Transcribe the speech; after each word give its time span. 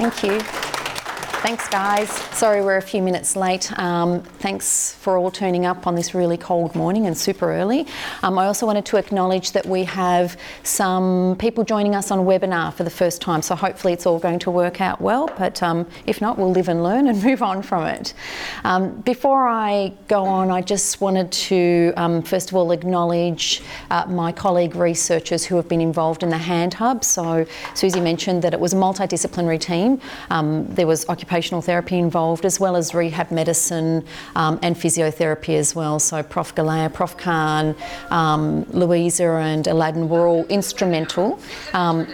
Thank 0.00 0.22
you. 0.22 0.69
Thanks, 1.42 1.66
guys. 1.68 2.10
Sorry 2.36 2.60
we're 2.60 2.76
a 2.76 2.82
few 2.82 3.00
minutes 3.00 3.34
late. 3.34 3.72
Um, 3.78 4.20
thanks 4.20 4.92
for 4.96 5.16
all 5.16 5.30
turning 5.30 5.64
up 5.64 5.86
on 5.86 5.94
this 5.94 6.14
really 6.14 6.36
cold 6.36 6.74
morning 6.74 7.06
and 7.06 7.16
super 7.16 7.50
early. 7.50 7.86
Um, 8.22 8.38
I 8.38 8.44
also 8.44 8.66
wanted 8.66 8.84
to 8.84 8.98
acknowledge 8.98 9.52
that 9.52 9.64
we 9.64 9.84
have 9.84 10.38
some 10.64 11.36
people 11.38 11.64
joining 11.64 11.94
us 11.94 12.10
on 12.10 12.26
webinar 12.26 12.74
for 12.74 12.84
the 12.84 12.90
first 12.90 13.22
time, 13.22 13.40
so 13.40 13.54
hopefully 13.54 13.94
it's 13.94 14.04
all 14.04 14.18
going 14.18 14.38
to 14.40 14.50
work 14.50 14.82
out 14.82 15.00
well, 15.00 15.30
but 15.38 15.62
um, 15.62 15.86
if 16.04 16.20
not, 16.20 16.36
we'll 16.36 16.50
live 16.50 16.68
and 16.68 16.82
learn 16.82 17.08
and 17.08 17.24
move 17.24 17.42
on 17.42 17.62
from 17.62 17.86
it. 17.86 18.12
Um, 18.64 19.00
before 19.00 19.48
I 19.48 19.94
go 20.08 20.26
on, 20.26 20.50
I 20.50 20.60
just 20.60 21.00
wanted 21.00 21.32
to 21.32 21.94
um, 21.96 22.20
first 22.20 22.50
of 22.50 22.56
all 22.56 22.70
acknowledge 22.70 23.62
uh, 23.90 24.04
my 24.06 24.30
colleague 24.30 24.76
researchers 24.76 25.46
who 25.46 25.56
have 25.56 25.68
been 25.68 25.80
involved 25.80 26.22
in 26.22 26.28
the 26.28 26.36
Hand 26.36 26.74
Hub. 26.74 27.02
So 27.02 27.46
Susie 27.72 28.02
mentioned 28.02 28.42
that 28.42 28.52
it 28.52 28.60
was 28.60 28.74
a 28.74 28.76
multidisciplinary 28.76 29.58
team. 29.58 30.02
Um, 30.28 30.66
there 30.74 30.86
was 30.86 31.08
occupational 31.08 31.29
occupational 31.30 31.62
therapy 31.62 31.96
involved, 31.96 32.44
as 32.44 32.58
well 32.58 32.74
as 32.74 32.92
rehab 32.92 33.30
medicine 33.30 34.04
um, 34.34 34.58
and 34.62 34.74
physiotherapy 34.74 35.56
as 35.56 35.76
well. 35.76 36.00
So 36.00 36.24
Prof. 36.24 36.52
Galea, 36.56 36.92
Prof. 36.92 37.16
Khan, 37.16 37.76
um, 38.10 38.64
Louisa, 38.70 39.24
and 39.24 39.68
Aladdin 39.68 40.08
were 40.08 40.26
all 40.26 40.44
instrumental. 40.46 41.38
Um, 41.72 42.08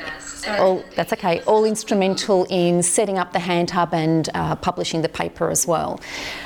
all, 0.59 0.85
that's 0.97 1.15
okay, 1.15 1.41
all 1.47 1.65
instrumental 1.65 2.47
in 2.51 2.83
setting 2.83 3.17
up 3.17 3.33
the 3.33 3.39
hand 3.39 3.71
hub 3.71 3.95
and 3.95 4.29
uh, 4.35 4.55
publishing 4.57 5.01
the 5.01 5.09
paper 5.09 5.51
as 5.51 5.67
well. 5.67 5.99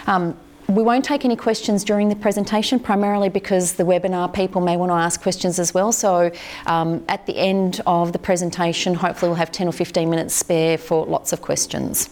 Um, 0.06 0.37
we 0.68 0.84
won't 0.84 1.04
take 1.04 1.24
any 1.24 1.34
questions 1.34 1.82
during 1.82 2.09
the 2.09 2.14
presentation, 2.14 2.78
primarily 2.78 3.28
because 3.28 3.73
the 3.73 3.82
webinar 3.82 4.32
people 4.32 4.60
may 4.60 4.76
want 4.76 4.90
to 4.90 4.95
ask 4.95 5.20
questions 5.20 5.59
as 5.59 5.74
well. 5.74 5.90
So 5.90 6.30
um, 6.66 7.04
at 7.09 7.26
the 7.26 7.37
end 7.37 7.80
of 7.84 8.12
the 8.12 8.20
presentation, 8.20 8.95
hopefully 8.95 9.30
we'll 9.30 9.38
have 9.38 9.50
10 9.50 9.66
or 9.66 9.73
15 9.73 10.09
minutes 10.09 10.34
spare 10.34 10.78
for 10.78 11.04
lots 11.04 11.32
of 11.32 11.42
questions. 11.42 12.10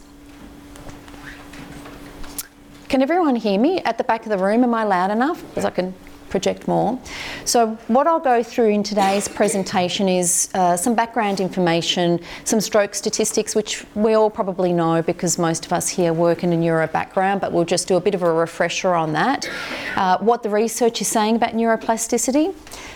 Can 2.89 3.03
everyone 3.03 3.37
hear 3.37 3.61
me 3.61 3.81
at 3.81 3.99
the 3.99 4.05
back 4.05 4.25
of 4.25 4.31
the 4.31 4.39
room? 4.39 4.65
Am 4.65 4.73
I 4.73 4.85
loud 4.85 5.11
enough? 5.11 5.43
Because 5.49 5.67
I 5.67 5.71
can 5.71 5.93
project 6.31 6.67
more. 6.67 6.99
So, 7.45 7.77
what 7.89 8.07
I'll 8.07 8.21
go 8.21 8.43
through 8.43 8.69
in 8.69 8.83
today's 8.83 9.29
presentation 9.29 10.09
is 10.09 10.49
uh, 10.55 10.75
some 10.75 10.95
background 10.95 11.39
information, 11.39 12.19
some 12.45 12.63
stroke 12.63 12.95
statistics, 12.95 13.55
which 13.55 13.85
we 13.95 14.15
all 14.15 14.31
probably 14.31 14.73
know 14.73 15.03
because 15.03 15.39
most 15.39 15.67
of 15.67 15.73
us 15.73 15.89
here 15.89 16.15
work 16.15 16.43
in 16.45 16.53
a 16.53 16.57
neuro 16.57 16.87
background, 16.87 17.43
but 17.43 17.53
we'll 17.53 17.67
just 17.67 17.89
do 17.89 17.97
a 17.97 18.01
bit 18.01 18.15
of 18.15 18.23
a 18.23 18.33
refresher 18.33 18.95
on 18.95 19.13
that. 19.13 19.49
Uh, 19.97 20.17
what 20.19 20.43
the 20.43 20.51
research 20.51 21.03
is 21.03 21.09
saying 21.09 21.37
about 21.37 21.53
neuroplasticity, 21.53 22.55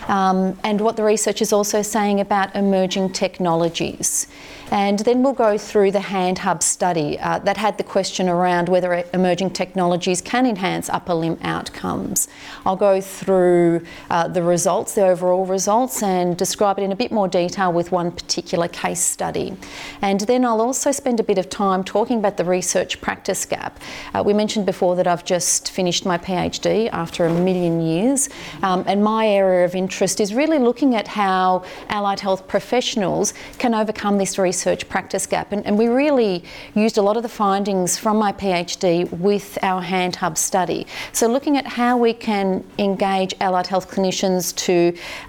um, 0.09 0.57
and 0.63 0.81
what 0.81 0.95
the 0.95 1.03
research 1.03 1.39
is 1.41 1.53
also 1.53 1.83
saying 1.83 2.19
about 2.19 2.55
emerging 2.55 3.11
technologies. 3.11 4.27
And 4.71 4.99
then 4.99 5.21
we'll 5.21 5.33
go 5.33 5.57
through 5.57 5.91
the 5.91 5.99
Hand 5.99 6.39
Hub 6.39 6.63
study 6.63 7.19
uh, 7.19 7.39
that 7.39 7.57
had 7.57 7.77
the 7.77 7.83
question 7.83 8.29
around 8.29 8.69
whether 8.69 9.03
emerging 9.13 9.51
technologies 9.51 10.21
can 10.21 10.45
enhance 10.45 10.89
upper 10.89 11.13
limb 11.13 11.37
outcomes. 11.41 12.27
I'll 12.65 12.75
go 12.75 13.01
through 13.01 13.85
uh, 14.09 14.27
the 14.27 14.41
results, 14.41 14.95
the 14.95 15.05
overall 15.05 15.45
results, 15.45 16.01
and 16.01 16.37
describe 16.37 16.79
it 16.79 16.83
in 16.83 16.91
a 16.91 16.95
bit 16.95 17.11
more 17.11 17.27
detail 17.27 17.71
with 17.73 17.91
one 17.91 18.11
particular 18.11 18.67
case 18.67 19.01
study. 19.01 19.55
And 20.01 20.21
then 20.21 20.45
I'll 20.45 20.61
also 20.61 20.91
spend 20.91 21.19
a 21.19 21.23
bit 21.23 21.37
of 21.37 21.49
time 21.49 21.83
talking 21.83 22.17
about 22.19 22.37
the 22.37 22.45
research 22.45 23.01
practice 23.01 23.45
gap. 23.45 23.79
Uh, 24.13 24.23
we 24.25 24.33
mentioned 24.33 24.65
before 24.65 24.95
that 24.95 25.07
I've 25.07 25.25
just 25.25 25.71
finished 25.71 26.05
my 26.05 26.17
PhD 26.17 26.89
after 26.91 27.25
a 27.25 27.33
million 27.33 27.81
years, 27.81 28.29
um, 28.61 28.83
and 28.87 29.03
my 29.03 29.27
area 29.27 29.65
of 29.65 29.75
interest 29.75 30.19
is 30.19 30.33
really 30.33 30.59
looking 30.59 30.95
at 30.95 31.07
how 31.07 31.63
allied 31.89 32.19
health 32.19 32.47
professionals 32.47 33.33
can 33.57 33.73
overcome 33.73 34.17
this 34.17 34.39
research 34.39 34.52
research 34.53 34.87
practice 34.87 35.25
gap. 35.25 35.51
And, 35.51 35.65
and, 35.65 35.75
we 35.79 35.87
really 35.87 36.43
used 36.75 36.99
a 36.99 37.01
lot 37.01 37.17
of 37.17 37.23
the 37.23 37.35
findings 37.45 37.97
from 37.97 38.17
my 38.17 38.31
PhD 38.31 39.11
with 39.29 39.57
our 39.63 39.81
Hand 39.81 40.15
Hub 40.17 40.37
study. 40.37 40.85
So, 41.11 41.27
looking 41.27 41.57
at 41.57 41.65
how 41.65 41.97
we 41.97 42.13
can 42.13 42.63
engage 42.77 43.33
allied 43.41 43.65
health 43.65 43.89
clinicians 43.89 44.55
to 44.67 44.75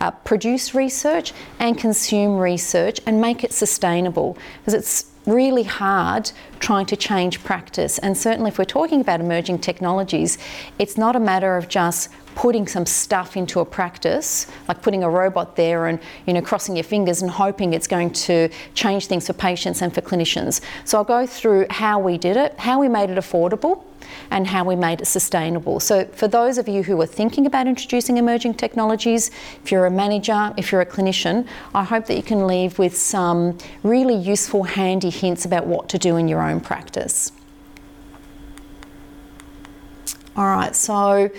uh, 0.00 0.10
produce 0.30 0.74
research 0.74 1.32
and 1.58 1.78
consume 1.78 2.36
research 2.36 3.00
and 3.06 3.18
make 3.18 3.44
it 3.44 3.52
sustainable. 3.54 4.36
Because 4.58 4.74
it's 4.74 5.13
really 5.26 5.62
hard 5.62 6.30
trying 6.60 6.86
to 6.86 6.96
change 6.96 7.42
practice. 7.44 7.98
And 7.98 8.16
certainly, 8.16 8.48
if 8.48 8.58
we're 8.58 8.64
talking 8.64 9.00
about 9.00 9.20
emerging 9.20 9.58
technologies, 9.60 10.38
it's 10.78 10.96
not 10.96 11.16
a 11.16 11.20
matter 11.20 11.56
of 11.56 11.68
just 11.68 12.10
putting 12.34 12.66
some 12.66 12.84
stuff 12.84 13.36
into 13.36 13.60
a 13.60 13.64
practice, 13.64 14.48
like 14.66 14.82
putting 14.82 15.04
a 15.04 15.10
robot 15.10 15.56
there 15.56 15.86
and 15.86 16.00
you 16.26 16.32
know 16.32 16.42
crossing 16.42 16.76
your 16.76 16.84
fingers 16.84 17.22
and 17.22 17.30
hoping 17.30 17.74
it's 17.74 17.86
going 17.86 18.10
to 18.10 18.48
change 18.74 19.06
things 19.06 19.26
for 19.26 19.32
patients 19.32 19.82
and 19.82 19.94
for 19.94 20.00
clinicians. 20.00 20.60
So 20.84 20.98
I'll 20.98 21.04
go 21.04 21.26
through 21.26 21.66
how 21.70 21.98
we 21.98 22.18
did 22.18 22.36
it, 22.36 22.58
how 22.58 22.80
we 22.80 22.88
made 22.88 23.10
it 23.10 23.18
affordable, 23.18 23.84
and 24.30 24.46
how 24.46 24.64
we 24.64 24.76
made 24.76 25.00
it 25.00 25.06
sustainable. 25.06 25.80
So 25.80 26.04
for 26.06 26.28
those 26.28 26.58
of 26.58 26.68
you 26.68 26.82
who 26.82 27.00
are 27.00 27.06
thinking 27.06 27.46
about 27.46 27.66
introducing 27.66 28.16
emerging 28.16 28.54
technologies, 28.54 29.30
if 29.62 29.70
you're 29.70 29.86
a 29.86 29.90
manager, 29.90 30.52
if 30.56 30.72
you're 30.72 30.80
a 30.80 30.86
clinician, 30.86 31.46
I 31.74 31.84
hope 31.84 32.06
that 32.06 32.16
you 32.16 32.22
can 32.22 32.46
leave 32.46 32.78
with 32.78 32.96
some 32.96 33.58
really 33.82 34.16
useful, 34.16 34.64
handy 34.64 35.10
hints 35.10 35.44
about 35.44 35.66
what 35.66 35.88
to 35.90 35.98
do 35.98 36.16
in 36.16 36.28
your 36.28 36.42
own 36.42 36.60
practice. 36.60 37.32
All 40.36 40.46
right, 40.46 40.74
so 40.74 41.30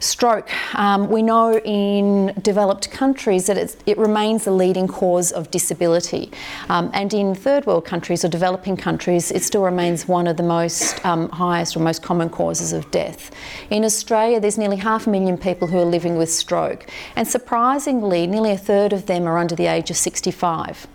Stroke, 0.00 0.48
um, 0.76 1.08
we 1.08 1.22
know 1.22 1.58
in 1.64 2.32
developed 2.42 2.90
countries 2.90 3.46
that 3.46 3.76
it 3.84 3.98
remains 3.98 4.44
the 4.44 4.52
leading 4.52 4.86
cause 4.86 5.32
of 5.32 5.50
disability. 5.50 6.30
Um, 6.68 6.90
and 6.94 7.12
in 7.12 7.34
third 7.34 7.66
world 7.66 7.84
countries 7.84 8.24
or 8.24 8.28
developing 8.28 8.76
countries, 8.76 9.32
it 9.32 9.42
still 9.42 9.62
remains 9.62 10.06
one 10.06 10.28
of 10.28 10.36
the 10.36 10.42
most 10.44 11.04
um, 11.04 11.28
highest 11.30 11.76
or 11.76 11.80
most 11.80 12.02
common 12.02 12.28
causes 12.30 12.72
of 12.72 12.88
death. 12.92 13.32
In 13.70 13.84
Australia, 13.84 14.38
there's 14.38 14.58
nearly 14.58 14.76
half 14.76 15.06
a 15.06 15.10
million 15.10 15.36
people 15.36 15.66
who 15.66 15.78
are 15.78 15.84
living 15.84 16.16
with 16.16 16.30
stroke. 16.30 16.86
And 17.16 17.26
surprisingly, 17.26 18.26
nearly 18.26 18.52
a 18.52 18.58
third 18.58 18.92
of 18.92 19.06
them 19.06 19.26
are 19.26 19.36
under 19.36 19.56
the 19.56 19.66
age 19.66 19.90
of 19.90 19.96
65. 19.96 20.86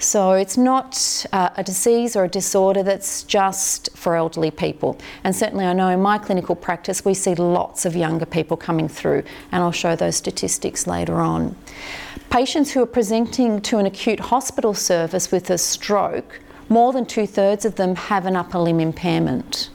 So 0.00 0.32
it's 0.34 0.56
not 0.56 1.26
uh, 1.32 1.50
a 1.56 1.64
disease 1.64 2.14
or 2.14 2.24
a 2.24 2.28
disorder 2.28 2.84
that's 2.84 3.24
just 3.24 3.96
for 3.96 4.14
elderly 4.14 4.52
people. 4.52 4.96
And 5.24 5.34
certainly, 5.34 5.64
I 5.64 5.72
know 5.72 5.88
in 5.88 6.00
my 6.00 6.18
clinical 6.18 6.54
practice, 6.54 7.04
we 7.04 7.14
see 7.14 7.34
lots 7.34 7.84
of 7.84 7.96
younger 7.96 8.26
people 8.26 8.56
coming 8.56 8.88
through, 8.88 9.24
and 9.50 9.62
I'll 9.62 9.72
show 9.72 9.96
those 9.96 10.14
statistics 10.14 10.86
later 10.86 11.16
on. 11.16 11.56
Patients 12.30 12.70
who 12.70 12.82
are 12.82 12.86
presenting 12.86 13.60
to 13.62 13.78
an 13.78 13.86
acute 13.86 14.20
hospital 14.20 14.72
service 14.72 15.32
with 15.32 15.50
a 15.50 15.58
stroke, 15.58 16.40
more 16.68 16.92
than 16.92 17.04
two 17.04 17.26
thirds 17.26 17.64
of 17.64 17.74
them 17.74 17.96
have 17.96 18.24
an 18.24 18.36
upper 18.36 18.58
limb 18.58 18.78
impairment, 18.78 19.70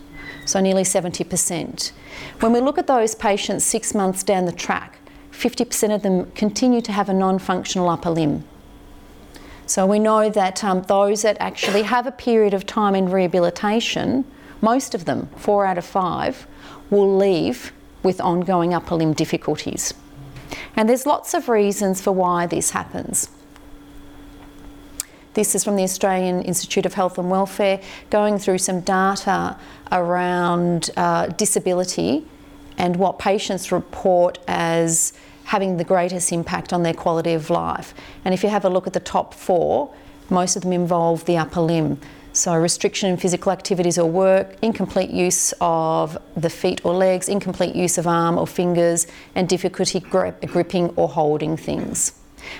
so 0.45 0.61
nearly 0.61 0.83
70%. 0.83 1.91
When 2.39 2.53
we 2.53 2.61
look 2.61 2.77
at 2.77 2.87
those 2.87 3.13
patients 3.13 3.65
six 3.65 3.93
months 3.93 4.23
down 4.23 4.45
the 4.45 4.51
track, 4.53 4.99
50% 5.31 5.93
of 5.93 6.01
them 6.01 6.31
continue 6.31 6.79
to 6.81 6.91
have 6.93 7.09
a 7.09 7.13
non 7.13 7.39
functional 7.39 7.89
upper 7.89 8.11
limb. 8.11 8.45
So 9.65 9.85
we 9.85 9.99
know 9.99 10.29
that 10.29 10.63
um, 10.63 10.81
those 10.83 11.21
that 11.21 11.37
actually 11.39 11.83
have 11.83 12.05
a 12.05 12.11
period 12.11 12.53
of 12.53 12.65
time 12.65 12.95
in 12.95 13.09
rehabilitation, 13.09 14.25
most 14.61 14.93
of 14.93 15.05
them, 15.05 15.29
four 15.37 15.65
out 15.65 15.77
of 15.77 15.85
five, 15.85 16.45
will 16.89 17.15
leave 17.15 17.71
with 18.03 18.19
ongoing 18.19 18.73
upper 18.73 18.95
limb 18.95 19.13
difficulties. 19.13 19.93
And 20.75 20.89
there's 20.89 21.05
lots 21.05 21.33
of 21.33 21.49
reasons 21.49 22.01
for 22.01 22.11
why 22.11 22.45
this 22.45 22.71
happens. 22.71 23.29
This 25.33 25.55
is 25.55 25.63
from 25.63 25.77
the 25.77 25.83
Australian 25.83 26.43
Institute 26.43 26.85
of 26.85 26.93
Health 26.93 27.17
and 27.17 27.31
Welfare, 27.31 27.81
going 28.11 28.37
through 28.37 28.59
some 28.59 28.81
data 28.81 29.57
around 29.91 30.91
uh, 30.95 31.27
disability 31.27 32.27
and 32.77 32.97
what 32.97 33.17
patients 33.17 33.71
report 33.71 34.37
as 34.47 35.13
having 35.45 35.77
the 35.77 35.83
greatest 35.83 36.31
impact 36.31 36.73
on 36.73 36.83
their 36.83 36.93
quality 36.93 37.33
of 37.33 37.49
life. 37.49 37.93
And 38.25 38.33
if 38.33 38.43
you 38.43 38.49
have 38.49 38.65
a 38.65 38.69
look 38.69 38.87
at 38.87 38.93
the 38.93 38.99
top 38.99 39.33
four, 39.33 39.93
most 40.29 40.55
of 40.55 40.63
them 40.63 40.73
involve 40.73 41.25
the 41.25 41.37
upper 41.37 41.61
limb. 41.61 41.99
So, 42.35 42.55
restriction 42.55 43.11
in 43.11 43.17
physical 43.17 43.51
activities 43.51 43.99
or 43.99 44.09
work, 44.09 44.55
incomplete 44.63 45.11
use 45.11 45.53
of 45.61 46.17
the 46.35 46.49
feet 46.49 46.83
or 46.83 46.93
legs, 46.95 47.29
incomplete 47.29 47.75
use 47.75 47.99
of 47.99 48.07
arm 48.07 48.39
or 48.39 48.47
fingers, 48.47 49.05
and 49.35 49.47
difficulty 49.47 49.99
gripping 49.99 50.89
or 50.95 51.07
holding 51.07 51.55
things. 51.55 52.13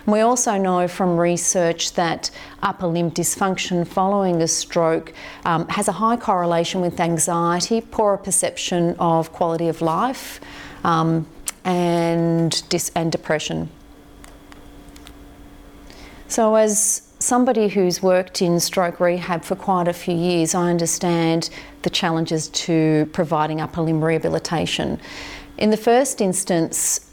We 0.06 0.20
also 0.20 0.58
know 0.58 0.88
from 0.88 1.18
research 1.18 1.94
that 1.94 2.30
upper 2.62 2.88
limb 2.88 3.12
dysfunction 3.12 3.88
following 3.88 4.42
a 4.42 4.48
stroke 4.48 5.14
um, 5.46 5.68
has 5.70 5.88
a 5.88 5.94
high 5.94 6.18
correlation 6.18 6.82
with 6.82 7.00
anxiety, 7.00 7.82
poorer 7.82 8.18
perception 8.18 8.96
of 9.00 9.34
quality 9.34 9.68
of 9.68 9.82
life, 9.82 10.40
um, 10.84 11.26
and, 11.66 12.68
dis- 12.70 12.92
and 12.96 13.12
depression. 13.12 13.70
So, 16.28 16.56
as 16.56 17.14
somebody 17.20 17.68
who's 17.68 18.02
worked 18.02 18.42
in 18.42 18.60
stroke 18.60 19.00
rehab 19.00 19.44
for 19.44 19.56
quite 19.56 19.88
a 19.88 19.94
few 19.94 20.16
years, 20.16 20.56
I 20.56 20.70
understand 20.70 21.50
the 21.84 21.90
challenges 21.90 22.50
to 22.50 23.08
providing 23.14 23.62
upper 23.62 23.82
limb 23.82 24.04
rehabilitation. 24.04 25.00
In 25.58 25.70
the 25.70 25.78
first 25.78 26.22
instance, 26.22 27.12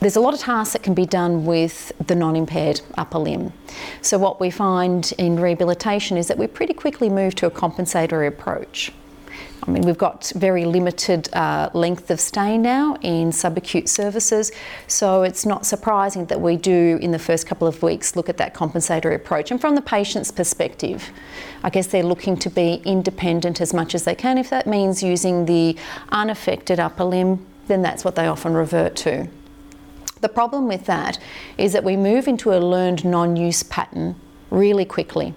there's 0.00 0.16
a 0.16 0.20
lot 0.20 0.34
of 0.34 0.40
tasks 0.40 0.74
that 0.74 0.82
can 0.82 0.94
be 0.94 1.06
done 1.06 1.44
with 1.44 1.92
the 2.06 2.14
non-impaired 2.14 2.80
upper 2.96 3.18
limb. 3.18 3.52
So 4.00 4.18
what 4.18 4.40
we 4.40 4.50
find 4.50 5.12
in 5.18 5.40
rehabilitation 5.40 6.16
is 6.16 6.28
that 6.28 6.38
we 6.38 6.46
pretty 6.46 6.74
quickly 6.74 7.08
move 7.08 7.34
to 7.36 7.46
a 7.46 7.50
compensatory 7.50 8.26
approach. 8.26 8.92
I 9.68 9.70
mean, 9.70 9.82
we've 9.82 9.98
got 9.98 10.32
very 10.34 10.64
limited 10.64 11.28
uh, 11.34 11.68
length 11.74 12.10
of 12.10 12.20
stay 12.20 12.56
now 12.56 12.96
in 13.02 13.28
subacute 13.28 13.86
services, 13.86 14.50
so 14.86 15.24
it's 15.24 15.44
not 15.44 15.66
surprising 15.66 16.24
that 16.26 16.40
we 16.40 16.56
do, 16.56 16.98
in 17.02 17.10
the 17.10 17.18
first 17.18 17.46
couple 17.46 17.68
of 17.68 17.82
weeks, 17.82 18.16
look 18.16 18.30
at 18.30 18.38
that 18.38 18.54
compensatory 18.54 19.14
approach. 19.14 19.50
And 19.50 19.60
from 19.60 19.74
the 19.74 19.82
patient's 19.82 20.30
perspective, 20.30 21.10
I 21.62 21.68
guess 21.68 21.86
they're 21.86 22.02
looking 22.02 22.38
to 22.38 22.48
be 22.48 22.80
independent 22.86 23.60
as 23.60 23.74
much 23.74 23.94
as 23.94 24.04
they 24.04 24.14
can. 24.14 24.38
If 24.38 24.48
that 24.48 24.66
means 24.66 25.02
using 25.02 25.44
the 25.44 25.76
unaffected 26.12 26.80
upper 26.80 27.04
limb, 27.04 27.44
then 27.66 27.82
that's 27.82 28.06
what 28.06 28.14
they 28.14 28.26
often 28.26 28.54
revert 28.54 28.96
to. 28.96 29.28
The 30.22 30.30
problem 30.30 30.66
with 30.66 30.86
that 30.86 31.18
is 31.58 31.74
that 31.74 31.84
we 31.84 31.94
move 31.94 32.26
into 32.26 32.54
a 32.54 32.58
learned 32.58 33.04
non 33.04 33.36
use 33.36 33.62
pattern 33.64 34.16
really 34.50 34.86
quickly. 34.86 35.34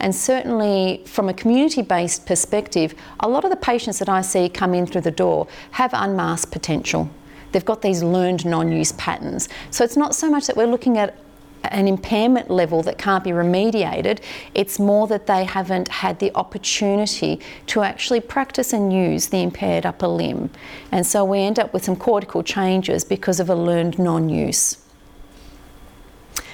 And 0.00 0.14
certainly, 0.14 1.02
from 1.06 1.28
a 1.28 1.34
community 1.34 1.82
based 1.82 2.26
perspective, 2.26 2.94
a 3.20 3.28
lot 3.28 3.44
of 3.44 3.50
the 3.50 3.56
patients 3.56 3.98
that 3.98 4.08
I 4.08 4.20
see 4.20 4.48
come 4.48 4.74
in 4.74 4.86
through 4.86 5.02
the 5.02 5.10
door 5.10 5.48
have 5.72 5.90
unmasked 5.94 6.52
potential. 6.52 7.10
They've 7.52 7.64
got 7.64 7.82
these 7.82 8.02
learned 8.02 8.44
non 8.44 8.70
use 8.70 8.92
patterns. 8.92 9.48
So 9.70 9.84
it's 9.84 9.96
not 9.96 10.14
so 10.14 10.30
much 10.30 10.46
that 10.46 10.56
we're 10.56 10.66
looking 10.66 10.98
at 10.98 11.16
an 11.64 11.88
impairment 11.88 12.50
level 12.50 12.82
that 12.82 12.98
can't 12.98 13.24
be 13.24 13.30
remediated. 13.30 14.20
It's 14.54 14.78
more 14.78 15.06
that 15.08 15.26
they 15.26 15.44
haven't 15.44 15.88
had 15.88 16.18
the 16.18 16.32
opportunity 16.34 17.40
to 17.68 17.82
actually 17.82 18.20
practice 18.20 18.72
and 18.72 18.92
use 18.92 19.28
the 19.28 19.42
impaired 19.42 19.86
upper 19.86 20.06
limb. 20.06 20.50
And 20.92 21.06
so 21.06 21.24
we 21.24 21.40
end 21.40 21.58
up 21.58 21.72
with 21.72 21.84
some 21.84 21.96
cortical 21.96 22.42
changes 22.42 23.04
because 23.04 23.40
of 23.40 23.48
a 23.50 23.54
learned 23.54 23.98
non 23.98 24.28
use. 24.28 24.78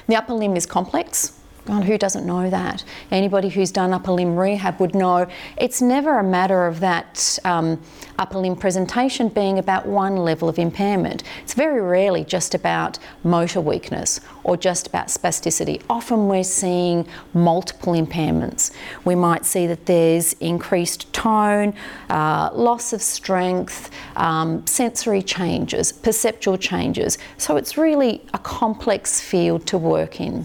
The 0.06 0.16
upper 0.16 0.34
limb 0.34 0.56
is 0.56 0.66
complex. 0.66 1.38
Who 1.66 1.96
doesn't 1.96 2.26
know 2.26 2.50
that? 2.50 2.82
Anybody 3.12 3.48
who's 3.48 3.70
done 3.70 3.92
upper 3.92 4.10
limb 4.10 4.36
rehab 4.36 4.80
would 4.80 4.96
know 4.96 5.28
it's 5.56 5.80
never 5.80 6.18
a 6.18 6.24
matter 6.24 6.66
of 6.66 6.80
that 6.80 7.38
um, 7.44 7.80
upper 8.18 8.38
limb 8.38 8.56
presentation 8.56 9.28
being 9.28 9.60
about 9.60 9.86
one 9.86 10.16
level 10.16 10.48
of 10.48 10.58
impairment. 10.58 11.22
It's 11.40 11.54
very 11.54 11.80
rarely 11.80 12.24
just 12.24 12.56
about 12.56 12.98
motor 13.22 13.60
weakness 13.60 14.20
or 14.42 14.56
just 14.56 14.88
about 14.88 15.06
spasticity. 15.06 15.80
Often 15.88 16.26
we're 16.26 16.42
seeing 16.42 17.06
multiple 17.32 17.92
impairments. 17.92 18.72
We 19.04 19.14
might 19.14 19.44
see 19.44 19.68
that 19.68 19.86
there's 19.86 20.32
increased 20.34 21.12
tone, 21.12 21.74
uh, 22.10 22.50
loss 22.52 22.92
of 22.92 23.00
strength, 23.00 23.90
um, 24.16 24.66
sensory 24.66 25.22
changes, 25.22 25.92
perceptual 25.92 26.58
changes. 26.58 27.18
So 27.38 27.56
it's 27.56 27.78
really 27.78 28.26
a 28.34 28.38
complex 28.38 29.20
field 29.20 29.64
to 29.68 29.78
work 29.78 30.20
in. 30.20 30.44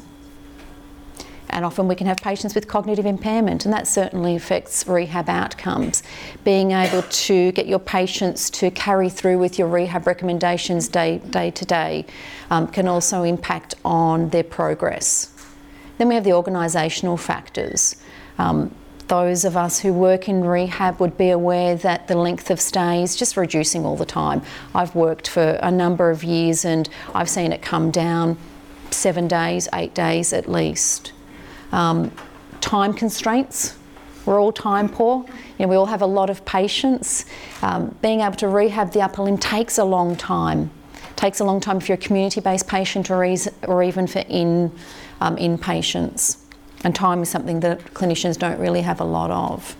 And 1.50 1.64
often 1.66 1.88
we 1.88 1.96
can 1.96 2.08
have 2.08 2.18
patients 2.18 2.54
with 2.54 2.68
cognitive 2.68 3.06
impairment, 3.06 3.66
and 3.66 3.74
that 3.74 3.88
certainly 3.88 4.36
affects 4.36 4.86
rehab 4.88 5.30
outcomes. 5.30 6.04
Being 6.44 6.72
able 6.72 7.04
to 7.04 7.52
get 7.54 7.68
your 7.68 7.80
patients 7.80 8.50
to 8.52 8.70
carry 8.72 9.10
through 9.10 9.40
with 9.40 9.58
your 9.58 9.68
rehab 9.68 10.08
recommendations 10.08 10.88
day, 10.88 11.20
day 11.30 11.52
to 11.52 11.66
day 11.66 12.06
um, 12.50 12.68
can 12.68 12.88
also 12.88 13.24
impact 13.24 13.76
on 13.86 14.30
their 14.30 14.44
progress. 14.44 15.34
Then 15.98 16.10
we 16.10 16.16
have 16.16 16.24
the 16.24 16.32
organisational 16.32 17.20
factors. 17.20 17.96
Um, 18.38 18.74
those 19.08 19.46
of 19.46 19.56
us 19.56 19.80
who 19.80 19.94
work 19.94 20.28
in 20.28 20.44
rehab 20.44 21.00
would 21.00 21.18
be 21.18 21.30
aware 21.30 21.76
that 21.76 22.08
the 22.08 22.18
length 22.18 22.52
of 22.52 22.60
stay 22.60 23.02
is 23.02 23.16
just 23.16 23.38
reducing 23.38 23.86
all 23.86 23.96
the 23.96 24.06
time. 24.06 24.42
I've 24.76 24.96
worked 24.96 25.28
for 25.30 25.58
a 25.62 25.72
number 25.72 26.10
of 26.10 26.24
years 26.24 26.66
and 26.66 26.90
I've 27.16 27.30
seen 27.30 27.52
it 27.52 27.62
come 27.62 27.90
down 27.90 28.38
seven 28.92 29.28
days, 29.28 29.68
eight 29.74 29.94
days 29.94 30.34
at 30.34 30.50
least. 30.50 31.14
Um, 31.72 32.12
time 32.62 32.94
constraints. 32.94 33.78
We're 34.26 34.42
all 34.42 34.52
time 34.52 34.90
poor. 34.90 35.26
You 35.58 35.66
know, 35.66 35.68
we 35.70 35.76
all 35.76 35.86
have 35.86 36.02
a 36.02 36.08
lot 36.08 36.30
of 36.30 36.44
patience. 36.46 37.26
Um, 37.62 37.96
being 38.02 38.22
able 38.22 38.36
to 38.36 38.48
rehab 38.48 38.92
the 38.92 39.02
upper 39.02 39.22
limb 39.24 39.38
takes 39.38 39.78
a 39.78 39.86
long 39.86 40.16
time. 40.16 40.70
Takes 41.16 41.40
a 41.40 41.46
long 41.46 41.60
time 41.60 41.78
if 41.78 41.88
you're 41.88 41.98
a 41.98 42.02
community-based 42.02 42.68
patient 42.68 43.10
or, 43.10 43.26
or 43.68 43.84
even 43.84 44.06
for 44.06 44.20
in 44.20 44.72
um, 45.22 45.38
inpatients. 45.38 46.38
And 46.84 46.94
time 46.94 47.24
is 47.24 47.30
something 47.30 47.62
that 47.62 47.80
clinicians 47.94 48.38
don't 48.38 48.60
really 48.60 48.82
have 48.82 49.00
a 49.00 49.06
lot 49.06 49.32
of. 49.32 49.76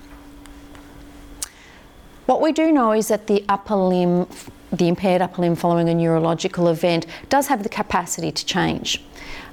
What 2.26 2.42
we 2.42 2.52
do 2.52 2.72
know 2.72 2.92
is 2.92 3.08
that 3.08 3.28
the 3.28 3.46
upper 3.48 3.76
limb, 3.76 4.28
the 4.72 4.88
impaired 4.88 5.22
upper 5.22 5.42
limb 5.42 5.56
following 5.56 5.88
a 5.90 5.94
neurological 5.94 6.68
event, 6.68 7.06
does 7.30 7.48
have 7.48 7.64
the 7.64 7.70
capacity 7.70 8.32
to 8.32 8.46
change. 8.46 9.02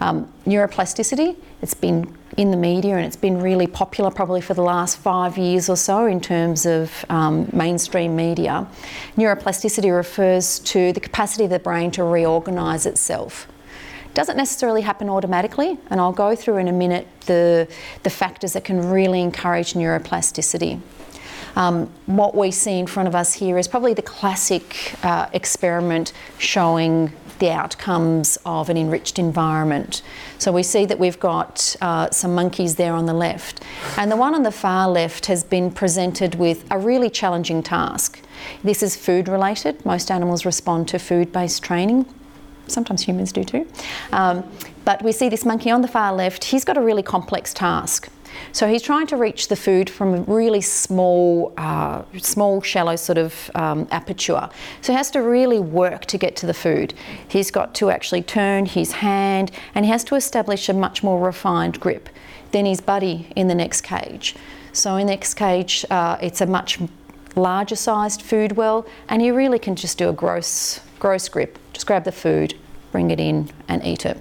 Um, 0.05 0.31
neuroplasticity, 0.45 1.35
it's 1.63 1.73
been 1.73 2.15
in 2.37 2.51
the 2.51 2.59
media 2.59 2.95
and 2.97 3.07
it's 3.07 3.17
been 3.17 3.41
really 3.41 3.67
popular 3.67 4.11
probably 4.11 4.43
for 4.43 4.53
the 4.53 4.63
last 4.63 4.99
five 4.99 5.39
years 5.39 5.71
or 5.71 5.77
so 5.77 6.05
in 6.05 6.21
terms 6.21 6.67
of 6.67 7.07
um, 7.09 7.49
mainstream 7.55 8.15
media. 8.15 8.67
Neuroplasticity 9.17 9.97
refers 9.97 10.59
to 10.59 10.93
the 10.93 11.01
capacity 11.01 11.45
of 11.45 11.51
the 11.51 11.59
brain 11.59 11.91
to 11.93 12.05
reorganise 12.05 12.85
itself. 12.85 13.49
Doesn't 14.13 14.37
necessarily 14.37 14.83
happen 14.83 15.09
automatically, 15.09 15.79
and 15.89 15.99
I'll 15.99 16.13
go 16.13 16.37
through 16.37 16.59
in 16.59 16.69
a 16.69 16.73
minute 16.73 17.09
the, 17.25 17.67
the 18.03 18.11
factors 18.11 18.53
that 18.53 18.63
can 18.63 18.91
really 18.91 19.23
encourage 19.23 19.73
neuroplasticity. 19.73 20.83
Um, 21.57 21.91
what 22.05 22.35
we 22.35 22.51
see 22.51 22.79
in 22.79 22.87
front 22.87 23.09
of 23.09 23.15
us 23.15 23.33
here 23.33 23.57
is 23.57 23.69
probably 23.69 23.95
the 23.95 24.03
classic 24.03 24.97
uh, 25.03 25.31
experiment 25.33 26.13
showing 26.37 27.11
the 27.39 27.51
outcomes 27.51 28.39
of 28.45 28.69
an 28.69 28.77
enriched 28.77 29.19
environment. 29.19 30.03
So 30.39 30.53
we 30.53 30.63
see 30.63 30.85
that 30.87 30.99
we've 30.99 31.19
got 31.19 31.77
uh, 31.81 32.11
some 32.11 32.35
monkeys 32.35 32.77
there 32.77 32.95
on 32.95 33.07
the 33.07 33.15
left, 33.15 33.63
and 33.97 34.11
the 34.11 34.17
one 34.17 34.35
on 34.35 34.43
the 34.43 34.53
far 34.53 34.89
left 34.89 35.27
has 35.27 35.45
been 35.45 35.71
presented 35.71 36.35
with 36.37 36.65
a 36.71 36.79
really 36.79 37.11
challenging 37.11 37.63
task. 37.63 38.21
This 38.63 38.83
is 38.83 38.97
food 38.97 39.29
related. 39.29 39.85
Most 39.85 40.11
animals 40.11 40.45
respond 40.45 40.89
to 40.89 40.99
food 40.99 41.33
based 41.33 41.63
training. 41.63 42.07
Sometimes 42.67 43.03
humans 43.03 43.33
do 43.33 43.45
too. 43.45 43.67
Um, 44.13 44.45
but 44.85 45.03
we 45.03 45.13
see 45.13 45.29
this 45.29 45.45
monkey 45.45 45.71
on 45.71 45.83
the 45.83 45.89
far 45.89 46.13
left, 46.15 46.45
he's 46.45 46.65
got 46.65 46.77
a 46.77 46.81
really 46.81 47.03
complex 47.03 47.53
task. 47.53 48.09
So 48.53 48.69
he's 48.69 48.83
trying 48.83 49.07
to 49.09 49.17
reach 49.17 49.49
the 49.49 49.57
food 49.57 49.91
from 49.91 50.15
a 50.15 50.21
really 50.23 50.61
small, 50.61 51.53
uh, 51.57 52.03
small, 52.19 52.61
shallow 52.63 52.97
sort 52.97 53.19
of 53.19 53.51
um, 53.55 53.87
aperture. 53.91 54.49
So 54.81 54.93
he 54.93 54.97
has 54.97 55.11
to 55.13 55.23
really 55.23 55.61
work 55.61 56.07
to 56.07 56.19
get 56.19 56.37
to 56.37 56.47
the 56.47 56.55
food. 56.55 56.95
He's 57.29 57.51
got 57.51 57.75
to 57.77 57.91
actually 57.91 58.23
turn 58.23 58.67
his 58.67 58.93
hand 58.93 59.51
and 59.75 59.85
he 59.85 59.91
has 59.91 60.05
to 60.05 60.15
establish 60.15 60.69
a 60.69 60.75
much 60.75 61.03
more 61.03 61.25
refined 61.25 61.81
grip 61.81 62.09
than 62.53 62.67
his 62.67 62.81
buddy 62.81 63.29
in 63.35 63.49
the 63.49 63.55
next 63.55 63.81
cage. 63.83 64.35
So 64.73 64.97
in 64.97 65.07
the 65.07 65.13
next 65.13 65.35
cage, 65.35 65.85
uh, 65.91 66.19
it's 66.21 66.41
a 66.41 66.47
much 66.47 66.79
larger 67.37 67.77
sized 67.77 68.23
food 68.23 68.53
well, 68.53 68.87
and 69.09 69.21
he 69.23 69.31
really 69.31 69.59
can 69.59 69.77
just 69.77 69.99
do 69.99 70.09
a 70.09 70.13
gross, 70.13 70.81
gross 70.99 71.29
grip. 71.29 71.59
Just 71.73 71.87
grab 71.87 72.05
the 72.05 72.13
food, 72.13 72.55
bring 72.93 73.11
it 73.11 73.21
in, 73.21 73.51
and 73.69 73.85
eat 73.85 74.07
it. 74.07 74.19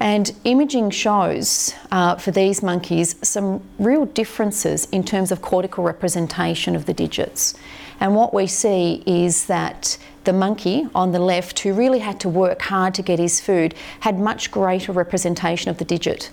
And 0.00 0.32
imaging 0.44 0.90
shows 0.90 1.74
uh, 1.90 2.16
for 2.16 2.30
these 2.30 2.62
monkeys 2.62 3.16
some 3.22 3.62
real 3.78 4.06
differences 4.06 4.86
in 4.92 5.02
terms 5.02 5.32
of 5.32 5.42
cortical 5.42 5.82
representation 5.82 6.76
of 6.76 6.86
the 6.86 6.94
digits. 6.94 7.54
And 8.00 8.14
what 8.14 8.32
we 8.32 8.46
see 8.46 9.02
is 9.06 9.46
that 9.46 9.98
the 10.22 10.32
monkey 10.32 10.86
on 10.94 11.10
the 11.10 11.18
left, 11.18 11.58
who 11.60 11.72
really 11.72 11.98
had 11.98 12.20
to 12.20 12.28
work 12.28 12.62
hard 12.62 12.94
to 12.94 13.02
get 13.02 13.18
his 13.18 13.40
food, 13.40 13.74
had 14.00 14.18
much 14.20 14.50
greater 14.50 14.92
representation 14.92 15.70
of 15.70 15.78
the 15.78 15.84
digit 15.84 16.30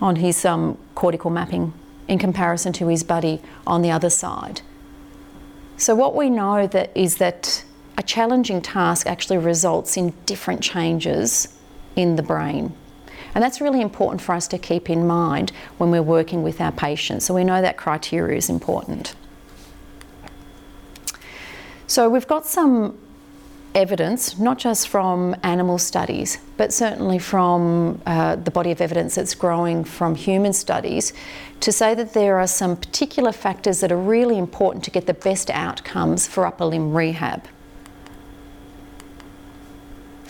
on 0.00 0.16
his 0.16 0.44
um, 0.44 0.76
cortical 0.94 1.30
mapping 1.30 1.72
in 2.08 2.18
comparison 2.18 2.72
to 2.72 2.88
his 2.88 3.04
buddy 3.04 3.40
on 3.66 3.82
the 3.82 3.90
other 3.90 4.10
side. 4.10 4.62
So 5.76 5.94
what 5.94 6.16
we 6.16 6.28
know 6.28 6.66
that 6.66 6.90
is 6.96 7.18
that 7.18 7.64
a 7.96 8.02
challenging 8.02 8.62
task 8.62 9.06
actually 9.06 9.38
results 9.38 9.96
in 9.96 10.12
different 10.26 10.62
changes 10.62 11.56
in 11.94 12.16
the 12.16 12.22
brain. 12.22 12.74
And 13.34 13.42
that's 13.42 13.60
really 13.60 13.80
important 13.80 14.20
for 14.20 14.34
us 14.34 14.48
to 14.48 14.58
keep 14.58 14.90
in 14.90 15.06
mind 15.06 15.52
when 15.78 15.90
we're 15.90 16.02
working 16.02 16.42
with 16.42 16.60
our 16.60 16.72
patients. 16.72 17.24
So 17.26 17.34
we 17.34 17.44
know 17.44 17.62
that 17.62 17.76
criteria 17.76 18.36
is 18.36 18.50
important. 18.50 19.14
So 21.86 22.08
we've 22.08 22.26
got 22.26 22.46
some 22.46 22.98
evidence, 23.74 24.38
not 24.38 24.58
just 24.58 24.88
from 24.88 25.36
animal 25.42 25.78
studies, 25.78 26.38
but 26.56 26.72
certainly 26.72 27.18
from 27.18 28.00
uh, 28.06 28.36
the 28.36 28.50
body 28.50 28.70
of 28.70 28.80
evidence 28.80 29.14
that's 29.14 29.34
growing 29.34 29.84
from 29.84 30.14
human 30.14 30.52
studies, 30.52 31.12
to 31.60 31.72
say 31.72 31.94
that 31.94 32.12
there 32.14 32.38
are 32.38 32.46
some 32.46 32.76
particular 32.76 33.32
factors 33.32 33.80
that 33.80 33.92
are 33.92 33.96
really 33.96 34.38
important 34.38 34.84
to 34.84 34.90
get 34.90 35.06
the 35.06 35.14
best 35.14 35.50
outcomes 35.50 36.26
for 36.26 36.46
upper 36.46 36.64
limb 36.64 36.96
rehab. 36.96 37.44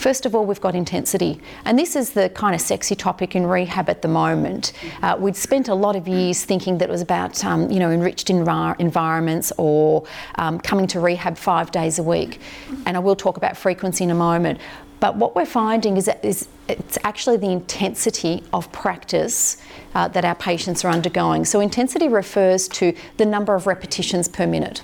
First 0.01 0.25
of 0.25 0.35
all, 0.35 0.47
we've 0.47 0.63
got 0.63 0.75
intensity, 0.75 1.43
and 1.67 1.79
this 1.79 1.95
is 1.95 2.13
the 2.13 2.31
kind 2.31 2.55
of 2.55 2.63
sexy 2.63 2.95
topic 2.95 3.37
in 3.37 3.47
rehab 3.47 3.91
at 3.91 4.01
the 4.01 4.09
moment. 4.09 4.73
Uh, 5.03 5.15
we'd 5.19 5.37
spent 5.37 5.69
a 5.69 5.75
lot 5.75 5.95
of 5.95 6.09
years 6.09 6.43
thinking 6.43 6.79
that 6.79 6.89
it 6.89 6.91
was 6.91 7.03
about, 7.03 7.45
um, 7.45 7.71
you 7.71 7.79
know, 7.79 7.91
enriched 7.91 8.29
envir- 8.29 8.81
environments 8.81 9.53
or 9.59 10.05
um, 10.37 10.59
coming 10.59 10.87
to 10.87 11.01
rehab 11.01 11.37
five 11.37 11.71
days 11.71 11.99
a 11.99 12.03
week, 12.03 12.41
and 12.87 12.97
I 12.97 13.01
will 13.01 13.15
talk 13.15 13.37
about 13.37 13.59
frequency 13.59 14.03
in 14.03 14.11
a 14.11 14.15
moment. 14.15 14.59
But 15.01 15.17
what 15.17 15.37
we're 15.37 15.45
finding 15.45 15.99
is 15.99 16.07
that 16.07 16.25
is 16.25 16.49
it's 16.67 16.97
actually 17.05 17.37
the 17.37 17.51
intensity 17.51 18.43
of 18.55 18.73
practice 18.73 19.59
uh, 19.95 20.09
that 20.09 20.25
our 20.25 20.35
patients 20.35 20.83
are 20.83 20.89
undergoing. 20.89 21.45
So 21.45 21.61
intensity 21.61 22.09
refers 22.09 22.69
to 22.69 22.97
the 23.19 23.27
number 23.27 23.55
of 23.55 23.67
repetitions 23.67 24.29
per 24.29 24.47
minute. 24.47 24.81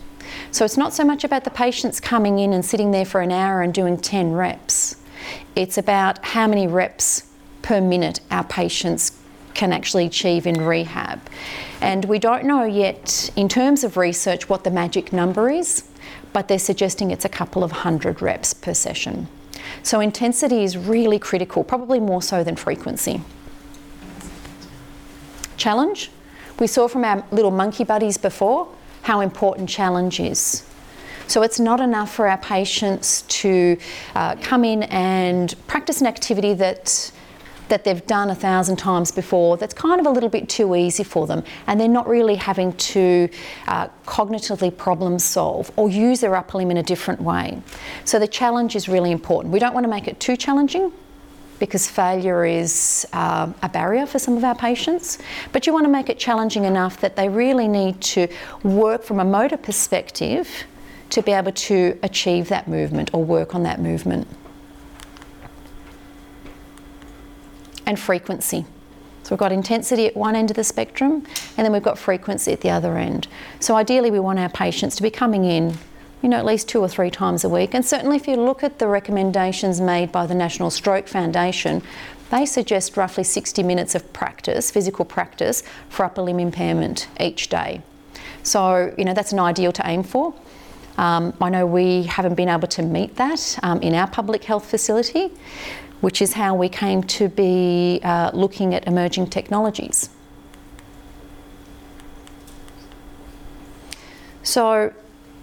So 0.51 0.67
it's 0.67 0.77
not 0.77 0.93
so 0.93 1.05
much 1.05 1.25
about 1.25 1.45
the 1.45 1.51
patients 1.51 2.01
coming 2.01 2.39
in 2.39 2.53
and 2.53 2.63
sitting 2.63 2.91
there 2.91 3.07
for 3.07 3.23
an 3.23 3.33
hour 3.33 3.63
and 3.63 3.73
doing 3.73 3.97
10 3.97 4.33
reps. 4.33 4.97
It's 5.55 5.79
about 5.79 6.25
how 6.25 6.47
many 6.47 6.67
reps 6.67 7.25
per 7.63 7.81
minute 7.81 8.21
our 8.31 8.45
patients 8.45 9.19
can 9.55 9.73
actually 9.73 10.07
achieve 10.07 10.47
in 10.47 10.61
rehab. 10.61 11.21
And 11.81 12.05
we 12.05 12.19
don't 12.19 12.45
know 12.45 12.65
yet, 12.65 13.31
in 13.37 13.49
terms 13.49 13.85
of 13.85 13.97
research, 13.97 14.49
what 14.49 14.65
the 14.65 14.71
magic 14.71 15.13
number 15.13 15.49
is, 15.49 15.85
but 16.33 16.49
they're 16.49 16.59
suggesting 16.59 17.11
it's 17.11 17.25
a 17.25 17.31
couple 17.31 17.65
of 17.65 17.73
hundred 17.73 18.21
reps 18.21 18.53
per 18.53 18.75
session. 18.75 19.29
So 19.83 20.01
intensity 20.01 20.63
is 20.63 20.77
really 20.77 21.19
critical, 21.19 21.65
probably 21.65 22.01
more 22.01 22.23
so 22.23 22.45
than 22.45 22.57
frequency. 22.57 23.23
Challenge. 25.57 26.11
We 26.59 26.67
saw 26.67 26.89
from 26.89 27.05
our 27.05 27.25
little 27.31 27.51
monkey 27.51 27.85
buddies 27.85 28.19
before 28.19 28.69
how 29.03 29.21
important 29.21 29.69
challenge 29.69 30.21
is. 30.21 30.65
So 31.29 31.43
it's 31.43 31.59
not 31.59 31.81
enough 31.81 32.15
for 32.15 32.29
our 32.29 32.39
patients 32.39 33.23
to 33.23 33.77
uh, 34.15 34.37
come 34.37 34.65
in 34.65 34.85
and 34.85 35.55
practice 35.67 36.01
an 36.01 36.07
activity 36.07 36.55
that 36.55 37.13
that 37.69 37.83
they've 37.83 38.07
done 38.07 38.31
a 38.31 38.35
thousand 38.35 38.77
times 38.77 39.11
before 39.11 39.57
that's 39.57 39.75
kind 39.75 40.01
of 40.01 40.07
a 40.07 40.11
little 40.11 40.29
bit 40.29 40.49
too 40.49 40.77
easy 40.77 41.03
for 41.03 41.27
them 41.27 41.43
and 41.67 41.81
they're 41.81 41.89
not 41.89 42.07
really 42.07 42.37
having 42.37 42.73
to 42.75 43.29
uh, 43.67 43.89
cognitively 44.07 44.77
problem 44.77 45.19
solve 45.19 45.71
or 45.75 45.91
use 45.91 46.21
their 46.21 46.37
upper 46.37 46.59
limb 46.59 46.71
in 46.71 46.77
a 46.77 46.83
different 46.83 47.21
way. 47.21 47.61
So 48.05 48.21
the 48.21 48.29
challenge 48.29 48.77
is 48.77 48.89
really 48.89 49.11
important. 49.11 49.53
We 49.53 49.59
don't 49.59 49.75
want 49.75 49.83
to 49.83 49.91
make 49.91 50.07
it 50.07 50.21
too 50.21 50.37
challenging 50.37 50.93
because 51.59 51.89
failure 51.89 52.45
is 52.45 53.07
uh, 53.13 53.53
a 53.63 53.69
barrier 53.69 54.07
for 54.07 54.19
some 54.19 54.37
of 54.37 54.45
our 54.45 54.55
patients. 54.55 55.19
But 55.53 55.67
you 55.67 55.73
want 55.73 55.87
to 55.87 55.91
make 55.91 56.09
it 56.09 56.19
challenging 56.19 56.67
enough 56.67 57.01
that 57.01 57.17
they 57.17 57.29
really 57.29 57.67
need 57.67 58.01
to 58.03 58.29
work 58.63 59.03
from 59.03 59.21
a 59.21 59.25
motor 59.25 59.57
perspective 59.57 60.49
to 61.11 61.23
be 61.23 61.33
able 61.33 61.53
to 61.53 61.99
achieve 62.03 62.49
that 62.49 62.69
movement 62.69 63.11
or 63.13 63.25
work 63.25 63.55
on 63.55 63.63
that 63.63 63.81
movement. 63.81 64.27
And 67.87 67.99
frequency. 67.99 68.67
So 69.23 69.35
we've 69.35 69.41
got 69.41 69.51
intensity 69.51 70.07
at 70.07 70.17
one 70.17 70.37
end 70.37 70.51
of 70.51 70.57
the 70.57 70.63
spectrum, 70.63 71.27
and 71.57 71.65
then 71.65 71.73
we've 71.73 71.83
got 71.83 71.99
frequency 71.99 72.53
at 72.53 72.61
the 72.61 72.71
other 72.71 72.97
end. 72.97 73.27
So 73.59 73.75
ideally, 73.75 74.11
we 74.11 74.21
want 74.21 74.39
our 74.39 74.49
patients 74.49 74.95
to 74.97 75.03
be 75.03 75.11
coming 75.11 75.45
in, 75.45 75.77
you 76.23 76.29
know, 76.29 76.37
at 76.37 76.45
least 76.45 76.69
two 76.69 76.81
or 76.81 76.89
three 76.89 77.11
times 77.11 77.43
a 77.43 77.49
week. 77.49 77.75
And 77.75 77.85
certainly, 77.85 78.17
if 78.17 78.29
you 78.29 78.37
look 78.37 78.63
at 78.63 78.79
the 78.79 78.87
recommendations 78.87 79.81
made 79.81 80.13
by 80.13 80.27
the 80.27 80.35
National 80.35 80.71
Stroke 80.71 81.09
Foundation, 81.09 81.83
they 82.31 82.47
suggest 82.47 82.97
roughly 82.97 83.25
60 83.25 83.63
minutes 83.65 83.97
of 83.97 84.13
practice, 84.13 84.71
physical 84.71 85.05
practice, 85.05 85.63
for 85.89 86.05
upper 86.05 86.23
limb 86.23 86.39
impairment 86.39 87.09
each 87.19 87.49
day. 87.49 87.83
So, 88.43 88.95
you 88.97 89.05
know, 89.05 89.13
that's 89.13 89.33
an 89.33 89.41
ideal 89.41 89.73
to 89.73 89.89
aim 89.89 90.05
for. 90.05 90.35
Um, 90.99 91.35
I 91.41 91.51
know 91.51 91.67
we 91.67 92.05
haven't 92.05 92.35
been 92.35 92.49
able 92.49 92.69
to 92.69 92.83
meet 92.83 93.17
that 93.17 93.59
um, 93.63 93.83
in 93.83 93.95
our 93.95 94.07
public 94.07 94.45
health 94.45 94.69
facility, 94.69 95.31
which 96.01 96.23
is 96.23 96.33
how 96.33 96.55
we 96.55 96.69
came 96.69 97.03
to 97.03 97.29
be 97.29 98.01
uh, 98.03 98.31
looking 98.33 98.75
at 98.75 98.87
emerging 98.87 99.29
technologies. 99.29 100.11
So, 104.43 104.93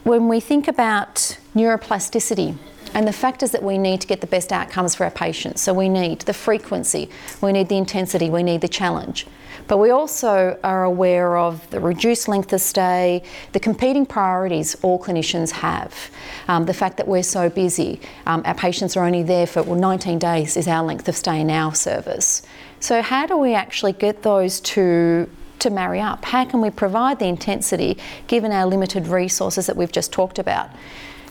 when 0.03 0.27
we 0.27 0.39
think 0.39 0.67
about 0.67 1.37
neuroplasticity, 1.55 2.57
and 2.93 3.07
the 3.07 3.13
factors 3.13 3.51
that 3.51 3.63
we 3.63 3.77
need 3.77 4.01
to 4.01 4.07
get 4.07 4.21
the 4.21 4.27
best 4.27 4.51
outcomes 4.51 4.95
for 4.95 5.03
our 5.03 5.11
patients. 5.11 5.61
So 5.61 5.73
we 5.73 5.89
need 5.89 6.21
the 6.21 6.33
frequency, 6.33 7.09
we 7.41 7.51
need 7.51 7.69
the 7.69 7.77
intensity, 7.77 8.29
we 8.29 8.43
need 8.43 8.61
the 8.61 8.67
challenge. 8.67 9.25
But 9.67 9.77
we 9.77 9.91
also 9.91 10.59
are 10.63 10.83
aware 10.83 11.37
of 11.37 11.69
the 11.69 11.79
reduced 11.79 12.27
length 12.27 12.51
of 12.53 12.61
stay, 12.61 13.23
the 13.53 13.59
competing 13.59 14.05
priorities 14.05 14.75
all 14.81 14.99
clinicians 14.99 15.51
have. 15.51 16.11
Um, 16.47 16.65
the 16.65 16.73
fact 16.73 16.97
that 16.97 17.07
we're 17.07 17.23
so 17.23 17.49
busy, 17.49 18.01
um, 18.25 18.41
our 18.45 18.55
patients 18.55 18.97
are 18.97 19.05
only 19.05 19.23
there 19.23 19.47
for, 19.47 19.63
well, 19.63 19.79
19 19.79 20.19
days 20.19 20.57
is 20.57 20.67
our 20.67 20.83
length 20.83 21.07
of 21.07 21.15
stay 21.15 21.39
in 21.39 21.49
our 21.49 21.73
service. 21.73 22.41
So, 22.79 23.01
how 23.01 23.25
do 23.25 23.37
we 23.37 23.53
actually 23.53 23.93
get 23.93 24.23
those 24.23 24.59
to 24.61 25.29
to 25.59 25.69
marry 25.69 26.01
up? 26.01 26.25
How 26.25 26.43
can 26.43 26.59
we 26.59 26.69
provide 26.69 27.19
the 27.19 27.25
intensity 27.27 27.97
given 28.27 28.51
our 28.51 28.65
limited 28.65 29.07
resources 29.07 29.65
that 29.67 29.77
we've 29.77 29.93
just 29.93 30.11
talked 30.11 30.37
about? 30.37 30.69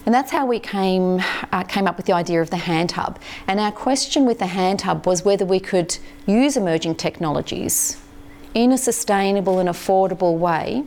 And 0.06 0.14
that's 0.14 0.32
how 0.32 0.46
we 0.46 0.58
came, 0.58 1.20
uh, 1.52 1.64
came 1.64 1.86
up 1.86 1.98
with 1.98 2.06
the 2.06 2.14
idea 2.14 2.40
of 2.40 2.48
the 2.48 2.56
hand 2.56 2.92
hub. 2.92 3.18
And 3.46 3.60
our 3.60 3.70
question 3.70 4.24
with 4.24 4.38
the 4.38 4.46
hand 4.46 4.80
hub 4.80 5.06
was 5.06 5.22
whether 5.22 5.44
we 5.44 5.60
could 5.60 5.98
use 6.26 6.56
emerging 6.56 6.94
technologies 6.94 7.98
in 8.54 8.72
a 8.72 8.78
sustainable 8.78 9.58
and 9.58 9.68
affordable 9.68 10.36
way 10.38 10.84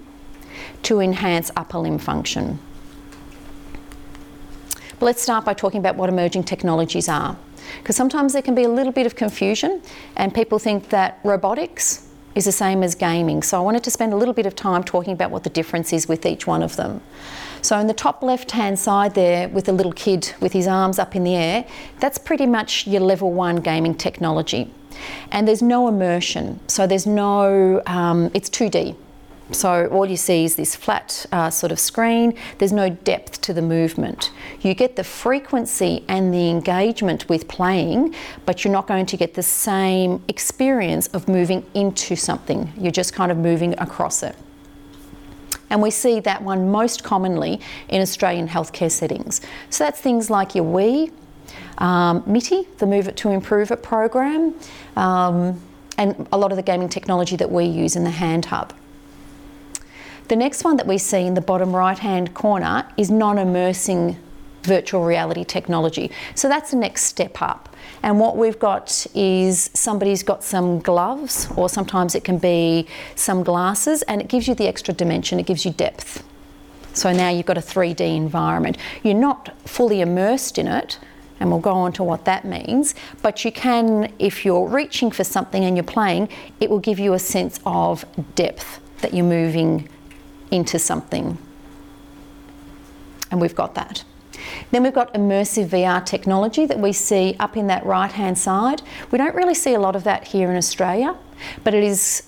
to 0.83 0.99
enhance 0.99 1.51
upper 1.55 1.79
limb 1.79 1.97
function. 1.97 2.59
But 4.99 5.07
let's 5.07 5.21
start 5.21 5.43
by 5.45 5.53
talking 5.53 5.79
about 5.79 5.95
what 5.95 6.09
emerging 6.09 6.43
technologies 6.43 7.09
are. 7.09 7.37
Because 7.79 7.95
sometimes 7.95 8.33
there 8.33 8.41
can 8.41 8.55
be 8.55 8.63
a 8.63 8.69
little 8.69 8.93
bit 8.93 9.05
of 9.05 9.15
confusion, 9.15 9.81
and 10.15 10.33
people 10.33 10.59
think 10.59 10.89
that 10.89 11.19
robotics 11.23 12.07
is 12.35 12.45
the 12.45 12.51
same 12.51 12.83
as 12.83 12.95
gaming. 12.95 13.41
So 13.41 13.57
I 13.57 13.61
wanted 13.61 13.83
to 13.85 13.91
spend 13.91 14.13
a 14.13 14.15
little 14.15 14.33
bit 14.33 14.45
of 14.45 14.55
time 14.55 14.83
talking 14.83 15.13
about 15.13 15.31
what 15.31 15.43
the 15.43 15.49
difference 15.49 15.93
is 15.93 16.07
with 16.07 16.25
each 16.25 16.45
one 16.45 16.61
of 16.61 16.75
them. 16.75 17.01
So 17.61 17.79
in 17.79 17.87
the 17.87 17.93
top 17.93 18.21
left 18.21 18.51
hand 18.51 18.77
side 18.77 19.15
there 19.15 19.49
with 19.49 19.65
the 19.65 19.71
little 19.71 19.93
kid 19.93 20.33
with 20.39 20.53
his 20.53 20.67
arms 20.67 20.99
up 20.99 21.15
in 21.15 21.23
the 21.23 21.35
air, 21.35 21.65
that's 21.99 22.17
pretty 22.17 22.45
much 22.45 22.85
your 22.85 23.01
level 23.01 23.31
one 23.31 23.57
gaming 23.57 23.95
technology. 23.95 24.69
And 25.31 25.47
there's 25.47 25.61
no 25.61 25.87
immersion, 25.87 26.59
so 26.67 26.87
there's 26.87 27.07
no, 27.07 27.81
um, 27.85 28.31
it's 28.33 28.49
2D. 28.49 28.95
So 29.51 29.87
all 29.87 30.07
you 30.07 30.17
see 30.17 30.43
is 30.43 30.55
this 30.55 30.75
flat 30.75 31.25
uh, 31.31 31.51
sort 31.51 31.71
of 31.71 31.79
screen. 31.79 32.33
There's 32.57 32.73
no 32.73 32.89
depth 32.89 33.41
to 33.41 33.53
the 33.53 33.61
movement. 33.61 34.31
You 34.61 34.73
get 34.73 34.95
the 34.95 35.03
frequency 35.03 36.03
and 36.07 36.33
the 36.33 36.49
engagement 36.49 37.29
with 37.29 37.47
playing, 37.47 38.15
but 38.45 38.63
you're 38.63 38.73
not 38.73 38.87
going 38.87 39.05
to 39.05 39.17
get 39.17 39.35
the 39.35 39.43
same 39.43 40.23
experience 40.27 41.07
of 41.07 41.27
moving 41.27 41.63
into 41.75 42.15
something. 42.15 42.73
You're 42.75 42.91
just 42.91 43.13
kind 43.13 43.31
of 43.31 43.37
moving 43.37 43.77
across 43.77 44.23
it. 44.23 44.35
And 45.69 45.81
we 45.81 45.91
see 45.91 46.19
that 46.21 46.41
one 46.41 46.71
most 46.71 47.03
commonly 47.03 47.59
in 47.89 48.01
Australian 48.01 48.47
healthcare 48.47 48.91
settings. 48.91 49.41
So 49.69 49.83
that's 49.83 49.99
things 49.99 50.29
like 50.29 50.55
your 50.55 50.65
Wii, 50.65 51.11
um, 51.77 52.23
MITI, 52.25 52.67
the 52.77 52.85
Move 52.85 53.07
It 53.07 53.17
to 53.17 53.29
Improve 53.29 53.71
It 53.71 53.83
program, 53.83 54.53
um, 54.95 55.61
and 55.97 56.27
a 56.31 56.37
lot 56.37 56.51
of 56.51 56.57
the 56.57 56.63
gaming 56.63 56.89
technology 56.89 57.35
that 57.35 57.51
we 57.51 57.65
use 57.65 57.95
in 57.95 58.03
the 58.03 58.11
Hand 58.11 58.45
Hub. 58.45 58.73
The 60.27 60.35
next 60.35 60.63
one 60.63 60.77
that 60.77 60.87
we 60.87 60.97
see 60.97 61.21
in 61.21 61.35
the 61.35 61.41
bottom 61.41 61.75
right 61.75 61.99
hand 61.99 62.33
corner 62.33 62.87
is 62.97 63.11
non 63.11 63.37
immersing 63.37 64.17
virtual 64.63 65.05
reality 65.05 65.43
technology. 65.43 66.11
So 66.33 66.49
that's 66.49 66.71
the 66.71 66.77
next 66.77 67.03
step 67.03 67.41
up. 67.41 67.69
And 68.01 68.19
what 68.19 68.35
we've 68.35 68.57
got 68.57 69.05
is 69.13 69.69
somebody's 69.73 70.23
got 70.23 70.43
some 70.43 70.79
gloves, 70.79 71.47
or 71.55 71.69
sometimes 71.69 72.15
it 72.15 72.23
can 72.23 72.39
be 72.39 72.87
some 73.15 73.43
glasses, 73.43 74.01
and 74.03 74.21
it 74.21 74.27
gives 74.27 74.47
you 74.47 74.55
the 74.55 74.67
extra 74.67 74.93
dimension, 74.93 75.39
it 75.39 75.45
gives 75.45 75.65
you 75.65 75.71
depth. 75.71 76.23
So 76.93 77.11
now 77.11 77.29
you've 77.29 77.45
got 77.45 77.57
a 77.57 77.61
3D 77.61 77.99
environment. 78.15 78.77
You're 79.03 79.13
not 79.13 79.53
fully 79.67 80.01
immersed 80.01 80.57
in 80.57 80.67
it, 80.67 80.97
and 81.45 81.51
we'll 81.51 81.61
go 81.61 81.73
on 81.73 81.93
to 81.93 82.03
what 82.03 82.25
that 82.25 82.43
means. 82.43 82.95
But 83.21 83.45
you 83.45 83.51
can, 83.51 84.11
if 84.17 84.43
you're 84.43 84.67
reaching 84.67 85.11
for 85.11 85.23
something 85.23 85.63
and 85.63 85.77
you're 85.77 85.83
playing, 85.83 86.27
it 86.59 86.71
will 86.71 86.79
give 86.79 86.97
you 86.97 87.13
a 87.13 87.19
sense 87.19 87.59
of 87.67 88.03
depth 88.33 88.79
that 89.01 89.13
you're 89.13 89.27
moving 89.27 89.87
into 90.49 90.79
something. 90.79 91.37
And 93.29 93.39
we've 93.39 93.53
got 93.53 93.75
that. 93.75 94.03
Then 94.71 94.81
we've 94.81 94.93
got 94.93 95.13
immersive 95.13 95.67
VR 95.67 96.03
technology 96.03 96.65
that 96.65 96.79
we 96.79 96.91
see 96.91 97.35
up 97.39 97.55
in 97.55 97.67
that 97.67 97.85
right 97.85 98.11
hand 98.11 98.39
side. 98.39 98.81
We 99.11 99.19
don't 99.19 99.35
really 99.35 99.53
see 99.53 99.75
a 99.75 99.79
lot 99.79 99.95
of 99.95 100.03
that 100.05 100.29
here 100.29 100.49
in 100.49 100.57
Australia, 100.57 101.15
but 101.63 101.75
it 101.75 101.83
is 101.83 102.23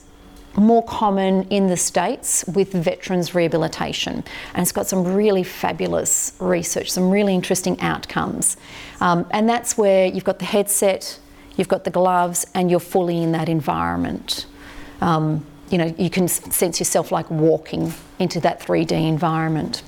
more 0.57 0.83
common 0.83 1.43
in 1.49 1.67
the 1.67 1.77
States 1.77 2.43
with 2.47 2.73
veterans 2.73 3.35
rehabilitation. 3.35 4.23
And 4.53 4.61
it's 4.61 4.71
got 4.71 4.87
some 4.87 5.15
really 5.15 5.43
fabulous 5.43 6.33
research, 6.39 6.91
some 6.91 7.11
really 7.11 7.35
interesting 7.35 7.79
outcomes. 7.79 8.57
Um, 8.99 9.27
and 9.31 9.47
that's 9.47 9.77
where 9.77 10.07
you've 10.07 10.23
got 10.23 10.39
the 10.39 10.45
headset, 10.45 11.19
you've 11.55 11.67
got 11.67 11.83
the 11.83 11.91
gloves, 11.91 12.45
and 12.53 12.71
you're 12.71 12.79
fully 12.79 13.21
in 13.21 13.31
that 13.33 13.49
environment. 13.49 14.45
Um, 15.01 15.45
you 15.69 15.77
know, 15.77 15.93
you 15.97 16.09
can 16.09 16.27
sense 16.27 16.79
yourself 16.79 17.11
like 17.11 17.29
walking 17.29 17.93
into 18.19 18.39
that 18.39 18.59
3D 18.59 18.91
environment. 18.91 19.83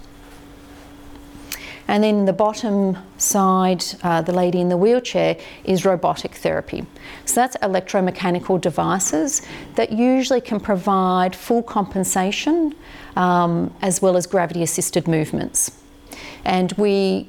And 1.89 2.03
then 2.03 2.25
the 2.25 2.33
bottom 2.33 2.95
side, 3.17 3.83
uh, 4.03 4.21
the 4.21 4.31
lady 4.31 4.61
in 4.61 4.69
the 4.69 4.77
wheelchair, 4.77 5.35
is 5.63 5.85
robotic 5.85 6.35
therapy. 6.35 6.85
So 7.25 7.41
that's 7.41 7.57
electromechanical 7.57 8.61
devices 8.61 9.41
that 9.73 9.91
usually 9.91 10.39
can 10.39 10.59
provide 10.59 11.35
full 11.35 11.63
compensation 11.63 12.75
um, 13.15 13.73
as 13.81 14.03
well 14.03 14.17
as 14.17 14.27
gravity 14.27 14.61
assisted 14.61 15.07
movements. 15.07 15.71
And 16.45 16.71
we 16.73 17.27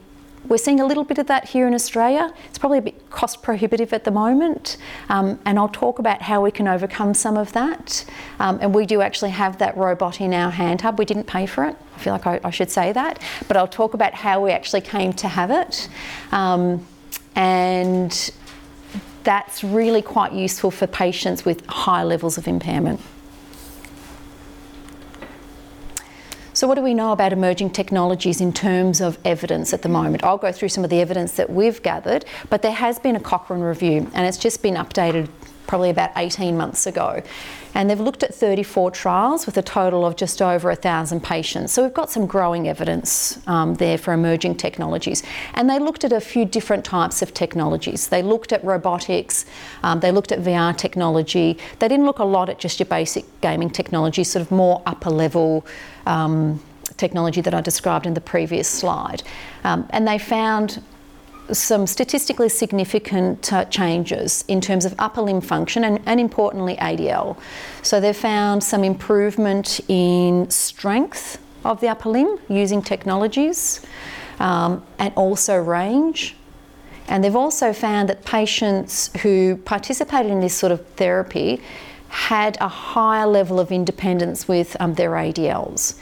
we're 0.49 0.59
seeing 0.59 0.81
a 0.81 0.87
little 0.87 1.05
bit 1.05 1.19
of 1.19 1.27
that 1.27 1.49
here 1.49 1.67
in 1.67 1.75
Australia. 1.75 2.33
It's 2.49 2.59
probably 2.59 2.79
a 2.79 2.83
bit 2.83 3.11
cost 3.11 3.43
prohibitive 3.43 3.93
at 3.93 4.05
the 4.05 4.11
moment, 4.11 4.79
um, 5.09 5.39
and 5.45 5.59
I'll 5.59 5.69
talk 5.69 5.99
about 5.99 6.23
how 6.23 6.43
we 6.43 6.51
can 6.51 6.67
overcome 6.67 7.15
some 7.15 7.37
of 7.37 7.53
that. 7.53 8.05
Um, 8.39 8.59
and 8.61 8.75
we 8.75 8.87
do 8.87 9.01
actually 9.01 9.31
have 9.31 9.59
that 9.59 9.77
robot 9.77 10.21
in 10.21 10.33
our 10.33 10.51
hand 10.51 10.81
hub. 10.81 10.99
We 10.99 11.05
didn't 11.05 11.27
pay 11.27 11.47
for 11.47 11.65
it. 11.65 11.77
I 11.95 11.99
feel 11.99 12.13
like 12.13 12.27
I, 12.27 12.41
I 12.43 12.51
should 12.51 12.71
say 12.71 12.93
that, 12.93 13.23
but 13.49 13.57
I'll 13.57 13.69
talk 13.69 13.95
about 13.95 14.15
how 14.15 14.43
we 14.43 14.51
actually 14.51 14.81
came 14.81 15.13
to 15.15 15.29
have 15.29 15.51
it. 15.51 15.89
Um, 16.33 16.87
and 17.37 18.33
that's 19.23 19.63
really 19.63 20.03
quite 20.03 20.33
useful 20.33 20.71
for 20.71 20.87
patients 20.87 21.45
with 21.45 21.65
high 21.67 22.03
levels 22.03 22.39
of 22.39 22.49
impairment. 22.49 23.01
So, 26.61 26.69
what 26.69 26.75
do 26.75 26.83
we 26.83 26.93
know 26.93 27.13
about 27.13 27.33
emerging 27.33 27.71
technologies 27.71 28.39
in 28.39 28.53
terms 28.53 29.01
of 29.01 29.19
evidence 29.25 29.73
at 29.73 29.81
the 29.81 29.89
moment? 29.89 30.23
I'll 30.23 30.37
go 30.37 30.53
through 30.53 30.69
some 30.69 30.85
of 30.85 30.91
the 30.91 31.01
evidence 31.01 31.33
that 31.37 31.49
we've 31.49 31.83
gathered, 31.83 32.27
but 32.51 32.61
there 32.61 32.71
has 32.71 32.99
been 32.99 33.17
a 33.17 33.21
Cochrane 33.21 33.63
review 33.63 34.11
and 34.13 34.27
it's 34.27 34.37
just 34.37 34.61
been 34.63 34.75
updated 34.75 35.31
probably 35.67 35.89
about 35.89 36.11
18 36.17 36.59
months 36.59 36.87
ago. 36.87 37.23
And 37.75 37.89
they've 37.89 38.01
looked 38.01 38.23
at 38.23 38.35
34 38.35 38.91
trials 38.91 39.47
with 39.47 39.57
a 39.57 39.63
total 39.63 40.05
of 40.05 40.17
just 40.17 40.43
over 40.43 40.69
1,000 40.69 41.23
patients. 41.23 41.73
So 41.73 41.83
we've 41.83 41.95
got 41.95 42.11
some 42.11 42.27
growing 42.27 42.69
evidence 42.69 43.39
um, 43.47 43.75
there 43.75 43.99
for 43.99 44.13
emerging 44.13 44.57
technologies. 44.57 45.23
And 45.55 45.69
they 45.69 45.79
looked 45.79 46.05
at 46.05 46.13
a 46.13 46.21
few 46.21 46.45
different 46.45 46.85
types 46.85 47.23
of 47.23 47.33
technologies. 47.35 48.09
They 48.09 48.23
looked 48.23 48.53
at 48.53 48.63
robotics, 48.65 49.45
um, 49.83 50.01
they 50.01 50.13
looked 50.13 50.33
at 50.33 50.41
VR 50.41 50.77
technology. 50.77 51.59
They 51.79 51.89
didn't 51.89 52.07
look 52.07 52.19
a 52.19 52.25
lot 52.25 52.49
at 52.49 52.59
just 52.59 52.81
your 52.81 52.87
basic 52.87 53.25
gaming 53.41 53.71
technology, 53.71 54.25
sort 54.25 54.43
of 54.43 54.51
more 54.51 54.83
upper 54.87 55.11
level. 55.11 55.67
Um, 56.07 56.61
technology 56.97 57.41
that 57.41 57.55
I 57.55 57.63
described 57.63 58.07
in 58.07 58.15
the 58.15 58.21
previous 58.21 58.69
slide. 58.69 59.23
Um, 59.65 59.87
and 59.91 60.07
they 60.07 60.19
found 60.19 60.83
some 61.53 61.87
statistically 61.87 62.49
significant 62.49 63.53
uh, 63.53 63.65
changes 63.67 64.45
in 64.49 64.61
terms 64.61 64.85
of 64.85 64.95
upper 64.99 65.23
limb 65.23 65.41
function 65.41 65.85
and, 65.85 66.01
and, 66.07 66.21
importantly 66.21 66.77
ADL. 66.77 67.37
So 67.83 68.01
they've 68.01 68.17
found 68.17 68.63
some 68.63 68.85
improvement 68.85 69.81
in 69.89 70.51
strength 70.51 71.39
of 71.65 71.81
the 71.81 71.89
upper 71.89 72.09
limb 72.09 72.39
using 72.49 72.83
technologies 72.83 73.85
um, 74.39 74.83
and 74.99 75.13
also 75.15 75.57
range. 75.57 76.37
And 77.09 77.25
they've 77.25 77.37
also 77.37 77.73
found 77.73 78.09
that 78.09 78.25
patients 78.25 79.11
who 79.23 79.57
participated 79.65 80.31
in 80.31 80.41
this 80.41 80.55
sort 80.55 80.73
of 80.73 80.87
therapy 80.91 81.61
had 82.09 82.59
a 82.61 82.69
higher 82.69 83.27
level 83.27 83.61
of 83.61 83.71
independence 83.71 84.49
with 84.49 84.77
um, 84.81 84.95
their 84.95 85.13
ADLs. 85.13 85.97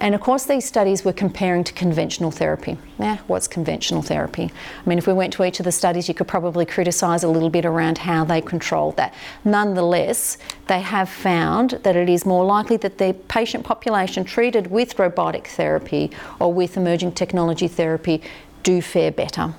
And 0.00 0.14
of 0.14 0.20
course, 0.20 0.44
these 0.44 0.64
studies 0.64 1.04
were 1.04 1.12
comparing 1.12 1.64
to 1.64 1.72
conventional 1.72 2.30
therapy. 2.30 2.78
Now, 2.98 3.16
what's 3.26 3.48
conventional 3.48 4.00
therapy? 4.00 4.44
I 4.44 4.88
mean, 4.88 4.96
if 4.96 5.08
we 5.08 5.12
went 5.12 5.32
to 5.34 5.44
each 5.44 5.58
of 5.58 5.64
the 5.64 5.72
studies, 5.72 6.06
you 6.06 6.14
could 6.14 6.28
probably 6.28 6.64
criticise 6.64 7.24
a 7.24 7.28
little 7.28 7.50
bit 7.50 7.64
around 7.64 7.98
how 7.98 8.24
they 8.24 8.40
controlled 8.40 8.96
that. 8.96 9.12
Nonetheless, 9.44 10.38
they 10.68 10.80
have 10.80 11.08
found 11.08 11.80
that 11.82 11.96
it 11.96 12.08
is 12.08 12.24
more 12.24 12.44
likely 12.44 12.76
that 12.76 12.98
the 12.98 13.12
patient 13.26 13.64
population 13.64 14.24
treated 14.24 14.68
with 14.68 14.98
robotic 15.00 15.48
therapy 15.48 16.12
or 16.38 16.52
with 16.52 16.76
emerging 16.76 17.12
technology 17.12 17.66
therapy 17.66 18.22
do 18.62 18.80
fare 18.80 19.10
better. 19.10 19.54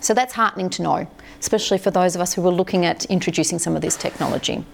So 0.00 0.12
that's 0.12 0.34
heartening 0.34 0.68
to 0.70 0.82
know, 0.82 1.10
especially 1.40 1.78
for 1.78 1.90
those 1.90 2.14
of 2.14 2.20
us 2.20 2.34
who 2.34 2.42
were 2.42 2.52
looking 2.52 2.84
at 2.84 3.06
introducing 3.06 3.58
some 3.58 3.74
of 3.74 3.80
this 3.80 3.96
technology. 3.96 4.64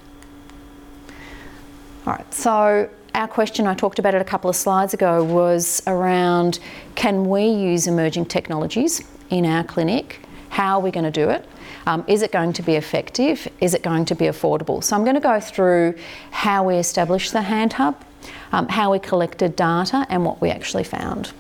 All 2.07 2.12
right, 2.12 2.35
so 2.35 2.91
our 3.14 3.28
question, 3.28 3.66
I 3.66 3.75
talked 3.75 3.99
about 3.99 4.14
it 4.14 4.21
a 4.21 4.25
couple 4.25 4.50
of 4.50 4.56
slides 4.56 4.92
ago, 4.92 5.23
was 5.23 5.83
around 5.87 6.59
can 6.97 7.28
we 7.28 7.47
use 7.47 7.87
emerging 7.87 8.26
technologies 8.26 9.02
in 9.30 9.47
our 9.47 9.62
clinic? 9.62 10.21
How 10.50 10.78
are 10.78 10.80
we 10.80 10.90
going 10.90 11.04
to 11.04 11.11
do 11.11 11.30
it? 11.30 11.49
Um, 11.87 12.04
is 12.09 12.23
it 12.23 12.33
going 12.33 12.52
to 12.54 12.62
be 12.62 12.75
effective? 12.75 13.47
Is 13.61 13.75
it 13.75 13.83
going 13.83 14.04
to 14.06 14.14
be 14.14 14.25
affordable? 14.25 14.83
So 14.83 14.97
I'm 14.97 15.04
going 15.04 15.14
to 15.14 15.21
go 15.21 15.38
through 15.38 15.94
how 16.30 16.64
we 16.64 16.76
established 16.76 17.33
the 17.33 17.42
Hand 17.42 17.75
Hub, 17.75 18.02
um, 18.52 18.68
how 18.68 18.90
we 18.90 18.99
collected 18.99 19.54
data, 19.54 20.06
and 20.09 20.25
what 20.25 20.40
we 20.40 20.50
actually 20.50 20.85
found. 20.85 21.33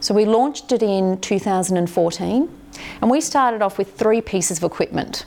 So 0.00 0.14
we 0.14 0.24
launched 0.24 0.72
it 0.72 0.82
in 0.82 1.20
2014, 1.20 2.60
and 3.02 3.10
we 3.10 3.20
started 3.20 3.62
off 3.62 3.76
with 3.78 3.94
three 3.94 4.20
pieces 4.20 4.58
of 4.58 4.64
equipment 4.64 5.26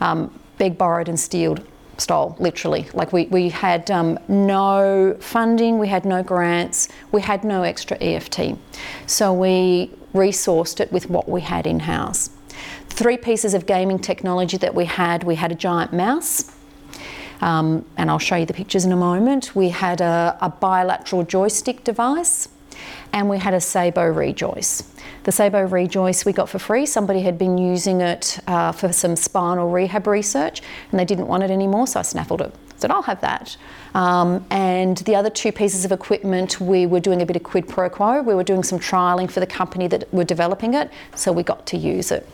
um, 0.00 0.38
borrowed, 0.78 1.08
and 1.08 1.18
stealed 1.18 1.66
stole, 2.00 2.36
literally. 2.38 2.86
Like 2.94 3.12
we, 3.12 3.26
we 3.26 3.48
had 3.48 3.90
um, 3.90 4.18
no 4.28 5.16
funding, 5.20 5.78
we 5.78 5.88
had 5.88 6.04
no 6.04 6.22
grants, 6.22 6.88
we 7.12 7.20
had 7.20 7.44
no 7.44 7.62
extra 7.62 7.96
EFT. 8.00 8.56
So 9.06 9.32
we 9.32 9.90
resourced 10.14 10.80
it 10.80 10.92
with 10.92 11.10
what 11.10 11.28
we 11.28 11.40
had 11.40 11.66
in 11.66 11.80
house. 11.80 12.30
Three 12.88 13.16
pieces 13.16 13.54
of 13.54 13.66
gaming 13.66 13.98
technology 13.98 14.56
that 14.58 14.74
we 14.74 14.84
had 14.84 15.24
we 15.24 15.34
had 15.34 15.50
a 15.52 15.56
giant 15.56 15.92
mouse. 15.92 16.52
Um, 17.40 17.84
and 17.96 18.10
I'll 18.10 18.18
show 18.18 18.36
you 18.36 18.46
the 18.46 18.54
pictures 18.54 18.84
in 18.84 18.92
a 18.92 18.96
moment. 18.96 19.54
We 19.54 19.68
had 19.68 20.00
a, 20.00 20.38
a 20.40 20.48
bilateral 20.48 21.24
joystick 21.24 21.84
device 21.84 22.48
and 23.12 23.28
we 23.28 23.38
had 23.38 23.54
a 23.54 23.58
Saebo 23.58 24.14
ReJoyce. 24.14 24.84
The 25.24 25.30
Saebo 25.30 25.68
ReJoyce 25.68 26.24
we 26.24 26.32
got 26.32 26.48
for 26.48 26.58
free. 26.58 26.84
Somebody 26.86 27.22
had 27.22 27.38
been 27.38 27.56
using 27.56 28.00
it 28.00 28.38
uh, 28.46 28.72
for 28.72 28.92
some 28.92 29.16
spinal 29.16 29.70
rehab 29.70 30.06
research 30.06 30.62
and 30.90 31.00
they 31.00 31.04
didn't 31.04 31.26
want 31.26 31.42
it 31.42 31.50
anymore, 31.50 31.86
so 31.86 32.00
I 32.00 32.02
snaffled 32.02 32.42
it. 32.42 32.52
I 32.54 32.78
said, 32.78 32.90
I'll 32.90 33.02
have 33.02 33.20
that. 33.20 33.56
Um, 33.94 34.44
and 34.50 34.98
the 34.98 35.14
other 35.14 35.30
two 35.30 35.52
pieces 35.52 35.84
of 35.84 35.92
equipment, 35.92 36.60
we 36.60 36.86
were 36.86 37.00
doing 37.00 37.22
a 37.22 37.26
bit 37.26 37.36
of 37.36 37.42
quid 37.42 37.68
pro 37.68 37.88
quo. 37.88 38.22
We 38.22 38.34
were 38.34 38.44
doing 38.44 38.62
some 38.62 38.78
trialling 38.78 39.30
for 39.30 39.40
the 39.40 39.46
company 39.46 39.86
that 39.88 40.12
were 40.12 40.24
developing 40.24 40.74
it, 40.74 40.90
so 41.14 41.32
we 41.32 41.42
got 41.42 41.66
to 41.66 41.76
use 41.76 42.10
it. 42.10 42.28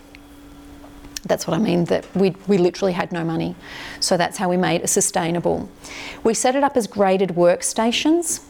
That's 1.25 1.47
what 1.47 1.55
I 1.55 1.61
mean, 1.61 1.85
that 1.85 2.07
we, 2.17 2.35
we 2.47 2.57
literally 2.57 2.93
had 2.93 3.13
no 3.13 3.25
money. 3.25 3.55
So 4.01 4.17
that's 4.17 4.39
how 4.39 4.49
we 4.49 4.57
made 4.57 4.81
it 4.81 4.89
sustainable. 4.89 5.69
We 6.25 6.33
set 6.33 6.57
it 6.57 6.65
up 6.65 6.77
as 6.77 6.87
graded 6.87 7.31
workstations 7.31 8.41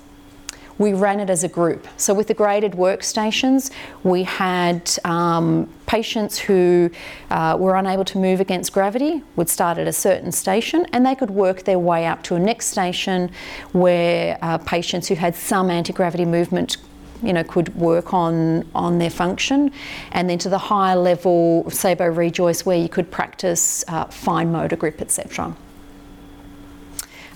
we 0.80 0.94
ran 0.94 1.20
it 1.20 1.28
as 1.28 1.44
a 1.44 1.48
group. 1.48 1.86
So 1.98 2.14
with 2.14 2.26
the 2.28 2.34
graded 2.34 2.72
workstations, 2.72 3.70
we 4.02 4.22
had 4.22 4.90
um, 5.04 5.68
patients 5.84 6.38
who 6.38 6.90
uh, 7.30 7.54
were 7.60 7.76
unable 7.76 8.06
to 8.06 8.16
move 8.16 8.40
against 8.40 8.72
gravity 8.72 9.22
would 9.36 9.50
start 9.50 9.76
at 9.76 9.86
a 9.86 9.92
certain 9.92 10.32
station 10.32 10.86
and 10.94 11.04
they 11.04 11.14
could 11.14 11.28
work 11.28 11.64
their 11.64 11.78
way 11.78 12.06
up 12.06 12.22
to 12.22 12.34
a 12.34 12.38
next 12.38 12.68
station 12.68 13.30
where 13.72 14.38
uh, 14.40 14.56
patients 14.56 15.06
who 15.06 15.16
had 15.16 15.34
some 15.34 15.70
anti-gravity 15.70 16.24
movement 16.24 16.78
you 17.22 17.34
know, 17.34 17.44
could 17.44 17.76
work 17.76 18.14
on 18.14 18.66
on 18.74 18.96
their 18.96 19.10
function, 19.10 19.70
and 20.12 20.30
then 20.30 20.38
to 20.38 20.48
the 20.48 20.56
higher 20.56 20.96
level 20.96 21.64
Saebo 21.64 22.10
ReJoyce, 22.14 22.64
where 22.64 22.78
you 22.78 22.88
could 22.88 23.10
practice 23.10 23.84
uh, 23.88 24.06
fine 24.06 24.50
motor 24.50 24.76
grip, 24.76 25.02
etc. 25.02 25.54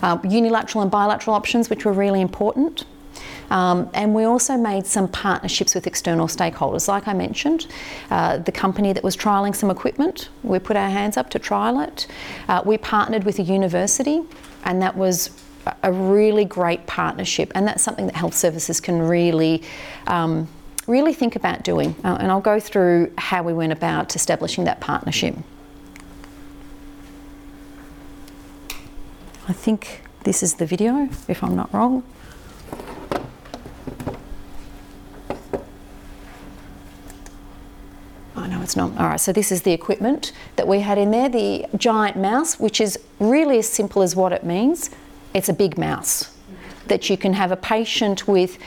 Uh, 0.01 0.17
unilateral 0.23 0.81
and 0.81 0.89
bilateral 0.89 1.35
options, 1.35 1.69
which 1.69 1.85
were 1.85 1.93
really 1.93 2.19
important. 2.19 2.85
Um, 3.49 3.89
and 3.93 4.13
we 4.13 4.23
also 4.23 4.57
made 4.57 4.85
some 4.85 5.07
partnerships 5.07 5.75
with 5.75 5.87
external 5.87 6.27
stakeholders. 6.27 6.87
Like 6.87 7.07
I 7.07 7.13
mentioned, 7.13 7.67
uh, 8.09 8.37
the 8.37 8.51
company 8.51 8.93
that 8.93 9.03
was 9.03 9.15
trialling 9.15 9.55
some 9.55 9.69
equipment, 9.69 10.29
we 10.43 10.59
put 10.59 10.75
our 10.75 10.89
hands 10.89 11.17
up 11.17 11.29
to 11.31 11.39
trial 11.39 11.79
it. 11.79 12.07
Uh, 12.47 12.61
we 12.65 12.77
partnered 12.77 13.23
with 13.23 13.39
a 13.39 13.43
university, 13.43 14.21
and 14.63 14.81
that 14.81 14.95
was 14.95 15.29
a 15.83 15.91
really 15.91 16.45
great 16.45 16.85
partnership, 16.85 17.51
and 17.55 17.67
that's 17.67 17.83
something 17.83 18.05
that 18.05 18.15
health 18.15 18.35
services 18.35 18.79
can 18.79 19.01
really. 19.01 19.63
Um, 20.07 20.47
really 20.87 21.13
think 21.13 21.35
about 21.35 21.63
doing, 21.63 21.95
uh, 22.03 22.17
and 22.19 22.31
I'll 22.31 22.39
go 22.39 22.59
through 22.59 23.11
how 23.17 23.41
we 23.41 23.53
went 23.53 23.71
about 23.71 24.15
establishing 24.15 24.65
that 24.65 24.79
partnership. 24.81 25.35
I 29.47 29.53
think 29.53 30.03
this 30.23 30.43
is 30.43 30.55
the 30.55 30.65
video, 30.65 31.09
if 31.27 31.43
I'm 31.43 31.55
not 31.55 31.73
wrong. 31.73 32.03
Not. 38.75 38.97
All 38.97 39.07
right, 39.07 39.19
so 39.19 39.31
this 39.31 39.51
is 39.51 39.61
the 39.63 39.71
equipment 39.71 40.31
that 40.55 40.67
we 40.67 40.79
had 40.79 40.97
in 40.97 41.11
there 41.11 41.29
the 41.29 41.65
giant 41.77 42.17
mouse, 42.17 42.59
which 42.59 42.79
is 42.81 42.97
really 43.19 43.59
as 43.59 43.69
simple 43.69 44.01
as 44.01 44.15
what 44.15 44.31
it 44.31 44.43
means. 44.43 44.89
It's 45.33 45.49
a 45.49 45.53
big 45.53 45.77
mouse 45.77 46.31
that 46.87 47.09
you 47.09 47.17
can 47.17 47.33
have 47.33 47.51
a 47.51 47.57
patient 47.57 48.27
with 48.27 48.57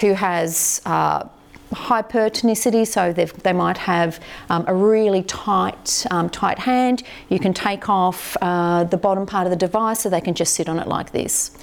who 0.00 0.14
has. 0.14 0.80
Uh, 0.84 1.28
hypertonicity, 1.72 2.86
so 2.86 3.12
they 3.14 3.52
might 3.52 3.78
have 3.78 4.20
um, 4.50 4.64
a 4.66 4.74
really 4.74 5.22
tight, 5.22 6.04
um, 6.10 6.28
tight 6.28 6.58
hand. 6.58 7.02
You 7.28 7.38
can 7.38 7.54
take 7.54 7.88
off 7.88 8.36
uh, 8.40 8.84
the 8.84 8.96
bottom 8.96 9.26
part 9.26 9.46
of 9.46 9.50
the 9.50 9.56
device 9.56 10.00
so 10.00 10.10
they 10.10 10.20
can 10.20 10.34
just 10.34 10.54
sit 10.54 10.68
on 10.68 10.78
it 10.78 10.86
like 10.86 11.12
this. 11.12 11.56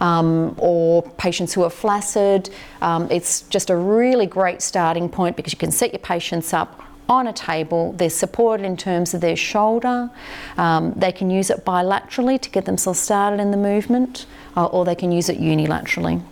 Um, 0.00 0.54
or 0.58 1.02
patients 1.02 1.52
who 1.52 1.64
are 1.64 1.70
flaccid, 1.70 2.50
um, 2.80 3.08
it's 3.10 3.42
just 3.42 3.70
a 3.70 3.76
really 3.76 4.26
great 4.26 4.62
starting 4.62 5.08
point 5.08 5.36
because 5.36 5.52
you 5.52 5.58
can 5.58 5.72
set 5.72 5.92
your 5.92 6.00
patients 6.00 6.52
up 6.52 6.85
on 7.08 7.26
a 7.26 7.32
table. 7.32 7.92
They're 7.92 8.10
supported 8.10 8.64
in 8.64 8.76
terms 8.76 9.14
of 9.14 9.20
their 9.20 9.36
shoulder. 9.36 10.10
Um, 10.56 10.92
they 10.96 11.12
can 11.12 11.30
use 11.30 11.50
it 11.50 11.64
bilaterally 11.64 12.40
to 12.40 12.50
get 12.50 12.64
themselves 12.64 12.98
started 12.98 13.40
in 13.40 13.50
the 13.50 13.56
movement, 13.56 14.26
uh, 14.56 14.66
or 14.66 14.84
they 14.84 14.94
can 14.94 15.12
use 15.12 15.28
it 15.28 15.40
unilaterally. 15.40 16.22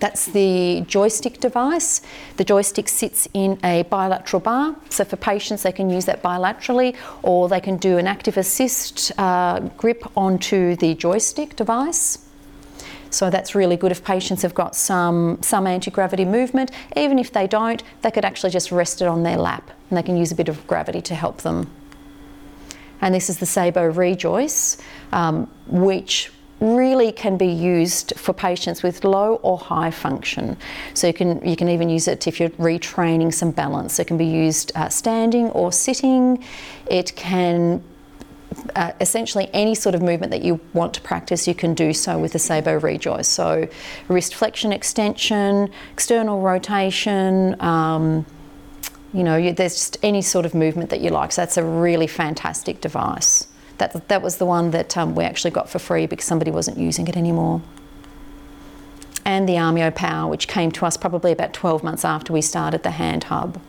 That's 0.00 0.26
the 0.26 0.84
joystick 0.86 1.40
device. 1.40 2.02
The 2.36 2.44
joystick 2.44 2.88
sits 2.88 3.26
in 3.32 3.58
a 3.64 3.84
bilateral 3.84 4.40
bar, 4.40 4.76
so 4.90 5.04
for 5.04 5.16
patients 5.16 5.62
they 5.62 5.72
can 5.72 5.88
use 5.88 6.04
that 6.04 6.22
bilaterally 6.22 6.94
or 7.22 7.48
they 7.48 7.60
can 7.60 7.78
do 7.78 7.96
an 7.96 8.06
active 8.06 8.36
assist 8.36 9.12
uh, 9.18 9.60
grip 9.78 10.04
onto 10.16 10.76
the 10.76 10.94
joystick 10.94 11.56
device. 11.56 12.23
So 13.14 13.30
that's 13.30 13.54
really 13.54 13.76
good 13.76 13.92
if 13.92 14.04
patients 14.04 14.42
have 14.42 14.54
got 14.54 14.74
some, 14.74 15.38
some 15.40 15.68
anti-gravity 15.68 16.24
movement. 16.24 16.72
Even 16.96 17.18
if 17.18 17.32
they 17.32 17.46
don't, 17.46 17.82
they 18.02 18.10
could 18.10 18.24
actually 18.24 18.50
just 18.50 18.72
rest 18.72 19.00
it 19.00 19.06
on 19.06 19.22
their 19.22 19.36
lap 19.36 19.70
and 19.88 19.96
they 19.96 20.02
can 20.02 20.16
use 20.16 20.32
a 20.32 20.34
bit 20.34 20.48
of 20.48 20.66
gravity 20.66 21.00
to 21.02 21.14
help 21.14 21.42
them. 21.42 21.70
And 23.00 23.14
this 23.14 23.30
is 23.30 23.38
the 23.38 23.46
Saebo 23.46 23.92
ReJoyce, 23.92 24.80
um, 25.12 25.46
which 25.66 26.32
really 26.60 27.12
can 27.12 27.36
be 27.36 27.46
used 27.46 28.14
for 28.16 28.32
patients 28.32 28.82
with 28.82 29.04
low 29.04 29.36
or 29.42 29.58
high 29.58 29.90
function. 29.90 30.56
So 30.94 31.06
you 31.06 31.12
can 31.12 31.46
you 31.46 31.56
can 31.56 31.68
even 31.68 31.88
use 31.88 32.08
it 32.08 32.26
if 32.26 32.40
you're 32.40 32.50
retraining 32.50 33.32
some 33.34 33.50
balance. 33.50 33.98
It 33.98 34.06
can 34.06 34.16
be 34.16 34.26
used 34.26 34.72
uh, 34.74 34.88
standing 34.88 35.50
or 35.50 35.72
sitting. 35.72 36.42
It 36.86 37.14
can 37.16 37.82
uh, 38.76 38.92
essentially 39.00 39.48
any 39.52 39.74
sort 39.74 39.94
of 39.94 40.02
movement 40.02 40.30
that 40.30 40.42
you 40.42 40.60
want 40.72 40.94
to 40.94 41.00
practice, 41.00 41.46
you 41.46 41.54
can 41.54 41.74
do 41.74 41.92
so 41.92 42.18
with 42.18 42.32
the 42.32 42.38
Saebo 42.38 42.80
ReJoyce. 42.80 43.26
So 43.26 43.68
wrist 44.08 44.34
flexion 44.34 44.72
extension, 44.72 45.70
external 45.92 46.40
rotation. 46.40 47.60
Um, 47.60 48.26
you 49.12 49.22
know, 49.22 49.36
you, 49.36 49.52
there's 49.52 49.74
just 49.74 49.96
any 50.02 50.22
sort 50.22 50.44
of 50.44 50.54
movement 50.54 50.90
that 50.90 51.00
you 51.00 51.10
like. 51.10 51.32
So 51.32 51.42
that's 51.42 51.56
a 51.56 51.64
really 51.64 52.06
fantastic 52.06 52.80
device. 52.80 53.46
That, 53.78 54.08
that 54.08 54.22
was 54.22 54.36
the 54.36 54.46
one 54.46 54.70
that 54.72 54.96
um, 54.96 55.14
we 55.14 55.24
actually 55.24 55.50
got 55.52 55.68
for 55.68 55.78
free 55.78 56.06
because 56.06 56.26
somebody 56.26 56.50
wasn't 56.50 56.78
using 56.78 57.06
it 57.08 57.16
anymore. 57.16 57.62
And 59.24 59.48
the 59.48 59.54
Armeo 59.54 59.94
Power, 59.94 60.28
which 60.28 60.48
came 60.48 60.70
to 60.72 60.84
us 60.84 60.96
probably 60.96 61.32
about 61.32 61.54
12 61.54 61.82
months 61.82 62.04
after 62.04 62.32
we 62.32 62.42
started 62.42 62.82
the 62.82 62.92
Hand 62.92 63.24
Hub. 63.24 63.60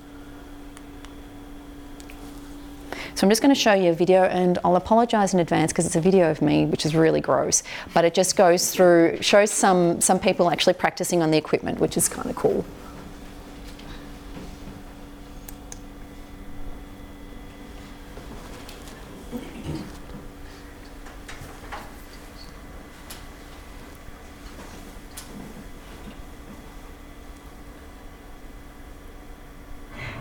So 3.16 3.26
I'm 3.26 3.32
just 3.32 3.42
going 3.42 3.56
to 3.56 3.60
show 3.60 3.74
you 3.74 3.92
a 3.92 3.94
video 3.94 4.24
and 4.24 4.60
I'll 4.66 4.76
apologise 4.76 5.34
in 5.34 5.40
advance 5.40 5.72
because 5.72 5.86
it's 5.86 5.96
a 5.96 6.02
video 6.02 6.30
of 6.30 6.42
me, 6.42 6.66
which 6.66 6.86
is 6.86 6.94
really 6.94 7.22
gross, 7.22 7.64
but 7.94 8.04
it 8.04 8.14
just 8.14 8.36
goes 8.36 8.76
through, 8.76 9.20
shows 9.22 9.52
some, 9.52 10.02
some 10.02 10.20
people 10.20 10.52
actually 10.52 10.74
practicing 10.74 11.22
on 11.22 11.32
the 11.32 11.38
equipment, 11.38 11.80
which 11.80 11.96
is 11.96 12.10
kind 12.10 12.30
of 12.30 12.36
cool. 12.36 12.66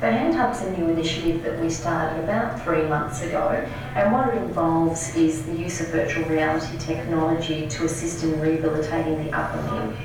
The 0.05 0.13
Hand 0.13 0.35
Hub's 0.35 0.61
a 0.61 0.71
new 0.77 0.91
initiative 0.91 1.43
that 1.45 1.59
we 1.59 1.71
started 1.71 2.23
about 2.23 2.44
three 2.65 2.83
months 2.89 3.23
ago, 3.23 3.49
and 3.95 4.13
what 4.13 4.29
it 4.29 4.37
involves 4.39 5.15
is 5.15 5.45
the 5.45 5.55
use 5.55 5.81
of 5.81 5.89
virtual 5.89 6.25
reality 6.25 6.79
technology 6.79 7.69
to 7.69 7.85
assist 7.85 8.25
in 8.25 8.41
rehabilitating 8.41 9.25
the 9.25 9.31
upper 9.33 9.61
limb. 9.75 9.97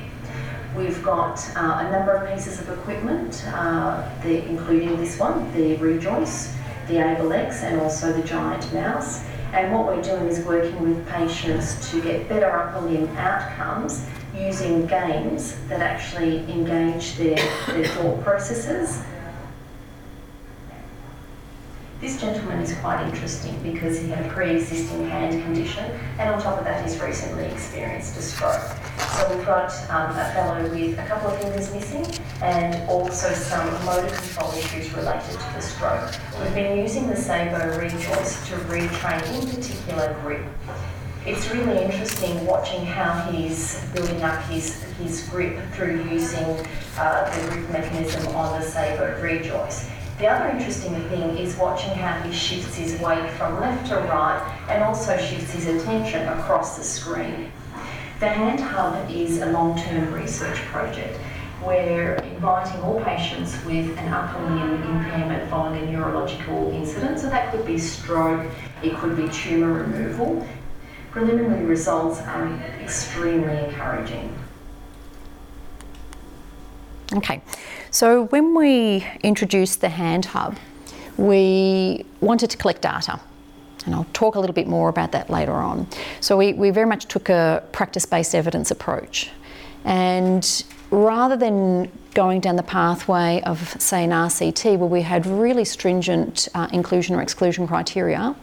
We've 0.75 1.01
got 1.03 1.39
uh, 1.55 1.85
a 1.87 1.91
number 1.91 2.11
of 2.11 2.29
pieces 2.29 2.59
of 2.59 2.69
equipment, 2.69 3.43
uh, 3.47 4.07
the, 4.21 4.45
including 4.47 4.97
this 4.97 5.17
one, 5.17 5.51
the 5.53 5.77
ReJoyce, 5.77 6.53
the 6.87 6.95
AbleX, 6.95 7.63
and 7.63 7.81
also 7.81 8.13
the 8.13 8.23
Giant 8.23 8.71
Mouse. 8.73 9.23
And 9.53 9.73
what 9.73 9.87
we're 9.87 10.01
doing 10.01 10.27
is 10.27 10.45
working 10.45 10.79
with 10.81 11.07
patients 11.09 11.89
to 11.89 12.01
get 12.01 12.29
better 12.29 12.51
upper 12.51 12.85
limb 12.85 13.07
outcomes 13.17 14.05
using 14.35 14.85
games 14.85 15.57
that 15.69 15.81
actually 15.81 16.39
engage 16.51 17.15
their, 17.15 17.37
their 17.67 17.85
thought 17.85 18.23
processes 18.23 19.01
this 22.01 22.19
gentleman 22.19 22.59
is 22.61 22.73
quite 22.77 23.05
interesting 23.05 23.61
because 23.61 23.99
he 23.99 24.07
had 24.07 24.25
a 24.25 24.29
pre-existing 24.29 25.09
hand 25.09 25.43
condition 25.43 25.83
and 26.17 26.29
on 26.29 26.41
top 26.41 26.57
of 26.57 26.63
that 26.63 26.81
he's 26.85 26.99
recently 27.01 27.43
experienced 27.45 28.17
a 28.17 28.21
stroke. 28.21 28.61
So 29.17 29.35
we've 29.35 29.45
got 29.45 29.69
um, 29.89 30.11
a 30.11 30.31
fellow 30.33 30.61
with 30.69 30.97
a 30.97 31.05
couple 31.05 31.29
of 31.29 31.41
fingers 31.41 31.73
missing 31.73 32.05
and 32.41 32.89
also 32.89 33.33
some 33.33 33.67
motor 33.83 34.07
control 34.15 34.49
issues 34.53 34.93
related 34.93 35.31
to 35.31 35.53
the 35.53 35.61
stroke. 35.61 36.13
We've 36.41 36.55
been 36.55 36.77
using 36.77 37.07
the 37.07 37.15
Saebo 37.15 37.77
ReJoyce 37.77 38.47
to 38.47 38.55
retrain 38.71 39.41
in 39.41 39.49
particular 39.49 40.17
grip. 40.21 40.45
It's 41.25 41.51
really 41.51 41.83
interesting 41.83 42.45
watching 42.45 42.85
how 42.85 43.29
he's 43.29 43.85
building 43.93 44.21
up 44.23 44.41
his, 44.43 44.81
his 44.99 45.27
grip 45.27 45.61
through 45.73 46.01
using 46.05 46.65
uh, 46.97 47.29
the 47.29 47.51
grip 47.51 47.69
mechanism 47.71 48.25
on 48.37 48.57
the 48.57 48.65
Saebo 48.65 49.21
ReJoyce. 49.21 49.98
The 50.19 50.27
other 50.27 50.49
interesting 50.49 50.93
thing 51.07 51.37
is 51.37 51.55
watching 51.55 51.91
how 51.91 52.21
he 52.23 52.33
shifts 52.33 52.75
his 52.75 52.99
weight 52.99 53.29
from 53.31 53.57
left 53.61 53.87
to 53.87 53.95
right 53.95 54.65
and 54.67 54.83
also 54.83 55.15
shifts 55.15 55.53
his 55.53 55.67
attention 55.67 56.27
across 56.27 56.77
the 56.77 56.83
screen. 56.83 57.49
The 58.19 58.27
Hand 58.27 58.59
Hub 58.59 59.09
is 59.09 59.41
a 59.41 59.45
long-term 59.45 60.13
research 60.13 60.57
project. 60.65 61.17
We're 61.65 62.15
inviting 62.15 62.81
all 62.81 63.01
patients 63.01 63.53
with 63.63 63.97
an 63.97 64.11
upper 64.11 64.43
limb 64.43 64.83
impairment 64.83 65.49
following 65.49 65.87
a 65.87 65.91
neurological 65.93 66.69
incident. 66.73 67.17
So 67.19 67.29
that 67.29 67.53
could 67.53 67.65
be 67.65 67.77
stroke, 67.77 68.45
it 68.83 68.97
could 68.97 69.15
be 69.15 69.29
tumour 69.29 69.71
removal. 69.71 70.45
Preliminary 71.11 71.63
results 71.63 72.19
are 72.19 72.45
extremely 72.81 73.57
encouraging. 73.57 74.37
Okay, 77.13 77.41
so 77.91 78.25
when 78.25 78.55
we 78.55 79.05
introduced 79.23 79.81
the 79.81 79.89
Hand 79.89 80.25
Hub, 80.25 80.57
we 81.17 82.05
wanted 82.21 82.49
to 82.51 82.57
collect 82.57 82.81
data. 82.81 83.19
And 83.85 83.95
I'll 83.95 84.07
talk 84.13 84.35
a 84.35 84.39
little 84.39 84.53
bit 84.53 84.67
more 84.67 84.89
about 84.89 85.11
that 85.13 85.29
later 85.29 85.53
on. 85.53 85.87
So 86.19 86.37
we, 86.37 86.53
we 86.53 86.69
very 86.69 86.87
much 86.87 87.05
took 87.05 87.29
a 87.29 87.63
practice-based 87.71 88.35
evidence 88.35 88.71
approach. 88.71 89.31
And 89.85 90.63
rather 90.91 91.35
than 91.37 91.91
going 92.13 92.41
down 92.41 92.55
the 92.55 92.63
pathway 92.63 93.41
of, 93.41 93.81
say, 93.81 94.03
an 94.03 94.11
RCT 94.11 94.77
where 94.77 94.89
we 94.89 95.01
had 95.01 95.25
really 95.25 95.65
stringent 95.65 96.47
uh, 96.53 96.67
inclusion 96.73 97.15
or 97.15 97.21
exclusion 97.21 97.67
criteria, 97.67 98.35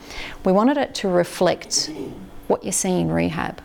we 0.45 0.53
wanted 0.53 0.77
it 0.77 0.95
to 0.97 1.09
reflect 1.09 1.91
what 2.49 2.65
you 2.65 2.73
see 2.73 3.01
in 3.01 3.11
rehab. 3.11 3.61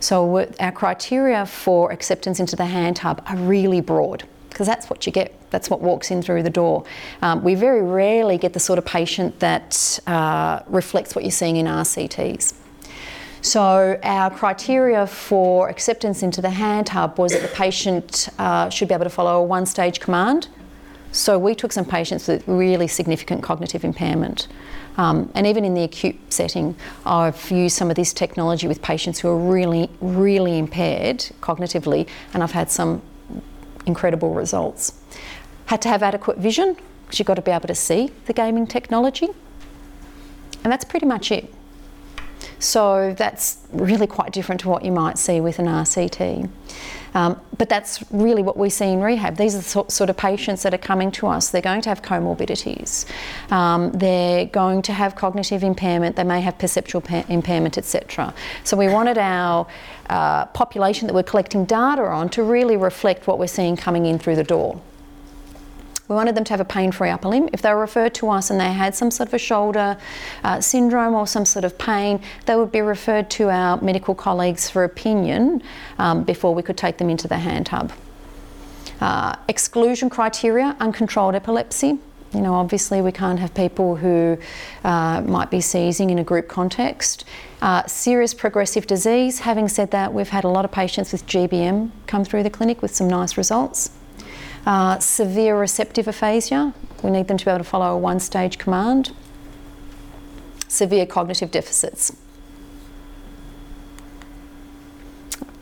So 0.00 0.46
our 0.60 0.72
criteria 0.72 1.44
for 1.46 1.92
acceptance 1.92 2.40
into 2.40 2.56
the 2.56 2.66
hand 2.66 2.98
hub 2.98 3.22
are 3.26 3.36
really 3.36 3.80
broad 3.80 4.24
because 4.58 4.66
that's 4.66 4.90
what 4.90 5.06
you 5.06 5.12
get. 5.12 5.32
That's 5.50 5.70
what 5.70 5.80
walks 5.80 6.10
in 6.10 6.20
through 6.20 6.42
the 6.42 6.50
door. 6.50 6.82
Um, 7.22 7.44
we 7.44 7.54
very 7.54 7.80
rarely 7.80 8.38
get 8.38 8.54
the 8.54 8.58
sort 8.58 8.76
of 8.76 8.84
patient 8.84 9.38
that 9.38 10.00
uh, 10.08 10.62
reflects 10.66 11.14
what 11.14 11.22
you're 11.22 11.30
seeing 11.30 11.58
in 11.58 11.66
RCTs. 11.66 12.54
So 13.40 14.00
our 14.02 14.30
criteria 14.32 15.06
for 15.06 15.68
acceptance 15.68 16.24
into 16.24 16.42
the 16.42 16.50
hand 16.50 16.88
hub 16.88 17.20
was 17.20 17.30
that 17.34 17.42
the 17.42 17.54
patient 17.54 18.30
uh, 18.40 18.68
should 18.68 18.88
be 18.88 18.94
able 18.94 19.04
to 19.04 19.10
follow 19.10 19.40
a 19.40 19.44
one-stage 19.44 20.00
command. 20.00 20.48
So 21.12 21.38
we 21.38 21.54
took 21.54 21.70
some 21.70 21.84
patients 21.84 22.26
with 22.26 22.42
really 22.48 22.88
significant 22.88 23.44
cognitive 23.44 23.84
impairment. 23.84 24.48
Um, 24.96 25.30
and 25.36 25.46
even 25.46 25.64
in 25.64 25.74
the 25.74 25.84
acute 25.84 26.16
setting, 26.30 26.74
I've 27.06 27.48
used 27.52 27.76
some 27.76 27.90
of 27.90 27.94
this 27.94 28.12
technology 28.12 28.66
with 28.66 28.82
patients 28.82 29.20
who 29.20 29.28
are 29.28 29.38
really, 29.38 29.88
really 30.00 30.58
impaired 30.58 31.18
cognitively, 31.40 32.08
and 32.34 32.42
I've 32.42 32.50
had 32.50 32.72
some 32.72 33.02
incredible 33.88 34.34
results. 34.34 34.92
Had 35.66 35.82
to 35.82 35.88
have 35.88 36.02
adequate 36.02 36.38
vision 36.38 36.76
because 37.04 37.18
you've 37.18 37.26
got 37.26 37.34
to 37.34 37.42
be 37.42 37.50
able 37.50 37.66
to 37.68 37.74
see 37.74 38.12
the 38.26 38.32
gaming 38.32 38.66
technology. 38.66 39.28
And 40.62 40.72
that's 40.72 40.84
pretty 40.84 41.06
much 41.06 41.32
it. 41.32 41.52
So 42.58 43.14
that's 43.16 43.58
really 43.72 44.06
quite 44.06 44.32
different 44.32 44.60
to 44.62 44.68
what 44.68 44.84
you 44.84 44.92
might 44.92 45.18
see 45.18 45.40
with 45.40 45.58
an 45.58 45.66
RCT. 45.66 46.48
Um, 47.14 47.40
but 47.56 47.68
that's 47.68 48.04
really 48.10 48.42
what 48.42 48.56
we 48.56 48.70
see 48.70 48.86
in 48.86 49.00
rehab. 49.00 49.36
These 49.36 49.54
are 49.54 49.58
the 49.58 49.90
sort 49.90 50.10
of 50.10 50.16
patients 50.16 50.62
that 50.62 50.74
are 50.74 50.78
coming 50.78 51.10
to 51.12 51.26
us. 51.26 51.50
They're 51.50 51.62
going 51.62 51.80
to 51.82 51.88
have 51.88 52.02
comorbidities. 52.02 53.06
Um, 53.50 53.92
they're 53.92 54.46
going 54.46 54.82
to 54.82 54.92
have 54.92 55.16
cognitive 55.16 55.62
impairment. 55.62 56.16
They 56.16 56.24
may 56.24 56.40
have 56.40 56.58
perceptual 56.58 57.00
pa- 57.00 57.24
impairment, 57.28 57.78
etc. 57.78 58.34
So 58.64 58.76
we 58.76 58.88
wanted 58.88 59.18
our 59.18 59.66
uh, 60.08 60.46
population 60.46 61.06
that 61.06 61.14
we're 61.14 61.22
collecting 61.22 61.64
data 61.64 62.02
on 62.02 62.28
to 62.30 62.42
really 62.42 62.76
reflect 62.76 63.26
what 63.26 63.38
we're 63.38 63.46
seeing 63.46 63.76
coming 63.76 64.06
in 64.06 64.18
through 64.18 64.36
the 64.36 64.44
door. 64.44 64.80
We 66.08 66.14
wanted 66.14 66.34
them 66.34 66.44
to 66.44 66.52
have 66.54 66.60
a 66.60 66.64
pain 66.64 66.90
free 66.90 67.10
upper 67.10 67.28
limb. 67.28 67.50
If 67.52 67.60
they 67.60 67.72
were 67.72 67.80
referred 67.80 68.14
to 68.14 68.30
us 68.30 68.50
and 68.50 68.58
they 68.58 68.72
had 68.72 68.94
some 68.94 69.10
sort 69.10 69.28
of 69.28 69.34
a 69.34 69.38
shoulder 69.38 69.98
uh, 70.42 70.60
syndrome 70.60 71.14
or 71.14 71.26
some 71.26 71.44
sort 71.44 71.64
of 71.66 71.76
pain, 71.76 72.20
they 72.46 72.56
would 72.56 72.72
be 72.72 72.80
referred 72.80 73.28
to 73.30 73.50
our 73.50 73.78
medical 73.82 74.14
colleagues 74.14 74.70
for 74.70 74.84
opinion 74.84 75.62
um, 75.98 76.24
before 76.24 76.54
we 76.54 76.62
could 76.62 76.78
take 76.78 76.96
them 76.96 77.10
into 77.10 77.28
the 77.28 77.36
hand 77.36 77.68
hub. 77.68 77.92
Uh, 79.00 79.36
exclusion 79.48 80.08
criteria 80.08 80.74
uncontrolled 80.80 81.34
epilepsy. 81.34 81.98
You 82.34 82.40
know, 82.40 82.54
obviously, 82.54 83.00
we 83.00 83.12
can't 83.12 83.38
have 83.38 83.54
people 83.54 83.96
who 83.96 84.36
uh, 84.84 85.22
might 85.22 85.50
be 85.50 85.60
seizing 85.60 86.10
in 86.10 86.18
a 86.18 86.24
group 86.24 86.48
context. 86.48 87.24
Uh, 87.62 87.86
serious 87.86 88.34
progressive 88.34 88.86
disease. 88.86 89.40
Having 89.40 89.68
said 89.68 89.90
that, 89.92 90.12
we've 90.12 90.28
had 90.28 90.44
a 90.44 90.48
lot 90.48 90.64
of 90.64 90.70
patients 90.70 91.12
with 91.12 91.26
GBM 91.26 91.90
come 92.06 92.24
through 92.24 92.42
the 92.42 92.50
clinic 92.50 92.82
with 92.82 92.94
some 92.94 93.08
nice 93.08 93.38
results. 93.38 93.90
Uh, 94.68 94.98
severe 94.98 95.58
receptive 95.58 96.06
aphasia, 96.06 96.74
we 97.02 97.10
need 97.10 97.26
them 97.26 97.38
to 97.38 97.44
be 97.46 97.50
able 97.50 97.56
to 97.56 97.64
follow 97.64 97.94
a 97.94 97.96
one 97.96 98.20
stage 98.20 98.58
command. 98.58 99.14
Severe 100.68 101.06
cognitive 101.06 101.50
deficits. 101.50 102.14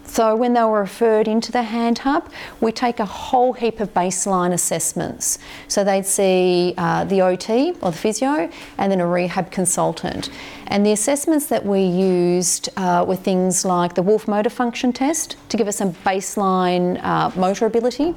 So, 0.07 0.35
when 0.35 0.55
they 0.55 0.63
were 0.63 0.81
referred 0.81 1.29
into 1.29 1.53
the 1.53 1.63
hand 1.63 1.99
hub, 1.99 2.33
we 2.61 2.73
take 2.73 2.99
a 2.99 3.05
whole 3.05 3.53
heap 3.53 3.79
of 3.79 3.95
baseline 3.95 4.53
assessments. 4.53 5.39
So, 5.69 5.85
they'd 5.85 6.07
see 6.07 6.75
uh, 6.77 7.05
the 7.05 7.23
OT 7.23 7.77
or 7.83 7.93
the 7.93 7.97
physio 7.97 8.51
and 8.77 8.91
then 8.91 8.99
a 8.99 9.07
rehab 9.07 9.53
consultant. 9.53 10.31
And 10.67 10.85
the 10.85 10.91
assessments 10.91 11.47
that 11.47 11.65
we 11.65 11.83
used 11.83 12.71
uh, 12.77 13.05
were 13.07 13.15
things 13.15 13.65
like 13.65 13.95
the 13.95 14.03
Wolf 14.03 14.27
Motor 14.27 14.51
Function 14.51 14.93
Test 14.93 15.37
to 15.51 15.57
give 15.57 15.69
us 15.69 15.77
some 15.77 15.93
baseline 15.93 17.01
uh, 17.05 17.31
motor 17.39 17.67
ability. 17.67 18.13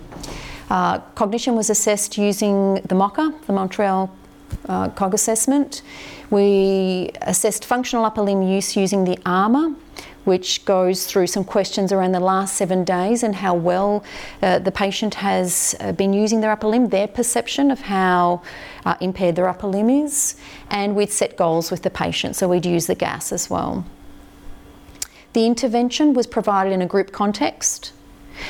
Uh, 0.69 0.99
cognition 1.15 1.55
was 1.55 1.69
assessed 1.69 2.17
using 2.17 2.75
the 2.75 2.95
MOCA, 2.95 3.34
the 3.47 3.53
Montreal 3.53 4.13
uh, 4.67 4.89
COG 4.89 5.13
assessment. 5.13 5.82
We 6.29 7.12
assessed 7.21 7.65
functional 7.65 8.05
upper 8.05 8.21
limb 8.21 8.41
use 8.41 8.75
using 8.75 9.03
the 9.03 9.17
ARMA, 9.25 9.75
which 10.25 10.63
goes 10.65 11.08
through 11.08 11.27
some 11.27 11.43
questions 11.43 11.91
around 11.91 12.12
the 12.12 12.19
last 12.19 12.55
seven 12.55 12.84
days 12.84 13.23
and 13.23 13.36
how 13.36 13.55
well 13.55 14.03
uh, 14.41 14.60
the 14.60 14.71
patient 14.71 15.15
has 15.15 15.75
uh, 15.79 15.91
been 15.91 16.13
using 16.13 16.41
their 16.41 16.51
upper 16.51 16.67
limb, 16.67 16.89
their 16.89 17.08
perception 17.08 17.71
of 17.71 17.82
how 17.82 18.41
uh, 18.86 18.95
impaired 19.01 19.36
their 19.36 19.47
upper 19.47 19.67
limb 19.67 19.89
is. 19.89 20.36
And 20.69 20.95
we'd 20.95 21.12
set 21.12 21.36
goals 21.36 21.71
with 21.71 21.82
the 21.82 21.89
patient, 21.89 22.36
so 22.36 22.47
we'd 22.47 22.65
use 22.65 22.86
the 22.86 22.95
GAS 22.95 23.32
as 23.32 23.49
well. 23.49 23.86
The 25.34 25.45
intervention 25.45 26.13
was 26.13 26.27
provided 26.27 26.73
in 26.73 26.82
a 26.82 26.88
group 26.88 27.12
context. 27.12 27.93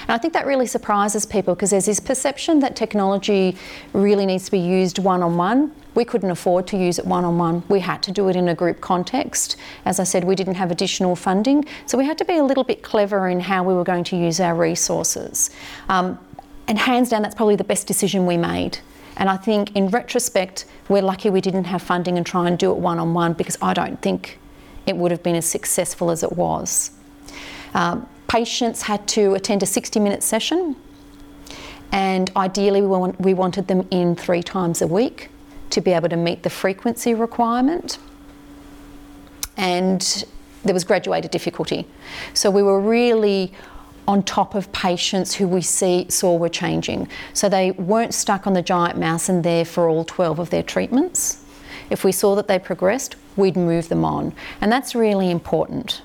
And 0.01 0.11
I 0.11 0.17
think 0.17 0.33
that 0.33 0.45
really 0.45 0.67
surprises 0.67 1.25
people 1.25 1.55
because 1.55 1.71
there's 1.71 1.85
this 1.85 1.99
perception 1.99 2.59
that 2.59 2.75
technology 2.75 3.57
really 3.93 4.25
needs 4.25 4.45
to 4.45 4.51
be 4.51 4.59
used 4.59 4.99
one 4.99 5.23
on 5.23 5.37
one. 5.37 5.73
We 5.95 6.05
couldn't 6.05 6.31
afford 6.31 6.67
to 6.67 6.77
use 6.77 6.99
it 6.99 7.05
one 7.05 7.25
on 7.25 7.37
one. 7.37 7.63
We 7.67 7.79
had 7.79 8.03
to 8.03 8.11
do 8.11 8.29
it 8.29 8.35
in 8.35 8.47
a 8.49 8.55
group 8.55 8.79
context. 8.81 9.57
As 9.85 9.99
I 9.99 10.03
said, 10.03 10.23
we 10.23 10.35
didn't 10.35 10.55
have 10.55 10.71
additional 10.71 11.15
funding, 11.15 11.65
so 11.85 11.97
we 11.97 12.05
had 12.05 12.17
to 12.19 12.25
be 12.25 12.37
a 12.37 12.43
little 12.43 12.63
bit 12.63 12.83
clever 12.83 13.27
in 13.27 13.39
how 13.39 13.63
we 13.63 13.73
were 13.73 13.83
going 13.83 14.03
to 14.05 14.15
use 14.15 14.39
our 14.39 14.55
resources. 14.55 15.49
Um, 15.89 16.19
and 16.67 16.77
hands 16.77 17.09
down, 17.09 17.23
that's 17.23 17.35
probably 17.35 17.55
the 17.55 17.63
best 17.63 17.87
decision 17.87 18.25
we 18.25 18.37
made. 18.37 18.77
And 19.17 19.29
I 19.29 19.35
think 19.35 19.75
in 19.75 19.89
retrospect, 19.89 20.65
we're 20.87 21.01
lucky 21.01 21.29
we 21.29 21.41
didn't 21.41 21.65
have 21.65 21.81
funding 21.81 22.15
and 22.17 22.25
try 22.25 22.47
and 22.47 22.57
do 22.57 22.71
it 22.71 22.77
one 22.77 22.99
on 22.99 23.13
one 23.13 23.33
because 23.33 23.57
I 23.61 23.73
don't 23.73 24.01
think 24.01 24.39
it 24.85 24.95
would 24.95 25.11
have 25.11 25.21
been 25.21 25.35
as 25.35 25.45
successful 25.45 26.09
as 26.09 26.23
it 26.23 26.31
was. 26.31 26.91
Um, 27.73 28.07
Patients 28.29 28.83
had 28.83 29.05
to 29.09 29.33
attend 29.33 29.63
a 29.63 29.65
60 29.65 29.99
minute 29.99 30.23
session, 30.23 30.75
and 31.91 32.31
ideally, 32.35 32.81
we, 32.81 32.87
want, 32.87 33.19
we 33.19 33.33
wanted 33.33 33.67
them 33.67 33.87
in 33.89 34.15
three 34.15 34.43
times 34.43 34.81
a 34.81 34.87
week 34.87 35.29
to 35.71 35.81
be 35.81 35.91
able 35.91 36.09
to 36.09 36.15
meet 36.15 36.43
the 36.43 36.49
frequency 36.49 37.13
requirement. 37.13 37.97
And 39.57 40.23
there 40.63 40.73
was 40.73 40.83
graduated 40.83 41.31
difficulty. 41.31 41.87
So 42.33 42.51
we 42.51 42.61
were 42.61 42.79
really 42.79 43.51
on 44.07 44.23
top 44.23 44.55
of 44.55 44.71
patients 44.71 45.35
who 45.35 45.47
we 45.47 45.61
see, 45.61 46.05
saw 46.09 46.35
were 46.35 46.49
changing. 46.49 47.07
So 47.33 47.49
they 47.49 47.71
weren't 47.71 48.13
stuck 48.13 48.47
on 48.47 48.53
the 48.53 48.61
giant 48.61 48.97
mouse 48.97 49.29
and 49.29 49.43
there 49.43 49.65
for 49.65 49.87
all 49.87 50.03
12 50.03 50.39
of 50.39 50.49
their 50.49 50.63
treatments. 50.63 51.43
If 51.89 52.03
we 52.03 52.11
saw 52.11 52.35
that 52.35 52.47
they 52.47 52.59
progressed, 52.59 53.15
we'd 53.35 53.55
move 53.55 53.89
them 53.89 54.05
on. 54.05 54.33
And 54.61 54.71
that's 54.71 54.95
really 54.95 55.29
important. 55.29 56.01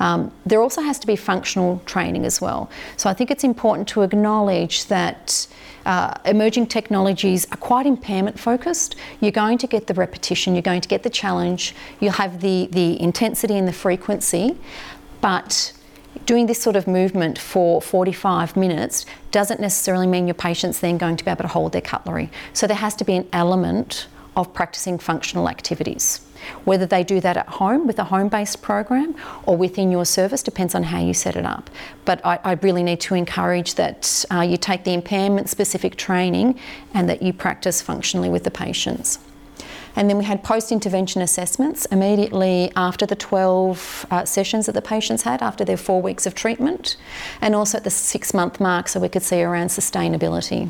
Um, 0.00 0.32
there 0.44 0.60
also 0.60 0.82
has 0.82 0.98
to 1.00 1.06
be 1.06 1.16
functional 1.16 1.82
training 1.86 2.24
as 2.24 2.40
well. 2.40 2.70
So 2.96 3.08
I 3.08 3.14
think 3.14 3.30
it's 3.30 3.44
important 3.44 3.88
to 3.88 4.02
acknowledge 4.02 4.86
that 4.86 5.46
uh, 5.86 6.14
emerging 6.24 6.66
technologies 6.66 7.46
are 7.52 7.56
quite 7.56 7.86
impairment 7.86 8.38
focused. 8.38 8.96
You're 9.20 9.32
going 9.32 9.58
to 9.58 9.66
get 9.66 9.86
the 9.86 9.94
repetition, 9.94 10.54
you're 10.54 10.62
going 10.62 10.80
to 10.80 10.88
get 10.88 11.02
the 11.02 11.10
challenge, 11.10 11.74
you'll 12.00 12.12
have 12.12 12.40
the, 12.40 12.68
the 12.72 13.00
intensity 13.00 13.56
and 13.56 13.68
the 13.68 13.72
frequency, 13.72 14.56
but 15.20 15.72
doing 16.26 16.46
this 16.46 16.62
sort 16.62 16.76
of 16.76 16.86
movement 16.86 17.38
for 17.38 17.82
45 17.82 18.56
minutes 18.56 19.04
doesn't 19.30 19.60
necessarily 19.60 20.06
mean 20.06 20.26
your 20.26 20.34
patient's 20.34 20.80
then 20.80 20.96
going 20.96 21.16
to 21.16 21.24
be 21.24 21.30
able 21.30 21.42
to 21.42 21.48
hold 21.48 21.72
their 21.72 21.80
cutlery. 21.80 22.30
So 22.52 22.66
there 22.66 22.76
has 22.76 22.94
to 22.96 23.04
be 23.04 23.14
an 23.14 23.28
element 23.32 24.06
of 24.36 24.52
practicing 24.52 24.98
functional 24.98 25.48
activities. 25.48 26.20
Whether 26.64 26.86
they 26.86 27.04
do 27.04 27.20
that 27.20 27.36
at 27.36 27.48
home 27.48 27.86
with 27.86 27.98
a 27.98 28.04
home 28.04 28.28
based 28.28 28.62
program 28.62 29.14
or 29.46 29.56
within 29.56 29.90
your 29.90 30.04
service 30.04 30.42
depends 30.42 30.74
on 30.74 30.82
how 30.84 31.00
you 31.00 31.14
set 31.14 31.36
it 31.36 31.46
up. 31.46 31.70
But 32.04 32.24
I, 32.24 32.38
I 32.44 32.52
really 32.54 32.82
need 32.82 33.00
to 33.02 33.14
encourage 33.14 33.74
that 33.74 34.24
uh, 34.30 34.40
you 34.40 34.56
take 34.56 34.84
the 34.84 34.92
impairment 34.92 35.48
specific 35.48 35.96
training 35.96 36.58
and 36.92 37.08
that 37.08 37.22
you 37.22 37.32
practice 37.32 37.80
functionally 37.80 38.28
with 38.28 38.44
the 38.44 38.50
patients. 38.50 39.18
And 39.96 40.10
then 40.10 40.18
we 40.18 40.24
had 40.24 40.42
post 40.42 40.72
intervention 40.72 41.22
assessments 41.22 41.84
immediately 41.86 42.72
after 42.74 43.06
the 43.06 43.14
12 43.14 44.06
uh, 44.10 44.24
sessions 44.24 44.66
that 44.66 44.72
the 44.72 44.82
patients 44.82 45.22
had, 45.22 45.40
after 45.40 45.64
their 45.64 45.76
four 45.76 46.02
weeks 46.02 46.26
of 46.26 46.34
treatment, 46.34 46.96
and 47.40 47.54
also 47.54 47.78
at 47.78 47.84
the 47.84 47.90
six 47.90 48.34
month 48.34 48.58
mark 48.58 48.88
so 48.88 48.98
we 48.98 49.08
could 49.08 49.22
see 49.22 49.42
around 49.42 49.68
sustainability. 49.68 50.68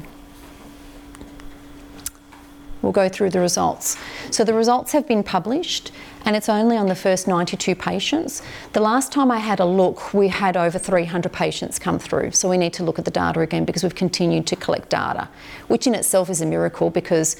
We'll 2.84 2.92
go 2.92 3.08
through 3.08 3.30
the 3.30 3.40
results. 3.40 3.96
So 4.30 4.44
the 4.44 4.54
results 4.54 4.92
have 4.92 5.08
been 5.08 5.22
published 5.22 5.90
and 6.24 6.36
it's 6.36 6.48
only 6.48 6.76
on 6.76 6.86
the 6.86 6.94
first 6.94 7.26
92 7.26 7.74
patients. 7.74 8.42
The 8.72 8.80
last 8.80 9.10
time 9.10 9.30
I 9.30 9.38
had 9.38 9.58
a 9.60 9.64
look, 9.64 10.14
we 10.14 10.28
had 10.28 10.56
over 10.56 10.78
300 10.78 11.32
patients 11.32 11.78
come 11.78 11.98
through. 11.98 12.32
So 12.32 12.48
we 12.48 12.56
need 12.56 12.72
to 12.74 12.84
look 12.84 12.98
at 12.98 13.04
the 13.04 13.10
data 13.10 13.40
again 13.40 13.64
because 13.64 13.82
we've 13.82 13.94
continued 13.94 14.46
to 14.48 14.56
collect 14.56 14.90
data, 14.90 15.28
which 15.68 15.86
in 15.86 15.94
itself 15.94 16.30
is 16.30 16.40
a 16.40 16.46
miracle 16.46 16.90
because 16.90 17.36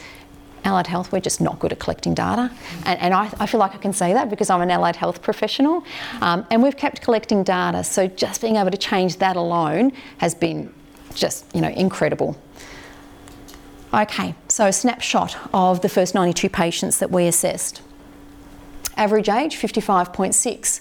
allied 0.65 0.87
health, 0.87 1.13
we're 1.13 1.21
just 1.21 1.41
not 1.41 1.59
good 1.59 1.73
at 1.73 1.79
collecting 1.79 2.15
data. 2.15 2.51
And, 2.87 2.99
and 3.01 3.15
I, 3.15 3.31
I, 3.39 3.47
feel 3.47 3.61
like 3.61 3.75
I 3.75 3.79
can 3.79 3.93
say 3.93 4.15
that 4.15 4.31
because 4.31 4.49
I'm 4.49 4.63
an 4.63 4.71
allied 4.71 4.97
health 4.97 5.23
professional. 5.23 5.85
Um, 6.21 6.47
and 6.51 6.63
we've 6.63 6.77
kept 6.77 7.03
collecting 7.03 7.43
data. 7.43 7.85
So 7.85 8.07
just 8.07 8.41
being 8.41 8.57
able 8.57 8.71
to 8.71 8.79
change 8.79 9.19
that 9.19 9.37
alone 9.37 9.93
has 10.19 10.35
been 10.35 10.73
just, 11.15 11.45
you 11.55 11.61
know, 11.61 11.69
incredible. 11.69 12.37
Okay, 13.95 14.35
so 14.49 14.67
a 14.67 14.73
snapshot 14.73 15.37
of 15.55 15.81
the 15.81 15.89
first 15.89 16.17
92 16.17 16.49
patients 16.49 16.99
that 16.99 17.13
we 17.13 17.29
assessed. 17.29 17.81
Average 18.97 19.29
age 19.29 19.57
55.6, 19.57 20.81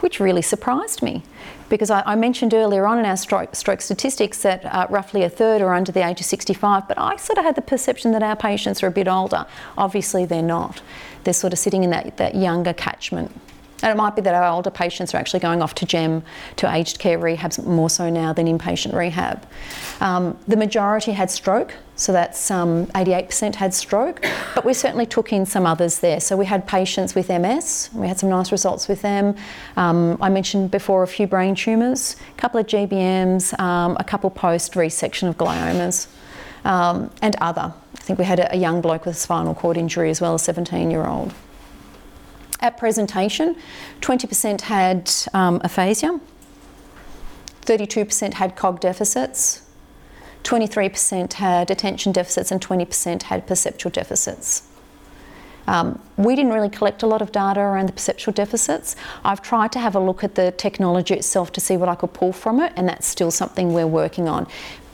which 0.00 0.18
really 0.18 0.42
surprised 0.42 1.00
me 1.00 1.22
because 1.68 1.92
I, 1.92 2.02
I 2.04 2.16
mentioned 2.16 2.52
earlier 2.52 2.86
on 2.86 2.98
in 2.98 3.04
our 3.04 3.16
stroke, 3.16 3.54
stroke 3.54 3.80
statistics 3.80 4.42
that 4.42 4.64
uh, 4.64 4.88
roughly 4.90 5.22
a 5.22 5.30
third 5.30 5.62
are 5.62 5.72
under 5.72 5.92
the 5.92 6.04
age 6.04 6.18
of 6.18 6.26
65, 6.26 6.88
but 6.88 6.98
I 6.98 7.14
sort 7.14 7.38
of 7.38 7.44
had 7.44 7.54
the 7.54 7.62
perception 7.62 8.10
that 8.12 8.22
our 8.24 8.34
patients 8.34 8.82
are 8.82 8.88
a 8.88 8.90
bit 8.90 9.06
older. 9.06 9.46
Obviously, 9.78 10.24
they're 10.24 10.42
not. 10.42 10.82
They're 11.22 11.32
sort 11.32 11.52
of 11.52 11.60
sitting 11.60 11.84
in 11.84 11.90
that, 11.90 12.16
that 12.16 12.34
younger 12.34 12.72
catchment. 12.72 13.30
And 13.82 13.92
it 13.92 13.96
might 13.96 14.16
be 14.16 14.22
that 14.22 14.34
our 14.34 14.50
older 14.50 14.70
patients 14.70 15.14
are 15.14 15.18
actually 15.18 15.40
going 15.40 15.62
off 15.62 15.74
to 15.76 15.86
GEM, 15.86 16.24
to 16.56 16.74
aged 16.74 16.98
care 16.98 17.18
rehabs 17.18 17.64
more 17.64 17.88
so 17.88 18.10
now 18.10 18.32
than 18.32 18.46
inpatient 18.46 18.92
rehab. 18.92 19.46
Um, 20.00 20.36
the 20.48 20.56
majority 20.56 21.12
had 21.12 21.30
stroke, 21.30 21.74
so 22.00 22.12
that's 22.12 22.50
um, 22.50 22.86
88% 22.86 23.56
had 23.56 23.74
stroke, 23.74 24.24
but 24.54 24.64
we 24.64 24.72
certainly 24.72 25.04
took 25.04 25.34
in 25.34 25.44
some 25.44 25.66
others 25.66 25.98
there. 25.98 26.18
So 26.18 26.34
we 26.34 26.46
had 26.46 26.66
patients 26.66 27.14
with 27.14 27.28
MS, 27.28 27.90
we 27.92 28.08
had 28.08 28.18
some 28.18 28.30
nice 28.30 28.50
results 28.50 28.88
with 28.88 29.02
them. 29.02 29.36
Um, 29.76 30.16
I 30.18 30.30
mentioned 30.30 30.70
before 30.70 31.02
a 31.02 31.06
few 31.06 31.26
brain 31.26 31.54
tumours, 31.54 32.16
a 32.34 32.40
couple 32.40 32.58
of 32.58 32.66
GBMs, 32.66 33.58
um, 33.60 33.98
a 34.00 34.04
couple 34.04 34.30
post 34.30 34.72
resection 34.72 35.28
of 35.28 35.36
gliomas, 35.36 36.08
um, 36.64 37.10
and 37.20 37.36
other. 37.36 37.74
I 37.96 37.98
think 37.98 38.18
we 38.18 38.24
had 38.24 38.40
a, 38.40 38.54
a 38.54 38.56
young 38.56 38.80
bloke 38.80 39.04
with 39.04 39.16
a 39.16 39.18
spinal 39.18 39.54
cord 39.54 39.76
injury 39.76 40.08
as 40.08 40.22
well, 40.22 40.36
a 40.36 40.38
17 40.38 40.90
year 40.90 41.06
old. 41.06 41.34
At 42.60 42.78
presentation, 42.78 43.56
20% 44.00 44.62
had 44.62 45.12
um, 45.34 45.60
aphasia, 45.62 46.18
32% 47.66 48.32
had 48.32 48.56
cog 48.56 48.80
deficits, 48.80 49.66
23% 50.44 51.34
had 51.34 51.70
attention 51.70 52.12
deficits, 52.12 52.50
and 52.50 52.60
20% 52.60 53.24
had 53.24 53.46
perceptual 53.46 53.90
deficits. 53.90 54.62
Um, 55.66 56.00
we 56.16 56.34
didn't 56.34 56.52
really 56.52 56.68
collect 56.68 57.02
a 57.02 57.06
lot 57.06 57.22
of 57.22 57.30
data 57.30 57.60
around 57.60 57.86
the 57.86 57.92
perceptual 57.92 58.34
deficits. 58.34 58.96
I've 59.24 59.42
tried 59.42 59.70
to 59.72 59.78
have 59.78 59.94
a 59.94 60.00
look 60.00 60.24
at 60.24 60.34
the 60.34 60.52
technology 60.52 61.14
itself 61.14 61.52
to 61.52 61.60
see 61.60 61.76
what 61.76 61.88
I 61.88 61.94
could 61.94 62.12
pull 62.12 62.32
from 62.32 62.60
it, 62.60 62.72
and 62.76 62.88
that's 62.88 63.06
still 63.06 63.30
something 63.30 63.72
we're 63.72 63.86
working 63.86 64.28
on. 64.28 64.46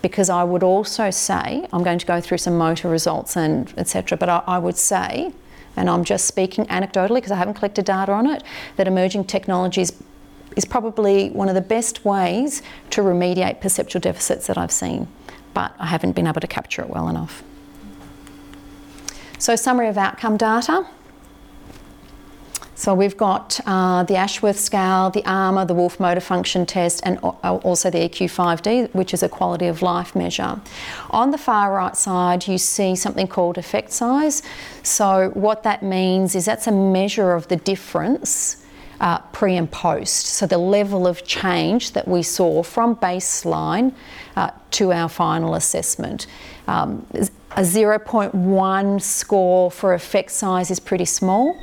Because 0.03 0.29
I 0.29 0.45
would 0.45 0.63
also 0.63 1.11
say, 1.11 1.67
I'm 1.73 1.83
going 1.83 1.99
to 1.99 2.07
go 2.07 2.21
through 2.21 2.39
some 2.39 2.59
motor 2.59 2.89
results 2.89 3.37
and 3.37 3.73
etc., 3.79 4.19
but 4.19 4.29
I, 4.29 4.43
I 4.47 4.59
would 4.59 4.77
say, 4.77 5.33
and 5.77 5.89
I'm 5.89 6.05
just 6.05 6.27
speaking 6.27 6.67
anecdotally 6.67 7.17
because 7.17 7.33
I 7.33 7.37
haven't 7.37 7.55
collected 7.55 7.85
data 7.85 8.13
on 8.13 8.27
it, 8.27 8.43
that 8.77 8.87
emerging 8.87 9.25
technologies 9.25 9.93
is 10.57 10.65
probably 10.65 11.29
one 11.31 11.49
of 11.49 11.55
the 11.55 11.61
best 11.61 12.05
ways 12.05 12.63
to 12.91 13.03
remediate 13.03 13.61
perceptual 13.61 14.01
deficits 14.01 14.47
that 14.47 14.57
I've 14.57 14.73
seen, 14.73 15.07
but 15.57 15.75
I 15.79 15.87
haven't 15.87 16.13
been 16.13 16.27
able 16.27 16.43
to 16.43 16.47
capture 16.47 16.83
it 16.83 16.91
well 16.91 17.09
enough. 17.09 17.43
So, 19.39 19.57
summary 19.57 19.89
of 19.89 19.97
outcome 19.97 20.37
data. 20.37 20.87
So 22.75 22.93
we've 22.93 23.17
got 23.17 23.59
uh, 23.65 24.03
the 24.03 24.17
Ashworth 24.17 24.59
scale, 24.59 25.09
the 25.09 25.25
ARMA, 25.25 25.65
the 25.65 25.73
Wolf 25.73 25.99
Motor 25.99 26.21
Function 26.21 26.67
Test, 26.67 27.01
and 27.05 27.19
also 27.21 27.89
the 27.89 28.07
EQ5D, 28.07 28.95
which 28.95 29.15
is 29.15 29.23
a 29.23 29.31
quality 29.31 29.67
of 29.67 29.81
life 29.81 30.15
measure. 30.15 30.61
On 31.11 31.31
the 31.31 31.39
far 31.39 31.73
right 31.73 31.97
side, 31.97 32.47
you 32.47 32.59
see 32.59 32.95
something 32.95 33.27
called 33.27 33.57
effect 33.57 33.93
size. 33.93 34.43
So 34.83 35.31
what 35.33 35.63
that 35.63 35.83
means 35.83 36.35
is 36.35 36.45
that's 36.45 36.67
a 36.67 36.73
measure 36.73 37.33
of 37.33 37.49
the 37.49 37.57
difference 37.57 38.63
uh, 39.01 39.19
pre 39.19 39.57
and 39.57 39.71
post. 39.71 40.27
So 40.27 40.47
the 40.47 40.59
level 40.59 41.07
of 41.07 41.25
change 41.25 41.93
that 41.93 42.07
we 42.07 42.23
saw 42.23 42.63
from 42.63 42.97
baseline 42.97 43.93
uh, 44.37 44.51
to 44.73 44.93
our 44.93 45.09
final 45.09 45.55
assessment. 45.55 46.27
Um, 46.69 47.07
a 47.53 47.61
0.1 47.61 49.03
score 49.03 49.71
for 49.71 49.95
effect 49.95 50.31
size 50.31 50.71
is 50.71 50.81
pretty 50.81 51.05
small. 51.05 51.57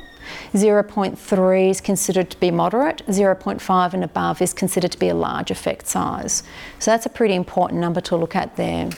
0.3 0.54 1.70
is 1.70 1.80
considered 1.80 2.30
to 2.30 2.40
be 2.40 2.50
moderate, 2.50 3.02
0.5 3.06 3.92
and 3.92 4.04
above 4.04 4.40
is 4.40 4.52
considered 4.54 4.90
to 4.92 4.98
be 4.98 5.08
a 5.08 5.14
large 5.14 5.50
effect 5.50 5.86
size. 5.86 6.42
So 6.78 6.90
that's 6.90 7.06
a 7.06 7.10
pretty 7.10 7.34
important 7.34 7.80
number 7.80 8.00
to 8.02 8.16
look 8.16 8.34
at 8.34 8.56
there. 8.56 8.90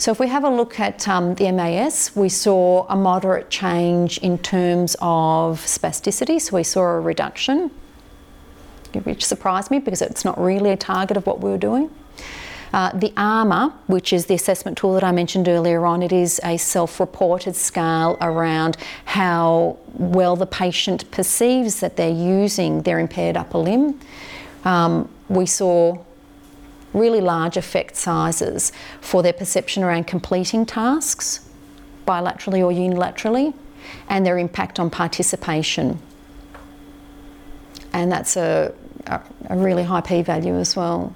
So 0.00 0.10
if 0.10 0.18
we 0.18 0.28
have 0.28 0.44
a 0.44 0.48
look 0.48 0.80
at 0.80 1.06
um, 1.08 1.34
the 1.34 1.52
MAS, 1.52 2.16
we 2.16 2.30
saw 2.30 2.86
a 2.88 2.96
moderate 2.96 3.50
change 3.50 4.16
in 4.16 4.38
terms 4.38 4.96
of 5.02 5.60
spasticity, 5.60 6.40
so 6.40 6.56
we 6.56 6.62
saw 6.62 6.80
a 6.80 7.00
reduction, 7.00 7.70
which 9.02 9.26
surprised 9.26 9.70
me 9.70 9.78
because 9.78 10.00
it's 10.00 10.24
not 10.24 10.40
really 10.40 10.70
a 10.70 10.76
target 10.78 11.18
of 11.18 11.26
what 11.26 11.42
we 11.42 11.50
were 11.50 11.58
doing. 11.58 11.90
Uh, 12.72 12.90
the 12.96 13.12
ARMA, 13.18 13.78
which 13.88 14.14
is 14.14 14.24
the 14.24 14.32
assessment 14.32 14.78
tool 14.78 14.94
that 14.94 15.04
I 15.04 15.12
mentioned 15.12 15.48
earlier 15.48 15.84
on, 15.84 16.02
it 16.02 16.12
is 16.12 16.40
a 16.44 16.56
self 16.56 16.98
reported 16.98 17.54
scale 17.54 18.16
around 18.22 18.78
how 19.04 19.76
well 19.92 20.34
the 20.34 20.46
patient 20.46 21.10
perceives 21.10 21.80
that 21.80 21.98
they're 21.98 22.08
using 22.08 22.80
their 22.84 23.00
impaired 23.00 23.36
upper 23.36 23.58
limb. 23.58 24.00
Um, 24.64 25.10
we 25.28 25.44
saw 25.44 25.98
really 26.92 27.20
large 27.20 27.56
effect 27.56 27.96
sizes 27.96 28.72
for 29.00 29.22
their 29.22 29.32
perception 29.32 29.82
around 29.82 30.06
completing 30.06 30.66
tasks, 30.66 31.48
bilaterally 32.06 32.60
or 32.60 32.72
unilaterally, 32.72 33.54
and 34.08 34.26
their 34.26 34.38
impact 34.38 34.78
on 34.80 34.90
participation. 34.90 35.98
And 37.92 38.10
that's 38.10 38.36
a, 38.36 38.72
a, 39.06 39.20
really 39.50 39.84
high 39.84 40.00
p 40.00 40.22
value 40.22 40.56
as 40.56 40.76
well. 40.76 41.14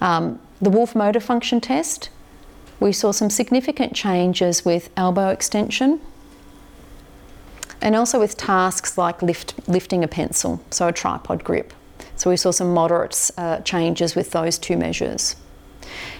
Um, 0.00 0.40
the 0.60 0.70
Wolf 0.70 0.94
Motor 0.94 1.20
Function 1.20 1.60
Test, 1.60 2.10
we 2.80 2.92
saw 2.92 3.12
some 3.12 3.30
significant 3.30 3.94
changes 3.94 4.64
with 4.64 4.90
elbow 4.96 5.28
extension 5.28 6.00
and 7.82 7.96
also 7.96 8.18
with 8.20 8.36
tasks 8.36 8.98
like 8.98 9.22
lift, 9.22 9.54
lifting 9.68 10.04
a 10.04 10.08
pencil, 10.08 10.62
so 10.70 10.88
a 10.88 10.92
tripod 10.92 11.44
grip. 11.44 11.72
So 12.20 12.28
we 12.28 12.36
saw 12.36 12.50
some 12.50 12.74
moderate 12.74 13.30
uh, 13.38 13.60
changes 13.60 14.14
with 14.14 14.32
those 14.32 14.58
two 14.58 14.76
measures. 14.76 15.36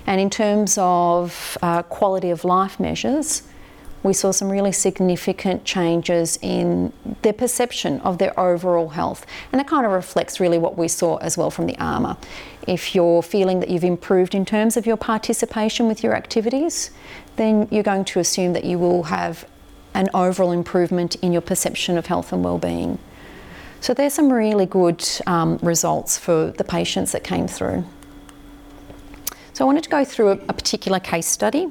And 0.06 0.18
in 0.18 0.30
terms 0.30 0.78
of 0.80 1.58
uh, 1.60 1.82
quality 1.82 2.30
of 2.30 2.42
life 2.42 2.80
measures, 2.80 3.42
we 4.02 4.14
saw 4.14 4.30
some 4.30 4.48
really 4.48 4.72
significant 4.72 5.66
changes 5.66 6.38
in 6.40 6.94
their 7.20 7.34
perception 7.34 8.00
of 8.00 8.16
their 8.16 8.32
overall 8.40 8.88
health. 8.88 9.26
And 9.52 9.58
that 9.60 9.68
kind 9.68 9.84
of 9.84 9.92
reflects 9.92 10.40
really 10.40 10.56
what 10.56 10.78
we 10.78 10.88
saw 10.88 11.18
as 11.18 11.36
well 11.36 11.50
from 11.50 11.66
the 11.66 11.76
ARMA. 11.78 12.16
If 12.66 12.94
you're 12.94 13.22
feeling 13.22 13.60
that 13.60 13.68
you've 13.68 13.84
improved 13.84 14.34
in 14.34 14.46
terms 14.46 14.78
of 14.78 14.86
your 14.86 14.96
participation 14.96 15.86
with 15.86 16.02
your 16.02 16.14
activities, 16.16 16.92
then 17.36 17.68
you're 17.70 17.82
going 17.82 18.06
to 18.06 18.20
assume 18.20 18.54
that 18.54 18.64
you 18.64 18.78
will 18.78 19.02
have 19.02 19.46
an 19.92 20.08
overall 20.14 20.52
improvement 20.52 21.16
in 21.16 21.30
your 21.30 21.42
perception 21.42 21.98
of 21.98 22.06
health 22.06 22.32
and 22.32 22.42
well-being. 22.42 22.98
So 23.80 23.94
there's 23.94 24.12
some 24.12 24.30
really 24.30 24.66
good 24.66 25.06
um, 25.26 25.58
results 25.62 26.18
for 26.18 26.50
the 26.50 26.64
patients 26.64 27.12
that 27.12 27.24
came 27.24 27.48
through. 27.48 27.84
So 29.54 29.64
I 29.64 29.66
wanted 29.66 29.84
to 29.84 29.90
go 29.90 30.04
through 30.04 30.28
a, 30.28 30.38
a, 30.48 30.52
particular 30.52 31.00
case 31.00 31.26
study 31.26 31.68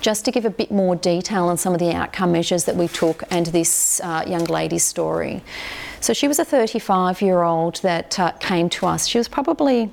just 0.00 0.24
to 0.24 0.30
give 0.30 0.44
a 0.44 0.50
bit 0.50 0.70
more 0.70 0.96
detail 0.96 1.46
on 1.46 1.56
some 1.56 1.72
of 1.72 1.80
the 1.80 1.92
outcome 1.92 2.32
measures 2.32 2.64
that 2.64 2.76
we 2.76 2.88
took 2.88 3.22
and 3.30 3.46
this 3.46 4.00
uh, 4.00 4.24
young 4.26 4.44
lady's 4.44 4.84
story. 4.84 5.42
So 6.00 6.12
she 6.12 6.28
was 6.28 6.38
a 6.38 6.44
35 6.44 7.20
year 7.20 7.42
old 7.42 7.76
that 7.82 8.18
uh, 8.18 8.32
came 8.32 8.68
to 8.70 8.86
us. 8.86 9.06
She 9.06 9.18
was 9.18 9.28
probably 9.28 9.90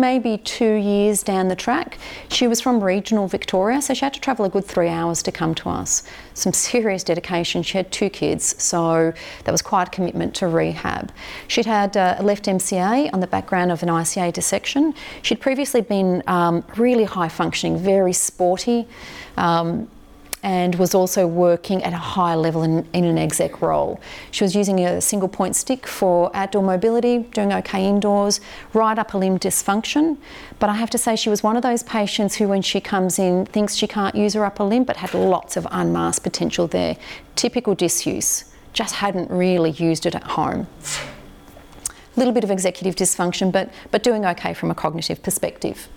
maybe 0.00 0.38
two 0.38 0.74
years 0.74 1.22
down 1.22 1.48
the 1.48 1.56
track. 1.56 1.98
She 2.30 2.46
was 2.46 2.60
from 2.60 2.82
regional 2.82 3.28
Victoria, 3.28 3.82
so 3.82 3.94
she 3.94 4.04
had 4.04 4.14
to 4.14 4.20
travel 4.20 4.44
a 4.44 4.48
good 4.48 4.64
three 4.64 4.88
hours 4.88 5.22
to 5.24 5.32
come 5.32 5.54
to 5.56 5.68
us. 5.68 6.02
Some 6.34 6.52
serious 6.52 7.04
dedication. 7.04 7.62
She 7.62 7.76
had 7.76 7.90
two 7.90 8.08
kids, 8.08 8.60
so 8.62 9.12
that 9.44 9.52
was 9.52 9.62
quite 9.62 9.88
a 9.88 9.90
commitment 9.90 10.34
to 10.36 10.48
rehab. 10.48 11.12
She'd 11.48 11.66
had 11.66 11.96
uh, 11.96 12.18
left 12.22 12.46
MCA 12.46 13.12
on 13.12 13.20
the 13.20 13.26
background 13.26 13.72
of 13.72 13.82
an 13.82 13.88
ICA 13.88 14.32
dissection. 14.32 14.94
She'd 15.22 15.40
previously 15.40 15.80
been 15.80 16.22
um, 16.26 16.64
really 16.76 17.04
high 17.04 17.28
functioning, 17.28 17.78
very 17.78 18.12
sporty. 18.12 18.86
Um, 19.36 19.88
and 20.42 20.74
was 20.76 20.94
also 20.94 21.26
working 21.26 21.82
at 21.82 21.92
a 21.92 21.98
high 21.98 22.34
level 22.34 22.62
in, 22.62 22.86
in, 22.92 23.04
an 23.04 23.18
exec 23.18 23.60
role. 23.60 24.00
She 24.30 24.44
was 24.44 24.54
using 24.54 24.80
a 24.84 25.00
single 25.00 25.28
point 25.28 25.56
stick 25.56 25.86
for 25.86 26.30
outdoor 26.34 26.62
mobility, 26.62 27.18
doing 27.18 27.52
okay 27.52 27.86
indoors, 27.86 28.40
right 28.72 28.98
upper 28.98 29.18
limb 29.18 29.38
dysfunction. 29.38 30.16
But 30.58 30.70
I 30.70 30.74
have 30.74 30.90
to 30.90 30.98
say, 30.98 31.16
she 31.16 31.28
was 31.28 31.42
one 31.42 31.56
of 31.56 31.62
those 31.62 31.82
patients 31.82 32.36
who, 32.36 32.46
when 32.46 32.62
she 32.62 32.80
comes 32.80 33.18
in, 33.18 33.46
thinks 33.46 33.74
she 33.74 33.86
can't 33.86 34.14
use 34.14 34.34
her 34.34 34.44
upper 34.44 34.64
limb, 34.64 34.84
but 34.84 34.96
had 34.96 35.12
lots 35.12 35.56
of 35.56 35.66
unmasked 35.70 36.22
potential 36.22 36.68
there. 36.68 36.96
Typical 37.34 37.74
disuse, 37.74 38.44
just 38.72 38.96
hadn't 38.96 39.30
really 39.30 39.70
used 39.70 40.06
it 40.06 40.14
at 40.14 40.22
home. 40.22 40.68
A 41.84 42.18
little 42.18 42.32
bit 42.32 42.44
of 42.44 42.50
executive 42.50 42.94
dysfunction, 42.94 43.50
but, 43.50 43.70
but 43.90 44.02
doing 44.02 44.24
okay 44.24 44.54
from 44.54 44.70
a 44.70 44.74
cognitive 44.74 45.22
perspective. 45.22 45.88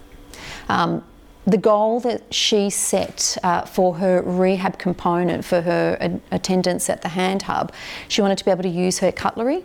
Um, 0.69 1.03
the 1.45 1.57
goal 1.57 1.99
that 2.01 2.33
she 2.33 2.69
set 2.69 3.37
uh, 3.43 3.65
for 3.65 3.95
her 3.95 4.21
rehab 4.21 4.77
component 4.77 5.43
for 5.43 5.61
her 5.61 5.97
ad- 5.99 6.21
attendance 6.31 6.89
at 6.89 7.01
the 7.01 7.09
hand 7.09 7.43
hub, 7.43 7.73
she 8.07 8.21
wanted 8.21 8.37
to 8.37 8.45
be 8.45 8.51
able 8.51 8.63
to 8.63 8.69
use 8.69 8.99
her 8.99 9.11
cutlery. 9.11 9.63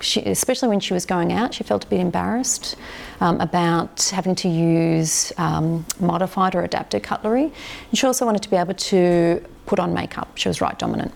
She, 0.00 0.20
especially 0.22 0.68
when 0.68 0.80
she 0.80 0.94
was 0.94 1.06
going 1.06 1.32
out, 1.32 1.54
she 1.54 1.62
felt 1.64 1.84
a 1.84 1.86
bit 1.86 2.00
embarrassed 2.00 2.76
um, 3.20 3.40
about 3.40 4.02
having 4.08 4.34
to 4.36 4.48
use 4.48 5.32
um, 5.38 5.86
modified 6.00 6.56
or 6.56 6.64
adapted 6.64 7.04
cutlery. 7.04 7.52
And 7.90 7.98
she 7.98 8.06
also 8.06 8.24
wanted 8.24 8.42
to 8.42 8.50
be 8.50 8.56
able 8.56 8.74
to 8.74 9.44
put 9.66 9.78
on 9.78 9.94
makeup. 9.94 10.36
She 10.36 10.48
was 10.48 10.60
right 10.60 10.76
dominant. 10.76 11.12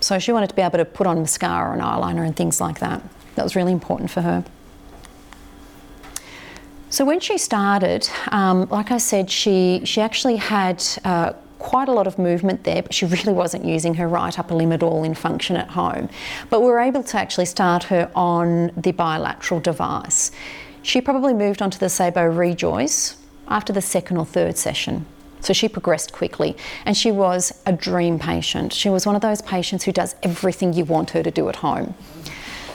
So 0.00 0.18
she 0.18 0.32
wanted 0.32 0.50
to 0.50 0.56
be 0.56 0.62
able 0.62 0.78
to 0.78 0.84
put 0.84 1.06
on 1.06 1.20
mascara 1.20 1.72
and 1.72 1.80
eyeliner 1.80 2.26
and 2.26 2.36
things 2.36 2.60
like 2.60 2.80
that. 2.80 3.02
That 3.36 3.44
was 3.44 3.56
really 3.56 3.72
important 3.72 4.10
for 4.10 4.20
her. 4.20 4.44
So 6.92 7.06
when 7.06 7.20
she 7.20 7.38
started, 7.38 8.06
um, 8.32 8.68
like 8.68 8.90
I 8.90 8.98
said, 8.98 9.30
she 9.30 9.80
she 9.84 10.00
actually 10.00 10.36
had. 10.36 10.84
Uh, 11.04 11.32
quite 11.58 11.86
a 11.86 11.92
lot 11.92 12.08
of 12.08 12.18
movement 12.18 12.64
there, 12.64 12.82
but 12.82 12.92
she 12.92 13.06
really 13.14 13.32
wasn't 13.32 13.64
using 13.64 13.94
her 13.94 14.08
right 14.08 14.36
upper 14.36 14.52
limb 14.52 14.72
at 14.72 14.82
all 14.82 15.04
in 15.04 15.14
function 15.14 15.56
at 15.56 15.68
home. 15.68 16.08
But 16.50 16.60
we 16.60 16.66
were 16.66 16.80
able 16.80 17.04
to 17.04 17.16
actually 17.16 17.44
start 17.44 17.84
her 17.84 18.10
on 18.16 18.72
the 18.76 18.90
bilateral 18.90 19.60
device. 19.60 20.32
She 20.82 21.00
probably 21.00 21.32
moved 21.32 21.62
onto 21.62 21.78
the 21.78 21.86
Saebo 21.86 22.34
ReJoyce 22.34 23.14
after 23.46 23.72
the 23.72 23.80
second 23.80 24.16
or 24.16 24.26
third 24.26 24.58
session. 24.58 25.06
So 25.40 25.52
she 25.52 25.68
progressed 25.68 26.12
quickly 26.12 26.56
and 26.84 26.96
she 26.96 27.12
was 27.12 27.52
a 27.64 27.72
dream 27.72 28.18
patient. 28.18 28.72
She 28.72 28.90
was 28.90 29.06
one 29.06 29.14
of 29.14 29.22
those 29.22 29.40
patients 29.40 29.84
who 29.84 29.92
does 29.92 30.16
everything 30.24 30.72
you 30.72 30.84
want 30.84 31.10
her 31.10 31.22
to 31.22 31.30
do 31.30 31.48
at 31.48 31.56
home. 31.56 31.94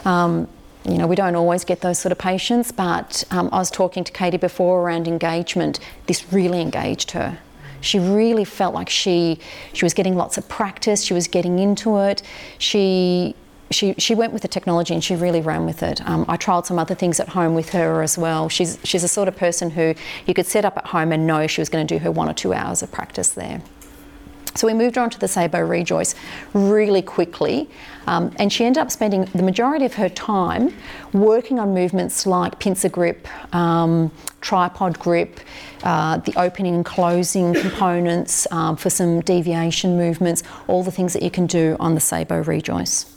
Um, 0.06 0.47
you 0.88 0.97
know, 0.97 1.08
we 1.08 1.15
don't 1.15 1.36
always 1.36 1.63
get 1.65 1.82
those 1.82 2.00
sort 2.00 2.12
of 2.12 2.17
patients, 2.17 2.71
but 2.71 3.23
um, 3.32 3.50
I 3.52 3.58
was 3.58 3.69
talking 3.69 4.04
to 4.04 4.12
Katie 4.12 4.38
before 4.38 4.82
around 4.82 5.08
engagement. 5.08 5.80
This 6.06 6.32
really 6.32 6.62
engaged 6.62 7.12
her. 7.12 7.39
She 7.82 8.00
really 8.00 8.45
felt 8.45 8.73
like 8.73 8.89
she 8.89 9.39
she 9.73 9.86
was 9.86 9.93
getting 9.93 10.15
lots 10.15 10.38
of 10.38 10.50
practice. 10.50 11.04
She 11.04 11.13
was 11.13 11.28
getting 11.28 11.60
into 11.60 11.97
it. 11.97 12.23
She 12.58 13.36
she, 13.69 13.93
she 13.97 14.15
went 14.15 14.34
with 14.34 14.41
the 14.41 14.47
technology 14.47 14.93
and 14.93 15.04
she 15.04 15.15
really 15.15 15.41
ran 15.41 15.65
with 15.65 15.84
it. 15.84 16.02
Um, 16.08 16.26
I 16.28 16.38
trialled 16.38 16.65
some 16.65 16.80
other 16.80 16.95
things 16.95 17.19
at 17.19 17.30
home 17.30 17.54
with 17.54 17.69
her 17.71 18.02
as 18.02 18.17
well. 18.17 18.50
She's, 18.50 18.80
she's 18.84 19.04
a 19.04 19.08
sort 19.08 19.28
of 19.28 19.36
person 19.36 19.71
who 19.71 19.93
you 20.26 20.34
could 20.34 20.45
set 20.45 20.63
up 20.63 20.78
at 20.78 20.88
home 20.88 21.12
and 21.12 21.28
know 21.28 21.47
she 21.47 21.60
was 21.60 21.67
going 21.67 21.86
to 21.86 21.95
do 21.95 22.00
her 22.00 22.10
one 22.10 22.30
or 22.30 22.34
two 22.34 22.54
hours 22.54 22.82
of 22.82 22.91
practice 22.91 23.30
there. 23.30 23.62
So 24.58 24.65
we 24.65 24.73
moved 24.73 24.97
on 24.97 25.12
to 25.12 25.19
the 25.19 25.27
Saebo 25.27 25.51
ReJoyce 25.51 26.15
really 26.53 27.03
quickly, 27.03 27.69
um, 28.08 28.33
and 28.39 28.51
she 28.51 28.65
ended 28.65 28.81
up 28.81 28.89
spending 28.89 29.25
the 29.25 29.43
majority 29.43 29.85
of 29.85 29.93
her 29.93 30.10
time 30.10 30.73
working 31.13 31.60
on 31.60 31.75
movements 31.75 32.25
like 32.25 32.58
pincer 32.60 32.89
grip, 32.89 33.27
um, 33.53 34.12
tripod 34.41 34.97
grip, 34.97 35.39
uh, 35.83 36.17
the 36.17 36.33
opening 36.37 36.73
and 36.73 36.85
closing 36.85 37.53
components 37.53 38.47
um, 38.51 38.75
for 38.75 38.89
some 38.89 39.21
deviation 39.21 39.95
movements, 39.95 40.41
all 40.65 40.83
the 40.83 40.91
things 40.91 41.13
that 41.13 41.21
you 41.21 41.29
can 41.29 41.45
do 41.45 41.77
on 41.79 41.93
the 41.93 42.01
Saebo 42.01 42.43
ReJoyce. 42.43 43.13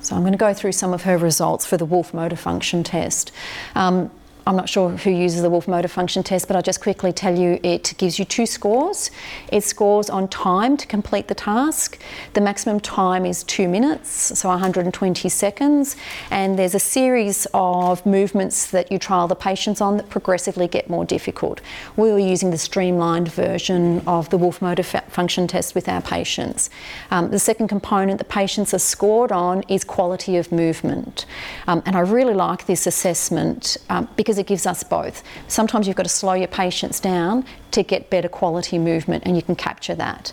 So 0.00 0.16
I'm 0.16 0.22
going 0.22 0.32
to 0.32 0.38
go 0.38 0.54
through 0.54 0.72
some 0.72 0.94
of 0.94 1.02
her 1.02 1.18
results 1.18 1.66
for 1.66 1.76
the 1.76 1.84
Wolf 1.84 2.14
Motor 2.14 2.36
Function 2.36 2.82
Test. 2.82 3.32
Um, 3.74 4.10
I'm 4.46 4.56
not 4.56 4.68
sure 4.68 4.90
who 4.90 5.10
uses 5.10 5.42
the 5.42 5.50
Wolf 5.50 5.68
Motor 5.68 5.88
Function 5.88 6.22
Test, 6.22 6.46
but 6.46 6.56
I'll 6.56 6.62
just 6.62 6.80
quickly 6.80 7.12
tell 7.12 7.38
you 7.38 7.60
it 7.62 7.94
gives 7.98 8.18
you 8.18 8.24
two 8.24 8.46
scores. 8.46 9.10
It 9.52 9.62
scores 9.62 10.08
on 10.08 10.28
time 10.28 10.76
to 10.76 10.86
complete 10.86 11.28
the 11.28 11.34
task. 11.34 11.98
The 12.34 12.40
maximum 12.40 12.80
time 12.80 13.26
is 13.26 13.44
two 13.44 13.68
minutes, 13.68 14.38
so 14.38 14.48
120 14.48 15.28
seconds, 15.28 15.96
and 16.30 16.58
there's 16.58 16.74
a 16.74 16.80
series 16.80 17.46
of 17.54 18.04
movements 18.06 18.70
that 18.70 18.90
you 18.90 18.98
trial 18.98 19.28
the 19.28 19.34
patients 19.34 19.80
on 19.80 19.96
that 19.98 20.08
progressively 20.08 20.68
get 20.68 20.88
more 20.88 21.04
difficult. 21.04 21.60
We 21.96 22.10
were 22.10 22.18
using 22.18 22.50
the 22.50 22.58
streamlined 22.58 23.30
version 23.30 24.00
of 24.06 24.30
the 24.30 24.38
Wolf 24.38 24.62
Motor 24.62 24.82
Function 24.82 25.46
Test 25.46 25.74
with 25.74 25.88
our 25.88 26.02
patients. 26.02 26.70
Um, 27.10 27.30
the 27.30 27.38
second 27.38 27.68
component 27.68 28.18
the 28.18 28.24
patients 28.24 28.72
are 28.74 28.78
scored 28.78 29.32
on 29.32 29.62
is 29.68 29.84
quality 29.84 30.36
of 30.36 30.50
movement, 30.50 31.26
um, 31.66 31.82
and 31.86 31.96
I 31.96 32.00
really 32.00 32.34
like 32.34 32.66
this 32.66 32.86
assessment 32.86 33.76
um, 33.88 34.08
because 34.16 34.29
because 34.30 34.38
it 34.38 34.46
gives 34.46 34.64
us 34.64 34.84
both. 34.84 35.24
Sometimes 35.48 35.88
you've 35.88 35.96
got 35.96 36.04
to 36.04 36.08
slow 36.08 36.34
your 36.34 36.46
patients 36.46 37.00
down 37.00 37.44
to 37.72 37.82
get 37.82 38.10
better 38.10 38.28
quality 38.28 38.78
movement, 38.78 39.24
and 39.26 39.34
you 39.34 39.42
can 39.42 39.56
capture 39.56 39.96
that. 39.96 40.32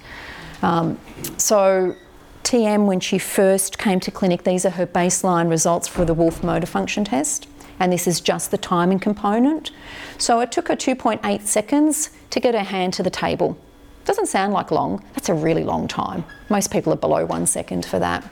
Um, 0.61 0.99
so, 1.37 1.95
TM, 2.43 2.85
when 2.85 2.99
she 2.99 3.17
first 3.17 3.79
came 3.79 3.99
to 4.01 4.11
clinic, 4.11 4.43
these 4.43 4.67
are 4.67 4.69
her 4.69 4.85
baseline 4.85 5.49
results 5.49 5.87
for 5.87 6.05
the 6.05 6.13
Wolf 6.13 6.43
Motor 6.43 6.67
Function 6.67 7.05
Test, 7.05 7.47
and 7.79 7.91
this 7.91 8.05
is 8.05 8.21
just 8.21 8.51
the 8.51 8.57
timing 8.59 8.99
component. 8.99 9.71
So, 10.19 10.41
it 10.41 10.51
took 10.51 10.67
her 10.67 10.75
2.8 10.75 11.41
seconds 11.41 12.11
to 12.29 12.39
get 12.39 12.53
her 12.53 12.65
hand 12.65 12.93
to 12.93 13.03
the 13.03 13.09
table. 13.09 13.57
Doesn't 14.05 14.27
sound 14.27 14.53
like 14.53 14.69
long, 14.69 15.03
that's 15.13 15.29
a 15.29 15.33
really 15.33 15.63
long 15.63 15.87
time. 15.87 16.23
Most 16.49 16.69
people 16.69 16.93
are 16.93 16.97
below 16.97 17.25
one 17.25 17.47
second 17.47 17.83
for 17.83 17.97
that. 17.97 18.23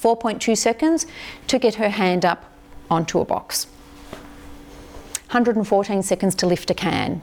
4.2 0.00 0.56
seconds 0.56 1.04
to 1.48 1.58
get 1.58 1.74
her 1.74 1.88
hand 1.88 2.24
up 2.24 2.44
onto 2.88 3.18
a 3.18 3.24
box. 3.24 3.66
114 5.32 6.02
seconds 6.02 6.34
to 6.34 6.46
lift 6.46 6.70
a 6.70 6.74
can. 6.74 7.22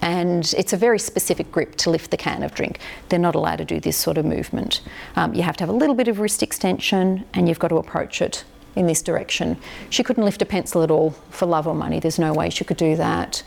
And 0.00 0.54
it's 0.56 0.72
a 0.72 0.78
very 0.78 0.98
specific 0.98 1.52
grip 1.52 1.76
to 1.76 1.90
lift 1.90 2.10
the 2.10 2.16
can 2.16 2.42
of 2.42 2.54
drink. 2.54 2.80
They're 3.10 3.18
not 3.18 3.34
allowed 3.34 3.56
to 3.56 3.66
do 3.66 3.80
this 3.80 3.98
sort 3.98 4.16
of 4.16 4.24
movement. 4.24 4.80
Um, 5.14 5.34
you 5.34 5.42
have 5.42 5.54
to 5.58 5.62
have 5.62 5.68
a 5.68 5.76
little 5.76 5.94
bit 5.94 6.08
of 6.08 6.20
wrist 6.20 6.42
extension 6.42 7.26
and 7.34 7.46
you've 7.46 7.58
got 7.58 7.68
to 7.68 7.76
approach 7.76 8.22
it 8.22 8.44
in 8.76 8.86
this 8.86 9.02
direction. 9.02 9.58
She 9.90 10.02
couldn't 10.02 10.24
lift 10.24 10.40
a 10.40 10.46
pencil 10.46 10.82
at 10.82 10.90
all 10.90 11.10
for 11.28 11.44
love 11.44 11.66
or 11.66 11.74
money. 11.74 12.00
There's 12.00 12.18
no 12.18 12.32
way 12.32 12.48
she 12.48 12.64
could 12.64 12.78
do 12.78 12.96
that. 12.96 13.42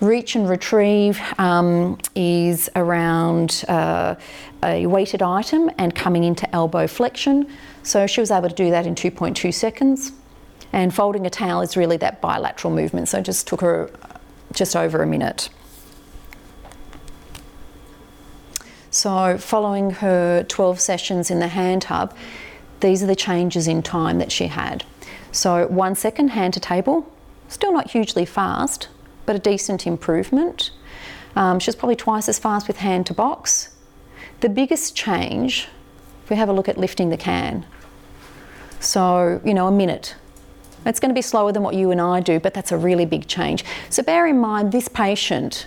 Reach 0.00 0.34
and 0.34 0.48
retrieve 0.48 1.20
um, 1.38 1.98
is 2.16 2.68
around 2.74 3.64
uh, 3.68 4.16
a 4.64 4.86
weighted 4.86 5.22
item 5.22 5.70
and 5.78 5.94
coming 5.94 6.24
into 6.24 6.52
elbow 6.52 6.88
flexion. 6.88 7.46
So 7.84 8.08
she 8.08 8.20
was 8.20 8.32
able 8.32 8.48
to 8.48 8.54
do 8.56 8.70
that 8.70 8.86
in 8.86 8.96
2.2 8.96 9.54
seconds. 9.54 10.10
And 10.72 10.94
folding 10.94 11.26
a 11.26 11.30
towel 11.30 11.62
is 11.62 11.76
really 11.76 11.96
that 11.98 12.20
bilateral 12.20 12.72
movement, 12.72 13.08
so 13.08 13.18
it 13.18 13.24
just 13.24 13.46
took 13.46 13.60
her 13.60 13.90
just 14.52 14.76
over 14.76 15.02
a 15.02 15.06
minute. 15.06 15.48
So, 18.90 19.38
following 19.38 19.90
her 19.90 20.44
12 20.44 20.80
sessions 20.80 21.30
in 21.30 21.38
the 21.38 21.48
hand 21.48 21.84
hub, 21.84 22.14
these 22.80 23.02
are 23.02 23.06
the 23.06 23.16
changes 23.16 23.68
in 23.68 23.82
time 23.82 24.18
that 24.18 24.32
she 24.32 24.48
had. 24.48 24.84
So, 25.32 25.66
one 25.68 25.94
second 25.94 26.28
hand 26.28 26.54
to 26.54 26.60
table, 26.60 27.10
still 27.48 27.72
not 27.72 27.90
hugely 27.90 28.24
fast, 28.24 28.88
but 29.26 29.36
a 29.36 29.38
decent 29.38 29.86
improvement. 29.86 30.72
Um, 31.36 31.60
she 31.60 31.68
was 31.68 31.76
probably 31.76 31.96
twice 31.96 32.28
as 32.28 32.38
fast 32.38 32.66
with 32.66 32.78
hand 32.78 33.06
to 33.06 33.14
box. 33.14 33.68
The 34.40 34.48
biggest 34.48 34.96
change, 34.96 35.68
if 36.24 36.30
we 36.30 36.36
have 36.36 36.48
a 36.48 36.52
look 36.52 36.68
at 36.68 36.76
lifting 36.76 37.10
the 37.10 37.16
can, 37.16 37.66
so, 38.80 39.40
you 39.44 39.54
know, 39.54 39.68
a 39.68 39.72
minute 39.72 40.16
it's 40.86 41.00
going 41.00 41.10
to 41.10 41.14
be 41.14 41.22
slower 41.22 41.52
than 41.52 41.62
what 41.62 41.74
you 41.74 41.90
and 41.90 42.00
I 42.00 42.20
do, 42.20 42.40
but 42.40 42.54
that's 42.54 42.72
a 42.72 42.76
really 42.76 43.06
big 43.06 43.26
change. 43.26 43.64
So 43.90 44.02
bear 44.02 44.26
in 44.26 44.38
mind 44.38 44.72
this 44.72 44.88
patient, 44.88 45.66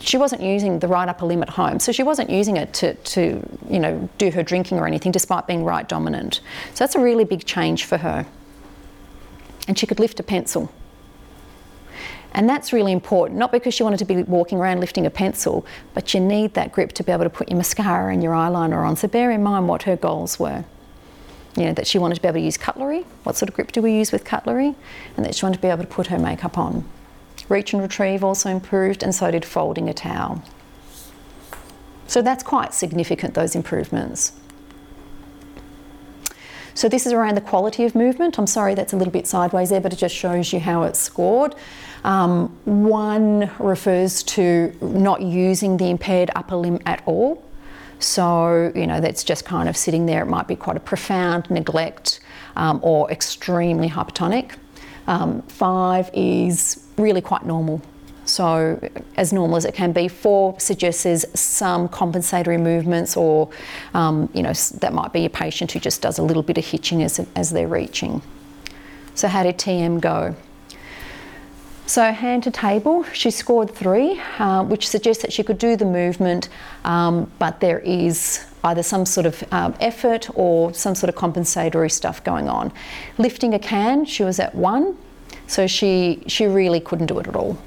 she 0.00 0.16
wasn't 0.16 0.42
using 0.42 0.78
the 0.78 0.88
right 0.88 1.08
upper 1.08 1.26
limb 1.26 1.42
at 1.42 1.50
home, 1.50 1.80
so 1.80 1.92
she 1.92 2.02
wasn't 2.02 2.30
using 2.30 2.56
it 2.56 2.72
to, 2.74 2.94
to 2.94 3.42
you 3.68 3.78
know, 3.78 4.08
do 4.18 4.30
her 4.30 4.42
drinking 4.42 4.78
or 4.78 4.86
anything 4.86 5.12
despite 5.12 5.46
being 5.46 5.64
right 5.64 5.88
dominant. 5.88 6.40
So 6.74 6.84
that's 6.84 6.94
a 6.94 7.00
really 7.00 7.24
big 7.24 7.44
change 7.44 7.84
for 7.84 7.98
her. 7.98 8.26
And 9.68 9.78
she 9.78 9.86
could 9.86 10.00
lift 10.00 10.18
a 10.20 10.22
pencil. 10.22 10.72
And 12.34 12.48
that's 12.48 12.72
really 12.72 12.92
important, 12.92 13.38
not 13.38 13.52
because 13.52 13.74
she 13.74 13.82
wanted 13.82 13.98
to 13.98 14.06
be 14.06 14.22
walking 14.22 14.58
around 14.58 14.80
lifting 14.80 15.04
a 15.04 15.10
pencil, 15.10 15.66
but 15.92 16.14
you 16.14 16.20
need 16.20 16.54
that 16.54 16.72
grip 16.72 16.92
to 16.92 17.04
be 17.04 17.12
able 17.12 17.24
to 17.24 17.30
put 17.30 17.50
your 17.50 17.58
mascara 17.58 18.10
and 18.12 18.22
your 18.22 18.32
eyeliner 18.32 18.86
on. 18.86 18.96
So 18.96 19.06
bear 19.06 19.30
in 19.30 19.42
mind 19.42 19.68
what 19.68 19.82
her 19.82 19.96
goals 19.96 20.38
were 20.38 20.64
you 21.56 21.64
know, 21.64 21.72
that 21.72 21.86
she 21.86 21.98
wanted 21.98 22.16
to 22.16 22.22
be 22.22 22.28
able 22.28 22.40
to 22.40 22.44
use 22.44 22.56
cutlery. 22.56 23.04
What 23.24 23.36
sort 23.36 23.48
of 23.48 23.54
grip 23.54 23.72
do 23.72 23.82
we 23.82 23.92
use 23.92 24.12
with 24.12 24.24
cutlery? 24.24 24.74
And 25.16 25.24
that 25.24 25.34
she 25.34 25.44
wanted 25.44 25.56
to 25.56 25.62
be 25.62 25.68
able 25.68 25.82
to 25.82 25.88
put 25.88 26.06
her 26.06 26.18
makeup 26.18 26.56
on. 26.56 26.88
Reach 27.48 27.72
and 27.72 27.82
retrieve 27.82 28.24
also 28.24 28.48
improved, 28.48 29.02
and 29.02 29.14
so 29.14 29.30
did 29.30 29.44
folding 29.44 29.88
a 29.88 29.94
towel. 29.94 30.42
So 32.06 32.22
that's 32.22 32.42
quite 32.42 32.74
significant, 32.74 33.34
those 33.34 33.54
improvements. 33.54 34.32
So 36.74 36.88
this 36.88 37.06
is 37.06 37.12
around 37.12 37.34
the 37.36 37.42
quality 37.42 37.84
of 37.84 37.94
movement. 37.94 38.38
I'm 38.38 38.46
sorry 38.46 38.74
that's 38.74 38.92
a 38.92 38.96
little 38.96 39.12
bit 39.12 39.26
sideways 39.26 39.70
there, 39.70 39.80
but 39.80 39.92
it 39.92 39.96
just 39.96 40.14
shows 40.14 40.52
you 40.52 40.60
how 40.60 40.84
it's 40.84 40.98
scored. 40.98 41.54
Um, 42.04 42.48
one 42.64 43.50
refers 43.58 44.22
to 44.24 44.74
not 44.80 45.20
using 45.20 45.76
the 45.76 45.90
impaired 45.90 46.30
upper 46.34 46.56
limb 46.56 46.80
at 46.86 47.02
all. 47.04 47.44
So, 48.02 48.72
you 48.74 48.86
know, 48.86 49.00
that's 49.00 49.24
just 49.24 49.44
kind 49.44 49.68
of 49.68 49.76
sitting 49.76 50.06
there. 50.06 50.22
It 50.22 50.26
might 50.26 50.48
be 50.48 50.56
quite 50.56 50.76
a 50.76 50.80
profound 50.80 51.50
neglect 51.50 52.20
um, 52.56 52.80
or 52.82 53.10
extremely 53.10 53.88
hypertonic. 53.88 54.56
Um, 55.06 55.42
five 55.42 56.10
is 56.12 56.84
really 56.96 57.20
quite 57.20 57.44
normal. 57.44 57.80
So, 58.24 58.78
as 59.16 59.32
normal 59.32 59.56
as 59.56 59.64
it 59.64 59.74
can 59.74 59.90
be. 59.90 60.06
Four 60.06 60.58
suggests 60.60 61.26
some 61.38 61.88
compensatory 61.88 62.56
movements, 62.56 63.16
or 63.16 63.50
um, 63.94 64.28
you 64.32 64.44
know, 64.44 64.52
that 64.52 64.92
might 64.92 65.12
be 65.12 65.24
a 65.24 65.30
patient 65.30 65.72
who 65.72 65.80
just 65.80 66.02
does 66.02 66.18
a 66.18 66.22
little 66.22 66.44
bit 66.44 66.56
of 66.56 66.64
hitching 66.64 67.02
as, 67.02 67.18
as 67.34 67.50
they're 67.50 67.66
reaching. 67.66 68.22
So, 69.16 69.26
how 69.26 69.42
did 69.42 69.58
TM 69.58 70.00
go? 70.00 70.36
So, 71.86 72.12
hand 72.12 72.44
to 72.44 72.50
table, 72.50 73.04
she 73.12 73.30
scored 73.30 73.70
three, 73.70 74.20
uh, 74.38 74.62
which 74.64 74.88
suggests 74.88 75.22
that 75.22 75.32
she 75.32 75.42
could 75.42 75.58
do 75.58 75.76
the 75.76 75.84
movement, 75.84 76.48
um, 76.84 77.30
but 77.38 77.60
there 77.60 77.80
is 77.80 78.46
either 78.64 78.82
some 78.82 79.04
sort 79.04 79.26
of 79.26 79.44
um, 79.52 79.74
effort 79.80 80.28
or 80.34 80.72
some 80.72 80.94
sort 80.94 81.08
of 81.08 81.16
compensatory 81.16 81.90
stuff 81.90 82.22
going 82.22 82.48
on. 82.48 82.72
Lifting 83.18 83.52
a 83.52 83.58
can, 83.58 84.04
she 84.04 84.22
was 84.22 84.38
at 84.38 84.54
one, 84.54 84.96
so 85.48 85.66
she, 85.66 86.22
she 86.28 86.46
really 86.46 86.80
couldn't 86.80 87.06
do 87.06 87.18
it 87.18 87.26
at 87.26 87.34
all. 87.34 87.58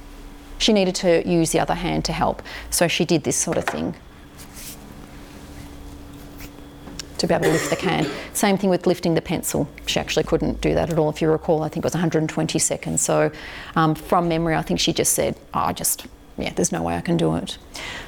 She 0.58 0.72
needed 0.72 0.96
to 0.96 1.28
use 1.28 1.52
the 1.52 1.60
other 1.60 1.76
hand 1.76 2.06
to 2.06 2.14
help, 2.14 2.42
so 2.70 2.88
she 2.88 3.04
did 3.04 3.26
this 3.26 3.36
sort 3.36 3.58
of 3.58 3.66
thing. 3.66 3.96
To 7.18 7.28
be 7.28 7.34
able 7.34 7.46
to 7.46 7.52
lift 7.52 7.70
the 7.70 7.76
can. 7.76 8.10
Same 8.34 8.58
thing 8.58 8.70
with 8.70 8.88
lifting 8.88 9.14
the 9.14 9.22
pencil. 9.22 9.68
She 9.86 10.00
actually 10.00 10.24
couldn't 10.24 10.62
do 10.62 10.74
that 10.74 10.90
at 10.90 10.98
all. 10.98 11.10
If 11.10 11.22
you 11.22 11.30
recall, 11.30 11.64
I 11.64 11.70
think 11.70 11.84
it 11.84 11.88
was 11.88 11.94
120 11.94 12.60
seconds. 12.60 13.02
So 13.02 13.32
um, 13.76 13.96
from 13.96 14.28
memory, 14.28 14.56
I 14.56 14.62
think 14.62 14.80
she 14.80 14.94
just 14.94 15.14
said, 15.14 15.36
oh, 15.54 15.60
I 15.60 15.74
just, 15.74 16.08
yeah, 16.38 16.54
there's 16.54 16.72
no 16.72 16.82
way 16.82 16.96
I 16.96 17.02
can 17.02 17.18
do 17.18 17.36
it. 17.36 17.58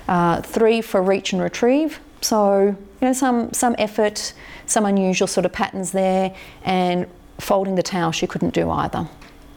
Uh, 0.07 0.41
three 0.41 0.81
for 0.81 1.01
reach 1.01 1.33
and 1.33 1.41
retrieve. 1.41 1.99
So, 2.21 2.75
you 3.01 3.07
know, 3.07 3.13
some, 3.13 3.53
some 3.53 3.75
effort, 3.77 4.33
some 4.65 4.85
unusual 4.85 5.27
sort 5.27 5.45
of 5.45 5.53
patterns 5.53 5.91
there, 5.91 6.35
and 6.63 7.07
folding 7.39 7.75
the 7.75 7.83
towel 7.83 8.11
she 8.11 8.27
couldn't 8.27 8.53
do 8.53 8.69
either. 8.71 9.07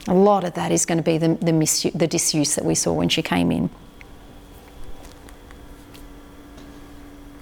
A 0.09 0.15
lot 0.15 0.45
of 0.45 0.55
that 0.55 0.73
is 0.73 0.87
going 0.87 0.99
to 0.99 1.05
be 1.05 1.19
the, 1.19 1.35
the, 1.35 1.53
misuse, 1.53 1.93
the 1.93 2.07
disuse 2.07 2.55
that 2.55 2.65
we 2.65 2.75
saw 2.75 2.93
when 2.93 3.09
she 3.09 3.23
came 3.23 3.51
in. 3.51 3.71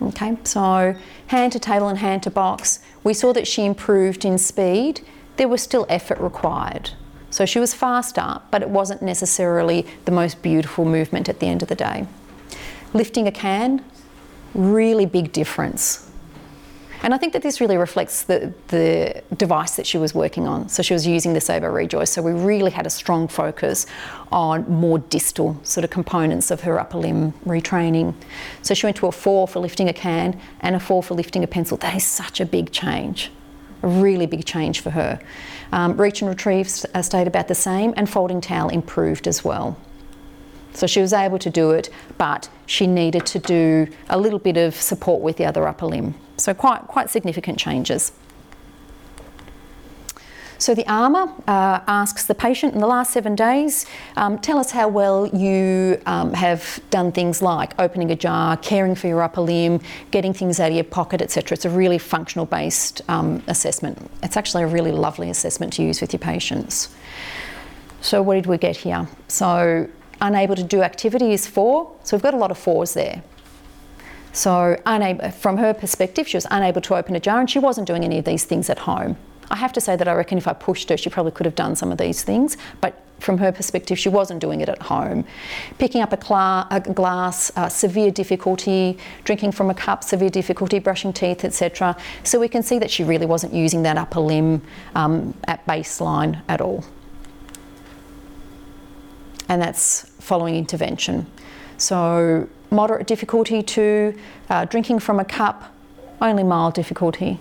Okay, 0.00 0.36
so 0.44 0.94
hand 1.26 1.52
to 1.52 1.58
table 1.58 1.88
and 1.88 1.98
hand 1.98 2.22
to 2.22 2.30
box. 2.30 2.80
We 3.02 3.14
saw 3.14 3.32
that 3.32 3.48
she 3.48 3.64
improved 3.64 4.24
in 4.24 4.38
speed. 4.38 5.00
There 5.36 5.48
was 5.48 5.62
still 5.62 5.86
effort 5.88 6.18
required. 6.18 6.90
So 7.30 7.44
she 7.44 7.58
was 7.58 7.74
faster, 7.74 8.40
but 8.50 8.62
it 8.62 8.70
wasn't 8.70 9.02
necessarily 9.02 9.86
the 10.04 10.12
most 10.12 10.40
beautiful 10.40 10.84
movement 10.84 11.28
at 11.28 11.40
the 11.40 11.46
end 11.46 11.62
of 11.62 11.68
the 11.68 11.74
day. 11.74 12.06
Lifting 12.94 13.26
a 13.26 13.32
can, 13.32 13.84
really 14.54 15.04
big 15.04 15.32
difference. 15.32 16.07
And 17.02 17.14
I 17.14 17.18
think 17.18 17.32
that 17.32 17.42
this 17.42 17.60
really 17.60 17.76
reflects 17.76 18.24
the, 18.24 18.52
the 18.68 19.22
device 19.36 19.76
that 19.76 19.86
she 19.86 19.98
was 19.98 20.14
working 20.14 20.48
on. 20.48 20.68
So 20.68 20.82
she 20.82 20.94
was 20.94 21.06
using 21.06 21.32
the 21.32 21.38
Saebo 21.38 21.72
ReJoyce. 21.72 22.08
So 22.08 22.22
we 22.22 22.32
really 22.32 22.70
had 22.70 22.86
a 22.86 22.90
strong 22.90 23.28
focus 23.28 23.86
on 24.32 24.68
more 24.68 24.98
distal 24.98 25.60
sort 25.62 25.84
of 25.84 25.90
components 25.90 26.50
of 26.50 26.62
her 26.62 26.78
upper 26.80 26.98
limb 26.98 27.32
retraining. 27.46 28.14
So 28.62 28.74
she 28.74 28.86
went 28.86 28.96
to 28.96 29.06
a 29.06 29.12
four 29.12 29.46
for 29.46 29.60
lifting 29.60 29.88
a 29.88 29.92
can 29.92 30.40
and 30.60 30.74
a 30.74 30.80
four 30.80 31.02
for 31.02 31.14
lifting 31.14 31.44
a 31.44 31.46
pencil. 31.46 31.76
That 31.76 31.94
is 31.94 32.04
such 32.04 32.40
a 32.40 32.46
big 32.46 32.72
change, 32.72 33.30
a 33.82 33.88
really 33.88 34.26
big 34.26 34.44
change 34.44 34.80
for 34.80 34.90
her. 34.90 35.20
Um, 35.70 35.96
reach 35.96 36.20
and 36.22 36.28
retrieve 36.28 36.68
stayed 36.68 37.26
about 37.26 37.46
the 37.46 37.54
same, 37.54 37.94
and 37.96 38.08
folding 38.08 38.40
towel 38.40 38.70
improved 38.70 39.28
as 39.28 39.44
well. 39.44 39.76
So 40.72 40.86
she 40.86 41.00
was 41.00 41.12
able 41.12 41.38
to 41.40 41.50
do 41.50 41.72
it, 41.72 41.90
but 42.18 42.48
she 42.66 42.86
needed 42.86 43.26
to 43.26 43.38
do 43.38 43.86
a 44.08 44.18
little 44.18 44.38
bit 44.38 44.56
of 44.56 44.74
support 44.74 45.20
with 45.22 45.36
the 45.36 45.44
other 45.44 45.66
upper 45.68 45.86
limb. 45.86 46.14
So 46.38 46.54
quite, 46.54 46.82
quite 46.86 47.10
significant 47.10 47.58
changes. 47.58 48.12
So 50.60 50.74
the 50.74 50.84
ARMA 50.90 51.32
uh, 51.46 51.80
asks 51.86 52.26
the 52.26 52.34
patient 52.34 52.74
in 52.74 52.80
the 52.80 52.86
last 52.86 53.12
seven 53.12 53.36
days, 53.36 53.86
um, 54.16 54.40
tell 54.40 54.58
us 54.58 54.72
how 54.72 54.88
well 54.88 55.28
you 55.28 56.00
um, 56.04 56.32
have 56.34 56.80
done 56.90 57.12
things 57.12 57.40
like 57.40 57.78
opening 57.80 58.10
a 58.10 58.16
jar, 58.16 58.56
caring 58.56 58.96
for 58.96 59.06
your 59.06 59.22
upper 59.22 59.40
limb, 59.40 59.80
getting 60.10 60.32
things 60.32 60.58
out 60.58 60.70
of 60.70 60.74
your 60.74 60.82
pocket, 60.82 61.22
etc. 61.22 61.54
It's 61.54 61.64
a 61.64 61.70
really 61.70 61.98
functional 61.98 62.44
based 62.44 63.02
um, 63.08 63.40
assessment. 63.46 64.10
It's 64.24 64.36
actually 64.36 64.64
a 64.64 64.66
really 64.66 64.90
lovely 64.90 65.30
assessment 65.30 65.74
to 65.74 65.84
use 65.84 66.00
with 66.00 66.12
your 66.12 66.18
patients. 66.18 66.88
So 68.00 68.20
what 68.20 68.34
did 68.34 68.46
we 68.46 68.58
get 68.58 68.76
here? 68.76 69.06
So 69.28 69.88
unable 70.20 70.56
to 70.56 70.64
do 70.64 70.82
activities 70.82 71.46
four. 71.46 71.94
So 72.02 72.16
we've 72.16 72.22
got 72.22 72.34
a 72.34 72.38
lot 72.38 72.50
of 72.50 72.58
fours 72.58 72.94
there. 72.94 73.22
So 74.38 74.80
unable, 74.86 75.32
from 75.32 75.56
her 75.56 75.74
perspective, 75.74 76.28
she 76.28 76.36
was 76.36 76.46
unable 76.48 76.80
to 76.82 76.94
open 76.94 77.16
a 77.16 77.20
jar 77.20 77.40
and 77.40 77.50
she 77.50 77.58
wasn't 77.58 77.88
doing 77.88 78.04
any 78.04 78.18
of 78.18 78.24
these 78.24 78.44
things 78.44 78.70
at 78.70 78.78
home. 78.78 79.16
I 79.50 79.56
have 79.56 79.72
to 79.72 79.80
say 79.80 79.96
that 79.96 80.06
I 80.06 80.12
reckon 80.14 80.38
if 80.38 80.46
I 80.46 80.52
pushed 80.52 80.90
her, 80.90 80.96
she 80.96 81.10
probably 81.10 81.32
could 81.32 81.44
have 81.44 81.56
done 81.56 81.74
some 81.74 81.90
of 81.90 81.98
these 81.98 82.22
things, 82.22 82.56
but 82.80 83.02
from 83.18 83.38
her 83.38 83.50
perspective, 83.50 83.98
she 83.98 84.08
wasn't 84.08 84.40
doing 84.40 84.60
it 84.60 84.68
at 84.68 84.80
home. 84.80 85.24
Picking 85.78 86.02
up 86.02 86.12
a, 86.12 86.16
cla- 86.16 86.68
a 86.70 86.78
glass, 86.78 87.50
uh, 87.56 87.68
severe 87.68 88.12
difficulty, 88.12 88.96
drinking 89.24 89.50
from 89.50 89.70
a 89.70 89.74
cup, 89.74 90.04
severe 90.04 90.30
difficulty, 90.30 90.78
brushing 90.78 91.12
teeth, 91.12 91.44
etc. 91.44 91.96
So 92.22 92.38
we 92.38 92.46
can 92.46 92.62
see 92.62 92.78
that 92.78 92.92
she 92.92 93.02
really 93.02 93.26
wasn't 93.26 93.54
using 93.54 93.82
that 93.82 93.96
upper 93.98 94.20
limb 94.20 94.62
um, 94.94 95.34
at 95.48 95.66
baseline 95.66 96.42
at 96.48 96.60
all 96.60 96.84
and 99.48 99.60
that's 99.60 100.02
following 100.20 100.54
intervention. 100.54 101.26
So, 101.78 102.48
moderate 102.70 103.06
difficulty 103.06 103.62
to 103.62 104.18
uh, 104.50 104.64
drinking 104.66 104.98
from 105.00 105.20
a 105.20 105.24
cup, 105.24 105.74
only 106.20 106.42
mild 106.42 106.74
difficulty. 106.74 107.38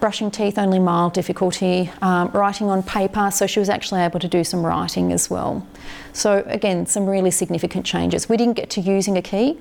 Brushing 0.00 0.30
teeth, 0.30 0.58
only 0.58 0.78
mild 0.78 1.12
difficulty. 1.12 1.90
Um, 2.02 2.30
writing 2.32 2.68
on 2.68 2.82
paper, 2.82 3.30
so 3.30 3.46
she 3.46 3.60
was 3.60 3.68
actually 3.68 4.00
able 4.00 4.18
to 4.20 4.28
do 4.28 4.42
some 4.42 4.66
writing 4.66 5.12
as 5.12 5.30
well. 5.30 5.66
So, 6.12 6.42
again, 6.46 6.86
some 6.86 7.06
really 7.06 7.30
significant 7.30 7.86
changes. 7.86 8.28
We 8.28 8.36
didn't 8.36 8.54
get 8.54 8.68
to 8.70 8.80
using 8.80 9.16
a 9.16 9.22
key. 9.22 9.58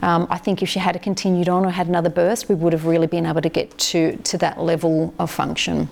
Um, 0.00 0.26
I 0.30 0.38
think 0.38 0.62
if 0.62 0.68
she 0.68 0.78
had 0.78 1.00
continued 1.02 1.48
on 1.48 1.64
or 1.64 1.70
had 1.70 1.86
another 1.86 2.10
burst, 2.10 2.48
we 2.48 2.54
would 2.54 2.72
have 2.72 2.86
really 2.86 3.06
been 3.06 3.26
able 3.26 3.42
to 3.42 3.48
get 3.48 3.76
to, 3.78 4.16
to 4.16 4.38
that 4.38 4.58
level 4.58 5.14
of 5.18 5.30
function 5.30 5.88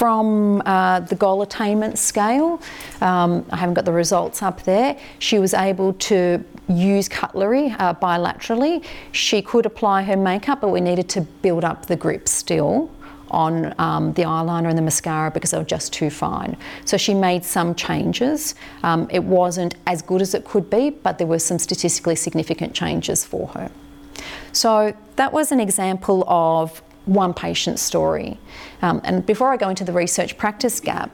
from 0.00 0.62
uh, 0.64 0.98
the 1.00 1.14
goal 1.14 1.42
attainment 1.42 1.98
scale. 1.98 2.58
Um, 3.02 3.44
I 3.50 3.58
haven't 3.58 3.74
got 3.74 3.84
the 3.84 3.92
results 3.92 4.42
up 4.42 4.62
there. 4.62 4.98
She 5.18 5.38
was 5.38 5.52
able 5.52 5.92
to 5.92 6.42
use 6.70 7.06
cutlery 7.06 7.76
uh, 7.78 7.92
bilaterally. 7.92 8.82
She 9.12 9.42
could 9.42 9.66
apply 9.66 10.04
her 10.04 10.16
makeup, 10.16 10.62
but 10.62 10.68
we 10.68 10.80
needed 10.80 11.10
to 11.10 11.20
build 11.20 11.64
up 11.64 11.84
the 11.84 11.96
grip 11.96 12.28
still 12.28 12.90
on 13.30 13.74
um, 13.78 14.14
the 14.14 14.22
eyeliner 14.22 14.70
and 14.70 14.78
the 14.78 14.82
mascara 14.82 15.30
because 15.30 15.50
they 15.50 15.58
were 15.58 15.64
just 15.64 15.92
too 15.92 16.08
fine. 16.08 16.56
So 16.86 16.96
she 16.96 17.12
made 17.12 17.44
some 17.44 17.74
changes. 17.74 18.54
Um, 18.82 19.06
it 19.10 19.22
wasn't 19.22 19.74
as 19.86 20.00
good 20.00 20.22
as 20.22 20.32
it 20.32 20.46
could 20.46 20.70
be, 20.70 20.88
but 20.88 21.18
there 21.18 21.26
were 21.26 21.38
some 21.38 21.58
statistically 21.58 22.16
significant 22.16 22.72
changes 22.72 23.22
for 23.22 23.48
her. 23.48 23.70
So 24.52 24.96
that 25.16 25.30
was 25.30 25.52
an 25.52 25.60
example 25.60 26.24
of 26.26 26.82
one 27.10 27.34
patient 27.34 27.78
story. 27.78 28.38
Um, 28.82 29.00
and 29.04 29.26
before 29.26 29.52
I 29.52 29.56
go 29.56 29.68
into 29.68 29.84
the 29.84 29.92
research 29.92 30.38
practice 30.38 30.78
gap, 30.80 31.10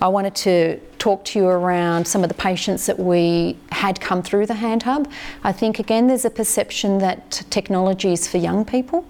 I 0.00 0.08
wanted 0.08 0.34
to 0.36 0.78
talk 0.98 1.24
to 1.26 1.38
you 1.38 1.46
around 1.46 2.06
some 2.06 2.22
of 2.22 2.28
the 2.28 2.34
patients 2.34 2.86
that 2.86 2.98
we 2.98 3.56
had 3.72 4.00
come 4.00 4.22
through 4.22 4.46
the 4.46 4.54
hand 4.54 4.84
hub. 4.84 5.10
I 5.42 5.52
think 5.52 5.78
again 5.78 6.06
there's 6.06 6.24
a 6.24 6.30
perception 6.30 6.98
that 6.98 7.42
technology 7.50 8.12
is 8.12 8.28
for 8.28 8.38
young 8.38 8.64
people, 8.64 9.04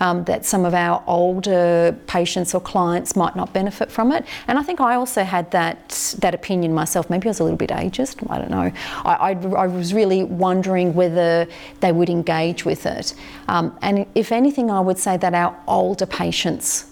um, 0.00 0.24
that 0.24 0.44
some 0.44 0.64
of 0.64 0.74
our 0.74 1.02
older 1.06 1.96
patients 2.06 2.54
or 2.54 2.60
clients 2.60 3.16
might 3.16 3.36
not 3.36 3.52
benefit 3.52 3.90
from 3.90 4.12
it. 4.12 4.24
And 4.46 4.58
I 4.58 4.62
think 4.62 4.80
I 4.80 4.94
also 4.94 5.24
had 5.24 5.50
that 5.50 6.14
that 6.18 6.34
opinion 6.34 6.74
myself. 6.74 7.10
Maybe 7.10 7.26
I 7.26 7.30
was 7.30 7.40
a 7.40 7.44
little 7.44 7.56
bit 7.56 7.70
ageist. 7.70 8.24
I 8.30 8.38
don't 8.38 8.50
know. 8.50 8.72
I, 9.04 9.14
I, 9.14 9.30
I 9.32 9.66
was 9.66 9.94
really 9.94 10.24
wondering 10.24 10.94
whether 10.94 11.46
they 11.80 11.92
would 11.92 12.10
engage 12.10 12.64
with 12.64 12.86
it. 12.86 13.14
Um, 13.48 13.76
and 13.82 14.06
if 14.14 14.32
anything, 14.32 14.70
I 14.70 14.80
would 14.80 14.98
say 14.98 15.16
that 15.16 15.34
our 15.34 15.56
older 15.66 16.06
patients 16.06 16.86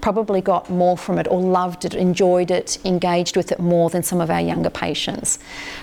probably 0.00 0.42
got 0.42 0.68
more 0.68 0.98
from 0.98 1.18
it 1.18 1.26
or 1.28 1.40
loved 1.40 1.86
it, 1.86 1.94
enjoyed 1.94 2.50
it, 2.50 2.78
engaged 2.84 3.38
with 3.38 3.50
it 3.50 3.58
more 3.58 3.88
than 3.88 4.02
some 4.02 4.20
of 4.20 4.28
our 4.28 4.40
younger 4.40 4.68
patients. 4.68 5.38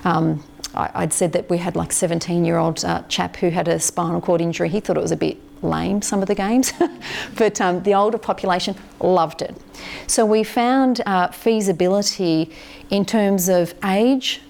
Um, 0.06 0.44
I, 0.76 1.02
would 1.02 1.12
said 1.12 1.34
that 1.34 1.50
we 1.50 1.58
had 1.58 1.76
like 1.76 1.92
17 1.92 2.46
year 2.46 2.58
old 2.58 2.86
uh, 2.86 3.02
chap 3.10 3.38
who 3.38 3.50
had 3.50 3.68
a 3.68 3.80
spinal 3.80 4.22
cord 4.22 4.42
injury. 4.42 4.70
He 4.70 4.80
thought 4.80 4.96
it 4.96 5.02
was 5.02 5.12
a 5.12 5.18
bit 5.18 5.38
lame, 5.62 6.02
some 6.02 6.22
of 6.22 6.28
the 6.28 6.36
games, 6.36 6.74
but 7.38 7.60
um, 7.62 7.84
the 7.84 7.94
older 7.94 8.18
population 8.18 8.76
loved 9.00 9.42
it. 9.42 9.56
So 10.08 10.26
we 10.26 10.44
found 10.44 11.02
uh, 11.06 11.30
feasibility 11.30 12.52
in 12.90 13.06
terms 13.06 13.50
of 13.50 13.74
age, 13.84 14.42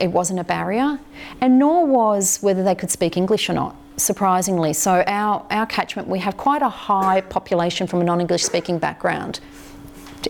it 0.00 0.08
wasn't 0.08 0.40
a 0.40 0.44
barrier, 0.44 0.98
and 1.40 1.58
nor 1.58 1.86
was 1.86 2.38
whether 2.42 2.62
they 2.62 2.74
could 2.74 2.90
speak 2.90 3.16
English 3.16 3.48
or 3.48 3.54
not 3.54 3.76
surprisingly. 3.96 4.72
So 4.72 5.02
our, 5.06 5.44
our 5.50 5.66
catchment, 5.66 6.08
we 6.08 6.18
have 6.20 6.36
quite 6.36 6.62
a 6.62 6.68
high 6.68 7.22
population 7.22 7.86
from 7.86 8.00
a 8.00 8.04
non-English 8.04 8.44
speaking 8.44 8.78
background. 8.78 9.40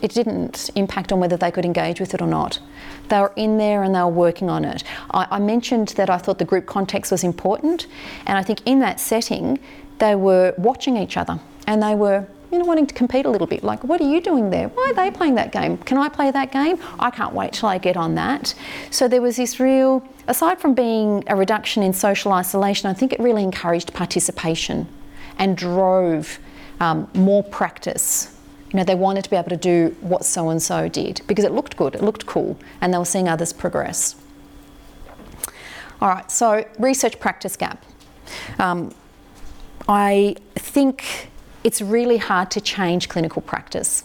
It 0.02 0.12
didn't 0.12 0.70
impact 0.74 1.10
on 1.10 1.20
whether 1.20 1.36
they 1.36 1.50
could 1.50 1.64
engage 1.64 2.00
with 2.00 2.12
it 2.14 2.20
or 2.20 2.26
not. 2.26 2.60
They 3.08 3.18
were 3.18 3.32
in 3.36 3.56
there 3.56 3.82
and 3.82 3.94
they 3.94 4.00
were 4.00 4.08
working 4.08 4.50
on 4.50 4.64
it. 4.64 4.84
I, 5.10 5.26
I 5.30 5.38
mentioned 5.38 5.88
that 5.88 6.10
I 6.10 6.18
thought 6.18 6.38
the 6.38 6.44
group 6.44 6.66
context 6.66 7.10
was 7.10 7.24
important, 7.24 7.86
and 8.26 8.36
I 8.36 8.42
think 8.42 8.60
in 8.66 8.80
that 8.80 9.00
setting, 9.00 9.58
they 9.98 10.14
were 10.14 10.54
watching 10.58 10.96
each 10.96 11.16
other 11.16 11.38
and 11.66 11.82
they 11.82 11.94
were 11.94 12.26
you 12.52 12.58
know, 12.58 12.64
wanting 12.64 12.86
to 12.86 12.94
compete 12.94 13.26
a 13.26 13.30
little 13.30 13.46
bit. 13.46 13.64
Like, 13.64 13.82
what 13.84 14.00
are 14.00 14.08
you 14.08 14.20
doing 14.20 14.50
there? 14.50 14.68
Why 14.68 14.90
are 14.90 14.94
they 14.94 15.10
playing 15.10 15.34
that 15.34 15.52
game? 15.52 15.78
Can 15.78 15.98
I 15.98 16.08
play 16.08 16.30
that 16.30 16.52
game? 16.52 16.78
I 16.98 17.10
can't 17.10 17.34
wait 17.34 17.52
till 17.52 17.68
I 17.68 17.78
get 17.78 17.96
on 17.96 18.14
that. 18.14 18.54
So 18.90 19.08
there 19.08 19.20
was 19.20 19.36
this 19.36 19.58
real, 19.58 20.06
aside 20.28 20.60
from 20.60 20.74
being 20.74 21.24
a 21.26 21.36
reduction 21.36 21.82
in 21.82 21.92
social 21.92 22.32
isolation, 22.32 22.88
I 22.88 22.94
think 22.94 23.12
it 23.12 23.20
really 23.20 23.42
encouraged 23.42 23.92
participation 23.92 24.86
and 25.38 25.56
drove 25.56 26.38
um, 26.80 27.08
more 27.14 27.42
practice. 27.42 28.32
You 28.72 28.78
know, 28.78 28.84
they 28.84 28.94
wanted 28.94 29.24
to 29.24 29.30
be 29.30 29.36
able 29.36 29.50
to 29.50 29.56
do 29.56 29.96
what 30.00 30.24
so 30.24 30.48
and 30.50 30.62
so 30.62 30.88
did 30.88 31.22
because 31.26 31.44
it 31.44 31.52
looked 31.52 31.76
good, 31.76 31.94
it 31.94 32.02
looked 32.02 32.26
cool, 32.26 32.58
and 32.80 32.92
they 32.92 32.98
were 32.98 33.04
seeing 33.04 33.28
others 33.28 33.52
progress. 33.52 34.16
All 36.00 36.08
right, 36.08 36.30
so 36.30 36.64
research 36.78 37.18
practice 37.18 37.56
gap. 37.56 37.84
Um, 38.58 38.94
I 39.88 40.36
think 40.56 41.30
it's 41.62 41.80
really 41.80 42.16
hard 42.16 42.50
to 42.52 42.60
change 42.60 43.08
clinical 43.08 43.42
practice. 43.42 44.04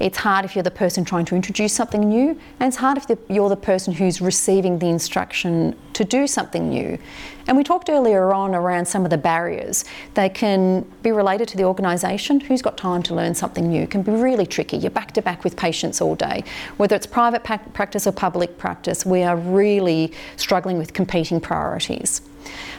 It's 0.00 0.18
hard 0.18 0.44
if 0.44 0.54
you're 0.54 0.62
the 0.62 0.70
person 0.70 1.04
trying 1.04 1.24
to 1.26 1.34
introduce 1.34 1.72
something 1.72 2.08
new, 2.08 2.30
and 2.60 2.68
it's 2.68 2.76
hard 2.76 2.98
if 2.98 3.18
you're 3.28 3.48
the 3.48 3.56
person 3.56 3.92
who's 3.92 4.20
receiving 4.20 4.78
the 4.78 4.86
instruction 4.86 5.76
to 5.92 6.04
do 6.04 6.26
something 6.26 6.68
new. 6.70 6.98
And 7.46 7.56
we 7.56 7.64
talked 7.64 7.90
earlier 7.90 8.32
on 8.32 8.54
around 8.54 8.86
some 8.86 9.04
of 9.04 9.10
the 9.10 9.18
barriers. 9.18 9.84
They 10.14 10.28
can 10.28 10.82
be 11.02 11.10
related 11.12 11.48
to 11.48 11.56
the 11.56 11.64
organisation. 11.64 12.40
Who's 12.40 12.62
got 12.62 12.76
time 12.76 13.02
to 13.04 13.14
learn 13.14 13.34
something 13.34 13.68
new? 13.68 13.82
It 13.82 13.90
can 13.90 14.02
be 14.02 14.12
really 14.12 14.46
tricky. 14.46 14.76
You're 14.76 14.90
back 14.90 15.12
to 15.12 15.22
back 15.22 15.44
with 15.44 15.56
patients 15.56 16.00
all 16.00 16.14
day. 16.14 16.44
Whether 16.76 16.96
it's 16.96 17.06
private 17.06 17.42
practice 17.42 18.06
or 18.06 18.12
public 18.12 18.58
practice, 18.58 19.04
we 19.04 19.22
are 19.22 19.36
really 19.36 20.12
struggling 20.36 20.78
with 20.78 20.92
competing 20.92 21.40
priorities. 21.40 22.22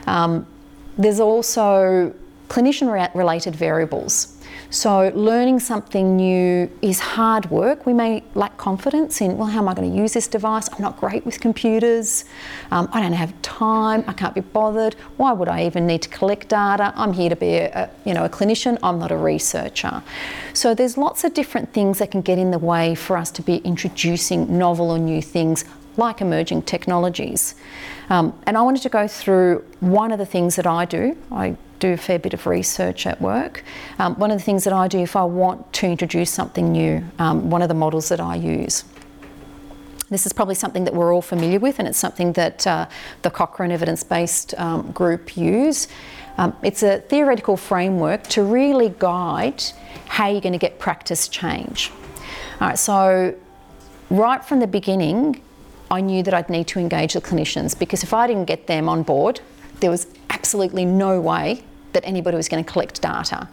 Um, 0.07 0.47
there's 0.99 1.21
also 1.21 2.13
clinician 2.49 2.91
related 3.15 3.55
variables. 3.55 4.35
So, 4.71 5.11
learning 5.15 5.61
something 5.61 6.15
new 6.15 6.69
is 6.83 6.99
hard 6.99 7.49
work. 7.49 7.87
We 7.87 7.93
may 7.93 8.23
lack 8.35 8.55
confidence 8.57 9.19
in, 9.19 9.35
well, 9.35 9.47
how 9.47 9.59
am 9.59 9.67
I 9.67 9.73
going 9.73 9.91
to 9.91 9.97
use 9.97 10.13
this 10.13 10.27
device? 10.27 10.69
I'm 10.71 10.81
not 10.81 10.99
great 10.99 11.25
with 11.25 11.39
computers. 11.39 12.25
Um, 12.69 12.87
I 12.91 13.01
don't 13.01 13.13
have 13.13 13.33
time. 13.41 14.03
I 14.05 14.13
can't 14.13 14.35
be 14.35 14.41
bothered. 14.41 14.93
Why 15.17 15.31
would 15.31 15.47
I 15.47 15.65
even 15.65 15.87
need 15.87 16.03
to 16.03 16.09
collect 16.09 16.49
data? 16.49 16.93
I'm 16.95 17.13
here 17.13 17.29
to 17.29 17.35
be 17.35 17.55
a, 17.55 17.71
a 17.73 17.89
you 18.05 18.13
know, 18.13 18.25
a 18.25 18.29
clinician. 18.29 18.77
I'm 18.83 18.99
not 18.99 19.11
a 19.11 19.17
researcher. 19.17 20.03
So, 20.53 20.75
there's 20.75 20.97
lots 20.97 21.23
of 21.23 21.33
different 21.33 21.73
things 21.73 21.97
that 21.97 22.11
can 22.11 22.21
get 22.21 22.37
in 22.37 22.51
the 22.51 22.59
way 22.59 22.93
for 22.93 23.17
us 23.17 23.31
to 23.31 23.41
be 23.41 23.57
introducing 23.57 24.55
novel 24.55 24.91
or 24.91 24.99
new 24.99 25.21
things 25.21 25.65
like 25.99 26.21
emerging 26.21 26.63
technologies. 26.63 27.55
Um, 28.09 28.33
and 28.47 28.57
I 28.57 28.61
wanted 28.61 28.81
to 28.83 28.89
go 28.89 29.07
through 29.07 29.63
one 29.79 30.11
of 30.11 30.17
the 30.17 30.25
things 30.25 30.55
that 30.55 30.65
I 30.65 30.85
do. 30.85 31.15
I 31.31 31.55
do 31.79 31.93
a 31.93 31.97
fair 31.97 32.19
bit 32.19 32.33
of 32.33 32.45
research 32.45 33.05
at 33.05 33.21
work. 33.21 33.63
Um, 33.99 34.15
one 34.15 34.31
of 34.31 34.37
the 34.37 34.43
things 34.43 34.63
that 34.63 34.73
I 34.73 34.87
do 34.87 34.99
if 34.99 35.15
I 35.15 35.23
want 35.23 35.71
to 35.73 35.87
introduce 35.87 36.31
something 36.31 36.71
new, 36.71 37.03
um, 37.19 37.49
one 37.49 37.61
of 37.61 37.67
the 37.67 37.75
models 37.75 38.09
that 38.09 38.19
I 38.19 38.35
use. 38.35 38.83
This 40.09 40.25
is 40.25 40.33
probably 40.33 40.55
something 40.55 40.85
that 40.85 40.95
we're 40.95 41.13
all 41.13 41.21
familiar 41.21 41.59
with, 41.59 41.77
and 41.77 41.87
it's 41.87 41.97
something 41.97 42.33
that 42.33 42.65
uh, 42.65 42.87
the 43.21 43.29
Cochrane 43.29 43.71
Evidence 43.71 44.03
Based 44.03 44.59
um, 44.59 44.91
Group 44.91 45.37
use. 45.37 45.87
Um, 46.37 46.55
it's 46.63 46.81
a 46.83 46.99
theoretical 46.99 47.57
framework 47.57 48.23
to 48.29 48.43
really 48.43 48.93
guide 48.97 49.61
how 50.07 50.27
you're 50.27 50.41
going 50.41 50.53
to 50.53 50.59
get 50.59 50.79
practice 50.79 51.27
change. 51.27 51.91
All 52.59 52.69
right, 52.69 52.79
so 52.79 53.35
right 54.09 54.43
from 54.43 54.59
the 54.59 54.67
beginning, 54.67 55.41
I 55.91 56.01
knew 56.01 56.23
that 56.23 56.33
I'd 56.33 56.49
need 56.49 56.67
to 56.67 56.79
engage 56.79 57.13
the 57.13 57.21
clinicians 57.21 57.77
because 57.77 58.03
if 58.03 58.13
I 58.13 58.27
didn't 58.27 58.45
get 58.45 58.67
them 58.67 58.87
on 58.87 59.03
board, 59.03 59.41
there 59.79 59.89
was 59.89 60.07
absolutely 60.29 60.85
no 60.85 61.19
way 61.19 61.63
that 61.93 62.05
anybody 62.05 62.37
was 62.37 62.47
going 62.47 62.63
to 62.63 62.71
collect 62.71 63.01
data. 63.01 63.47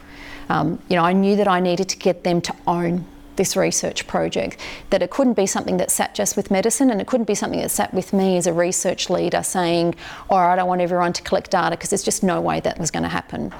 Um, 0.49 0.79
you 0.89 0.95
know, 0.95 1.03
I 1.03 1.13
knew 1.13 1.35
that 1.35 1.47
I 1.47 1.59
needed 1.59 1.89
to 1.89 1.97
get 1.97 2.23
them 2.23 2.41
to 2.41 2.55
own 2.67 3.05
this 3.37 3.55
research 3.55 4.07
project, 4.07 4.59
that 4.89 5.01
it 5.01 5.11
couldn't 5.11 5.35
be 5.35 5.45
something 5.45 5.77
that 5.77 5.91
sat 5.91 6.13
just 6.13 6.35
with 6.35 6.51
medicine 6.51 6.89
and 6.89 6.99
it 6.99 7.07
couldn't 7.07 7.27
be 7.27 7.35
something 7.35 7.61
that 7.61 7.69
sat 7.69 7.93
with 7.93 8.11
me 8.11 8.35
as 8.35 8.47
a 8.47 8.53
research 8.53 9.09
leader 9.09 9.41
saying, 9.43 9.95
all 10.29 10.39
right, 10.39 10.59
I 10.59 10.63
want 10.63 10.81
everyone 10.81 11.13
to 11.13 11.21
collect 11.21 11.51
data 11.51 11.71
because 11.71 11.91
there's 11.91 12.03
just 12.03 12.23
no 12.23 12.41
way 12.41 12.59
that 12.61 12.77
was 12.79 12.91
going 12.91 13.03
to 13.03 13.09
happen. 13.09 13.53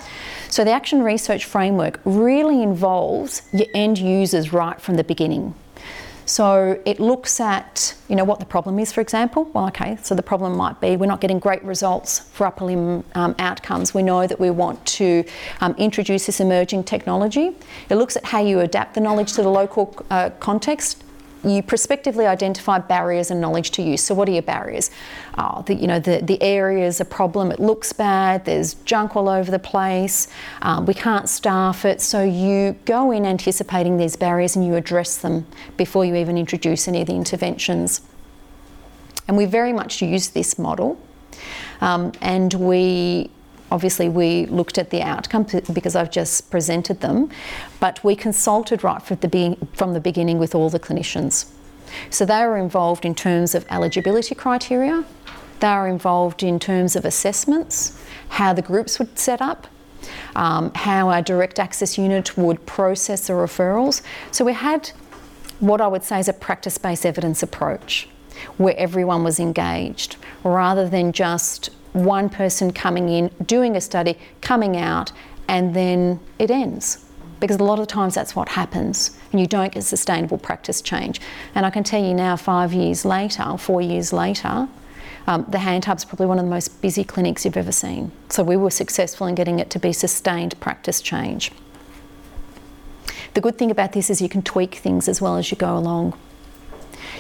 So 0.50 0.64
the 0.64 0.72
Action 0.72 1.04
Research 1.04 1.46
Framework 1.46 2.02
really 2.04 2.62
involves 2.62 3.44
your 3.54 3.68
end 3.74 4.00
users 4.00 4.52
right 4.52 4.82
from 4.82 4.96
the 4.96 5.04
beginning. 5.04 5.54
So 6.28 6.78
it 6.84 7.00
looks 7.00 7.40
at, 7.40 7.96
you 8.10 8.16
know, 8.18 8.26
what 8.26 8.40
the 8.40 8.46
problem 8.46 8.80
is, 8.80 8.92
for 8.92 9.00
example. 9.00 9.46
Well, 9.54 9.68
okay, 9.68 9.98
so 10.04 10.14
the 10.14 10.22
problem 10.22 10.58
might 10.58 10.80
be 10.82 10.98
we're 10.98 11.06
not 11.06 11.22
getting 11.22 11.40
great 11.40 11.64
results 11.64 12.20
for 12.20 12.46
upper 12.46 12.66
limb 12.66 13.06
um, 13.16 13.34
outcomes. 13.40 13.94
We 13.94 14.04
know 14.04 14.28
that 14.28 14.38
we 14.38 14.50
want 14.50 14.86
to 14.98 15.24
um, 15.62 15.74
introduce 15.78 16.26
this 16.26 16.42
emerging 16.42 16.84
technology. 16.84 17.56
It 17.90 17.96
looks 17.96 18.18
at 18.18 18.26
how 18.26 18.42
you 18.42 18.60
adapt 18.60 18.94
the 18.94 19.00
knowledge 19.00 19.34
to 19.34 19.42
the 19.42 19.50
local 19.50 20.06
uh, 20.10 20.32
context 20.42 21.02
you 21.52 21.62
prospectively 21.62 22.26
identify 22.26 22.80
barriers 22.80 23.32
and 23.32 23.40
knowledge 23.40 23.72
to 23.72 23.82
use. 23.82 24.04
So, 24.04 24.16
what 24.16 24.28
are 24.30 24.32
your 24.32 24.42
barriers? 24.42 24.92
Oh, 25.38 25.64
the, 25.66 25.76
you 25.76 25.88
know, 25.88 26.00
the, 26.00 26.22
the 26.22 26.42
area 26.42 26.86
is 26.86 27.00
a 27.00 27.06
problem, 27.06 27.52
it 27.52 27.60
looks 27.60 27.94
bad, 27.94 28.46
there's 28.46 28.76
junk 28.86 29.16
all 29.16 29.30
over 29.30 29.52
the 29.52 29.60
place, 29.60 30.28
um, 30.62 30.86
we 30.86 30.94
can't 30.94 31.30
staff 31.30 31.86
it. 31.86 32.02
So, 32.02 32.24
you 32.24 32.76
go 32.86 33.12
in 33.12 33.26
anticipating 33.26 33.98
these 33.98 34.16
barriers 34.16 34.56
and 34.56 34.66
you 34.66 34.76
address 34.76 35.18
them 35.18 35.46
before 35.78 36.06
you 36.06 36.16
even 36.16 36.38
introduce 36.38 36.88
any 36.88 37.02
of 37.02 37.08
the 37.08 37.16
interventions. 37.16 38.02
And 39.28 39.36
we 39.36 39.46
very 39.46 39.74
much 39.74 40.02
use 40.02 40.30
this 40.30 40.58
model. 40.58 41.00
Um, 41.82 42.12
and 42.22 42.54
we 42.54 43.30
obviously 43.72 44.10
we 44.10 44.46
looked 44.48 44.78
at 44.78 44.90
the 44.90 45.02
outcome 45.02 45.46
because 45.74 45.96
I've 45.96 46.12
just 46.12 46.50
presented 46.50 47.02
them, 47.02 47.30
but 47.80 48.04
we 48.04 48.16
consulted 48.16 48.84
right 48.84 49.02
from 49.02 49.18
the, 49.18 49.28
be- 49.28 49.58
from 49.74 49.94
the 49.94 50.00
beginning 50.00 50.40
with 50.40 50.56
all 50.56 50.70
the 50.70 50.80
clinicians. 50.80 51.52
So 52.10 52.26
they 52.26 52.46
were 52.46 52.58
involved 52.58 53.06
in 53.06 53.16
terms 53.16 53.56
of 53.56 53.66
eligibility 53.70 54.36
criteria, 54.36 55.06
they 55.60 55.74
were 55.74 55.88
involved 55.88 56.44
in 56.44 56.60
terms 56.60 56.96
of 56.96 57.06
assessments, 57.06 58.00
how 58.30 58.54
the 58.54 58.62
groups 58.62 59.00
would 59.00 59.18
set 59.18 59.42
up, 59.42 59.68
um, 60.36 60.72
how 60.76 61.10
our 61.10 61.22
direct 61.22 61.60
access 61.60 61.98
unit 61.98 62.38
would 62.38 62.66
process 62.66 63.28
the 63.28 63.34
referrals. 63.34 64.02
So 64.32 64.46
we 64.46 64.54
had 64.54 64.92
what 65.60 65.82
I 65.82 65.88
would 65.88 66.04
say 66.04 66.20
is 66.20 66.28
a 66.28 66.34
practice 66.34 66.78
based 66.78 67.06
evidence 67.06 67.42
approach 67.42 68.08
where 68.58 68.76
everyone 68.78 69.24
was 69.24 69.40
engaged 69.40 70.18
rather 70.44 70.88
than 70.88 71.12
just 71.12 71.70
one 72.06 72.30
person 72.30 72.72
coming 72.72 73.10
in, 73.10 73.30
doing 73.46 73.76
a 73.76 73.82
study, 73.82 74.18
coming 74.42 74.78
out, 74.78 75.12
and 75.48 75.74
then 75.74 76.20
it 76.40 76.52
ends. 76.52 77.06
Because 77.40 77.58
a 77.58 77.64
lot 77.64 77.80
of 77.80 77.88
times 77.88 78.16
that's 78.16 78.36
what 78.36 78.50
happens, 78.50 79.18
and 79.32 79.40
you 79.40 79.48
don't 79.48 79.72
get 79.72 79.84
sustainable 79.84 80.38
practice 80.38 80.82
change. 80.82 81.22
And 81.54 81.66
I 81.66 81.70
can 81.70 81.84
tell 81.84 82.04
you 82.04 82.14
now, 82.14 82.36
five 82.36 82.74
years 82.74 83.06
later, 83.06 83.58
four 83.58 83.82
years 83.82 84.12
later, 84.12 84.68
um, 85.28 85.46
the 85.48 85.60
Hand 85.60 85.86
Hub's 85.86 86.06
probably 86.06 86.26
one 86.26 86.40
of 86.40 86.46
the 86.46 86.50
most 86.50 86.82
busy 86.82 87.04
clinics 87.04 87.46
you've 87.46 87.58
ever 87.58 87.72
seen. 87.72 88.12
So 88.30 88.44
we 88.44 88.56
were 88.56 88.72
successful 88.72 89.28
in 89.28 89.36
getting 89.36 89.60
it 89.60 89.70
to 89.72 89.80
be 89.80 89.94
sustained 89.94 90.60
practice 90.60 91.02
change. 91.02 91.52
The 93.34 93.42
good 93.42 93.58
thing 93.58 93.70
about 93.70 93.92
this 93.92 94.10
is 94.10 94.22
you 94.22 94.30
can 94.30 94.42
tweak 94.42 94.76
things 94.76 95.08
as 95.08 95.22
well 95.22 95.38
as 95.38 95.52
you 95.52 95.58
go 95.58 95.78
along. 95.78 96.18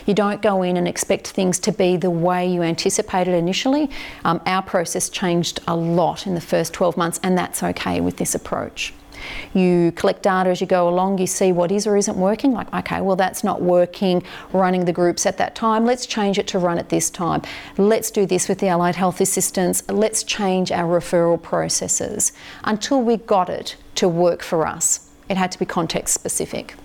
You 0.05 0.13
don't 0.13 0.41
go 0.41 0.63
in 0.63 0.77
and 0.77 0.87
expect 0.87 1.27
things 1.27 1.59
to 1.59 1.71
be 1.71 1.97
the 1.97 2.09
way 2.09 2.47
you 2.47 2.61
anticipated 2.61 3.33
initially. 3.33 3.89
Um, 4.23 4.41
our 4.45 4.61
process 4.61 5.09
changed 5.09 5.59
a 5.67 5.75
lot 5.75 6.27
in 6.27 6.35
the 6.35 6.41
first 6.41 6.73
12 6.73 6.97
months, 6.97 7.19
and 7.23 7.37
that's 7.37 7.63
okay 7.63 8.01
with 8.01 8.17
this 8.17 8.35
approach. 8.35 8.93
You 9.53 9.91
collect 9.95 10.23
data 10.23 10.49
as 10.49 10.61
you 10.61 10.67
go 10.67 10.87
along, 10.87 11.17
you 11.17 11.27
see 11.27 11.51
what 11.51 11.71
is 11.71 11.87
or 11.87 11.97
isn't 11.97 12.17
working. 12.17 12.53
Like, 12.53 12.73
okay, 12.73 13.01
well, 13.01 13.15
that's 13.15 13.43
not 13.43 13.61
working, 13.61 14.23
running 14.53 14.85
the 14.85 14.93
groups 14.93 15.25
at 15.25 15.37
that 15.37 15.55
time. 15.55 15.85
Let's 15.85 16.05
change 16.05 16.37
it 16.37 16.47
to 16.47 16.59
run 16.59 16.77
at 16.77 16.89
this 16.89 17.09
time. 17.09 17.41
Let's 17.77 18.11
do 18.11 18.25
this 18.25 18.47
with 18.47 18.59
the 18.59 18.67
allied 18.67 18.95
health 18.95 19.21
assistants. 19.21 19.83
Let's 19.89 20.23
change 20.23 20.71
our 20.71 20.99
referral 20.99 21.41
processes 21.41 22.31
until 22.63 23.01
we 23.01 23.17
got 23.17 23.49
it 23.49 23.75
to 23.95 24.07
work 24.07 24.41
for 24.43 24.65
us. 24.67 25.09
It 25.29 25.37
had 25.37 25.51
to 25.51 25.59
be 25.59 25.65
context 25.65 26.13
specific. 26.13 26.75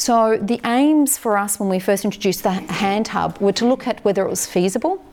So 0.00 0.38
the 0.38 0.62
aims 0.64 1.18
for 1.18 1.36
us 1.36 1.60
when 1.60 1.68
we 1.68 1.78
first 1.78 2.06
introduced 2.06 2.42
the 2.42 2.52
Hand 2.52 3.08
Hub 3.08 3.36
were 3.38 3.52
to 3.52 3.66
look 3.66 3.86
at 3.86 4.02
whether 4.02 4.24
it 4.24 4.30
was 4.30 4.46
feasible, 4.46 5.04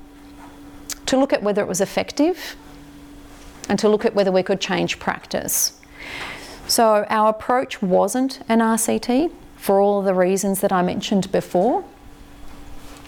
to 1.08 1.18
look 1.18 1.34
at 1.34 1.44
whether 1.44 1.62
it 1.62 1.68
was 1.68 1.82
effective, 1.82 2.56
and 3.68 3.78
to 3.80 3.90
look 3.90 4.06
at 4.06 4.16
whether 4.16 4.32
we 4.32 4.44
could 4.44 4.62
change 4.62 4.98
practice. 4.98 5.78
So 6.70 7.06
our 7.10 7.32
approach 7.32 7.82
wasn't 7.82 8.40
an 8.48 8.60
RCT 8.60 9.30
for 9.58 9.82
all 9.82 10.02
the 10.02 10.14
reasons 10.14 10.62
that 10.62 10.72
I 10.72 10.82
mentioned 10.84 11.34
before. 11.34 11.84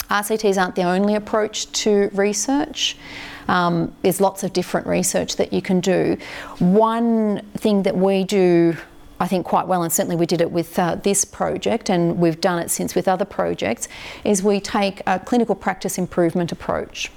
RCTs 0.10 0.62
aren't 0.62 0.76
the 0.76 0.84
only 0.84 1.16
approach 1.16 1.72
to 1.84 2.10
research. 2.12 2.98
Um, 3.48 3.96
there's 4.02 4.20
lots 4.20 4.44
of 4.44 4.52
different 4.52 4.86
research 4.86 5.38
that 5.38 5.54
you 5.54 5.62
can 5.62 5.80
do. 5.80 6.18
One 6.58 7.42
thing 7.56 7.84
that 7.84 7.96
we 7.96 8.26
do 8.26 8.76
I 9.20 9.28
think 9.28 9.46
quite 9.46 9.68
well, 9.68 9.84
and 9.84 9.92
certainly 9.92 10.16
we 10.16 10.26
did 10.26 10.42
it 10.42 10.52
with 10.52 10.80
uh, 10.80 10.96
this 10.96 11.26
project, 11.26 11.90
and 11.90 12.18
we've 12.20 12.40
done 12.40 12.60
it 12.60 12.72
since 12.72 12.96
with 12.96 13.08
other 13.08 13.26
projects, 13.26 13.88
is 14.24 14.42
we 14.42 14.60
take 14.60 15.02
a 15.06 15.20
clinical 15.20 15.56
practice 15.56 15.98
improvement 15.98 16.52
approach. 16.52 17.12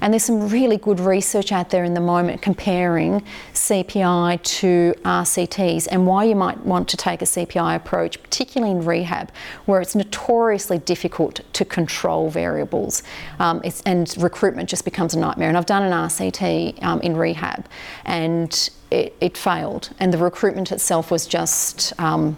And 0.00 0.12
there's 0.12 0.24
some 0.24 0.48
really 0.48 0.76
good 0.76 1.00
research 1.00 1.52
out 1.52 1.70
there 1.70 1.84
in 1.84 1.94
the 1.94 2.00
moment 2.00 2.42
comparing 2.42 3.22
CPI 3.54 4.42
to 4.42 4.94
RCTs 5.04 5.88
and 5.90 6.06
why 6.06 6.24
you 6.24 6.34
might 6.34 6.58
want 6.64 6.88
to 6.88 6.96
take 6.96 7.22
a 7.22 7.24
CPI 7.24 7.76
approach, 7.76 8.22
particularly 8.22 8.72
in 8.72 8.84
rehab, 8.84 9.30
where 9.64 9.80
it's 9.80 9.94
notoriously 9.94 10.78
difficult 10.78 11.40
to 11.52 11.64
control 11.64 12.30
variables 12.30 13.02
um, 13.38 13.62
and 13.86 14.14
recruitment 14.18 14.68
just 14.68 14.84
becomes 14.84 15.14
a 15.14 15.18
nightmare. 15.18 15.48
And 15.48 15.56
I've 15.56 15.66
done 15.66 15.82
an 15.82 15.92
RCT 15.92 16.82
um, 16.82 17.00
in 17.00 17.16
rehab 17.16 17.66
and 18.04 18.70
it, 18.92 19.16
it, 19.20 19.38
failed, 19.38 19.90
and 19.98 20.12
the 20.12 20.18
recruitment 20.18 20.70
itself 20.70 21.10
was 21.10 21.26
just 21.26 21.98
um, 21.98 22.36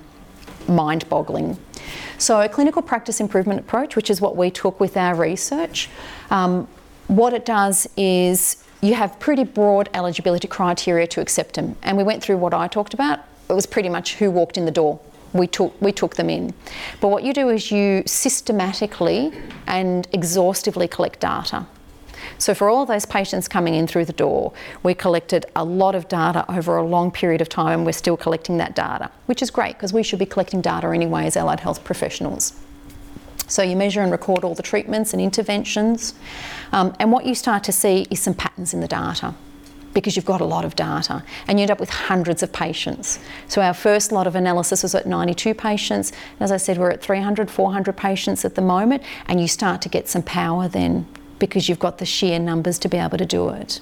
mind 0.68 1.08
boggling. 1.08 1.58
So, 2.16 2.40
a 2.40 2.48
clinical 2.48 2.80
practice 2.80 3.20
improvement 3.20 3.60
approach, 3.60 3.96
which 3.96 4.08
is 4.08 4.20
what 4.20 4.36
we 4.36 4.50
took 4.50 4.78
with 4.78 4.96
our 4.96 5.14
research, 5.16 5.90
um, 6.30 6.68
what 7.08 7.34
it 7.34 7.44
does 7.44 7.88
is 7.96 8.64
you 8.80 8.94
have 8.94 9.18
pretty 9.18 9.44
broad 9.44 9.90
eligibility 9.94 10.46
criteria 10.46 11.06
to 11.08 11.20
accept 11.20 11.56
them. 11.56 11.76
And 11.82 11.96
we 11.96 12.04
went 12.04 12.22
through 12.22 12.36
what 12.36 12.54
I 12.54 12.68
talked 12.68 12.94
about. 12.94 13.20
It 13.48 13.52
was 13.52 13.66
pretty 13.66 13.88
much 13.88 14.14
who 14.14 14.30
walked 14.30 14.56
in 14.56 14.64
the 14.64 14.70
door. 14.70 15.00
We 15.32 15.48
took, 15.48 15.80
we 15.82 15.90
took 15.90 16.14
them 16.14 16.30
in. 16.30 16.54
But 17.00 17.08
what 17.08 17.24
you 17.24 17.32
do 17.32 17.48
is 17.48 17.70
you 17.70 18.04
systematically 18.06 19.32
and 19.66 20.06
exhaustively 20.12 20.86
collect 20.86 21.20
data. 21.20 21.66
So, 22.38 22.54
for 22.54 22.68
all 22.68 22.86
those 22.86 23.06
patients 23.06 23.48
coming 23.48 23.74
in 23.74 23.86
through 23.86 24.04
the 24.06 24.12
door, 24.12 24.52
we 24.82 24.94
collected 24.94 25.46
a 25.56 25.64
lot 25.64 25.94
of 25.94 26.08
data 26.08 26.44
over 26.50 26.76
a 26.76 26.82
long 26.82 27.10
period 27.10 27.40
of 27.40 27.48
time. 27.48 27.80
and 27.80 27.86
We're 27.86 27.92
still 27.92 28.16
collecting 28.16 28.58
that 28.58 28.74
data, 28.74 29.10
which 29.26 29.42
is 29.42 29.50
great 29.50 29.74
because 29.74 29.92
we 29.92 30.02
should 30.02 30.18
be 30.18 30.26
collecting 30.26 30.60
data 30.60 30.88
anyway 30.88 31.26
as 31.26 31.36
allied 31.36 31.60
health 31.60 31.84
professionals. 31.84 32.54
So 33.46 33.62
you 33.62 33.76
measure 33.76 34.00
and 34.00 34.10
record 34.10 34.42
all 34.42 34.54
the 34.54 34.62
treatments 34.62 35.12
and 35.12 35.20
interventions, 35.20 36.14
um, 36.72 36.94
and 36.98 37.12
what 37.12 37.26
you 37.26 37.34
start 37.34 37.62
to 37.64 37.72
see 37.72 38.06
is 38.10 38.20
some 38.20 38.34
patterns 38.34 38.72
in 38.72 38.80
the 38.80 38.88
data 38.88 39.34
because 39.94 40.16
you've 40.16 40.24
got 40.24 40.40
a 40.40 40.44
lot 40.44 40.64
of 40.64 40.74
data 40.76 41.22
and 41.46 41.58
you 41.58 41.62
end 41.62 41.70
up 41.70 41.80
with 41.80 41.88
hundreds 41.88 42.42
of 42.42 42.52
patients. 42.52 43.20
So 43.48 43.62
our 43.62 43.72
first 43.72 44.12
lot 44.12 44.26
of 44.26 44.34
analysis 44.34 44.82
was 44.82 44.94
at 44.94 45.06
92 45.06 45.54
patients. 45.54 46.12
As 46.40 46.50
I 46.50 46.56
said, 46.56 46.78
we're 46.78 46.90
at 46.90 47.00
300, 47.00 47.50
400 47.50 47.96
patients 47.96 48.44
at 48.44 48.56
the 48.56 48.62
moment, 48.62 49.02
and 49.26 49.40
you 49.40 49.48
start 49.48 49.80
to 49.82 49.88
get 49.88 50.08
some 50.08 50.22
power 50.22 50.68
then 50.68 51.06
because 51.38 51.68
you've 51.68 51.78
got 51.78 51.98
the 51.98 52.06
sheer 52.06 52.38
numbers 52.38 52.78
to 52.80 52.88
be 52.88 52.96
able 52.96 53.18
to 53.18 53.26
do 53.26 53.48
it. 53.50 53.80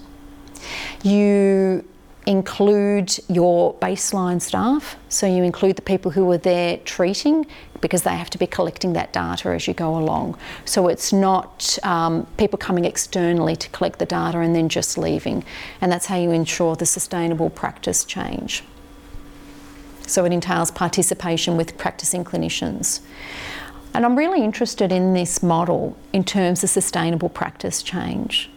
You 1.03 1.85
include 2.27 3.19
your 3.29 3.75
baseline 3.75 4.41
staff. 4.41 4.97
So 5.09 5.27
you 5.27 5.43
include 5.43 5.77
the 5.77 5.83
people 5.83 6.11
who 6.11 6.31
are 6.31 6.39
there 6.39 6.77
treating 6.79 7.47
because 7.81 8.03
they 8.03 8.15
have 8.15 8.31
to 8.31 8.39
be 8.39 8.47
collecting 8.47 8.93
that 8.93 9.13
data 9.13 9.49
as 9.49 9.67
you 9.67 9.75
go 9.75 9.97
along. 9.97 10.39
So 10.65 10.87
it's 10.89 11.13
not 11.13 11.79
um, 11.83 12.27
people 12.37 12.59
coming 12.59 12.85
externally 12.85 13.57
to 13.57 13.69
collect 13.71 13.99
the 13.99 14.07
data 14.07 14.39
and 14.39 14.55
then 14.55 14.69
just 14.69 14.97
leaving. 14.97 15.45
And 15.81 15.91
that's 15.91 16.07
how 16.07 16.17
you 16.17 16.31
ensure 16.31 16.77
the 16.77 16.87
sustainable 16.87 17.51
practice 17.51 18.05
change. 18.05 18.63
So 20.07 20.25
it 20.25 20.33
entails 20.33 20.71
participation 20.71 21.57
with 21.57 21.77
practicing 21.77 22.25
clinicians. 22.25 23.01
And 23.95 24.07
I'm 24.07 24.17
really 24.17 24.43
interested 24.43 24.91
in 24.91 25.13
this 25.13 25.43
model 25.43 25.97
in 26.13 26.25
terms 26.25 26.65
of 26.65 26.71
sustainable 26.71 27.29
practice 27.29 27.83
change 27.83 28.51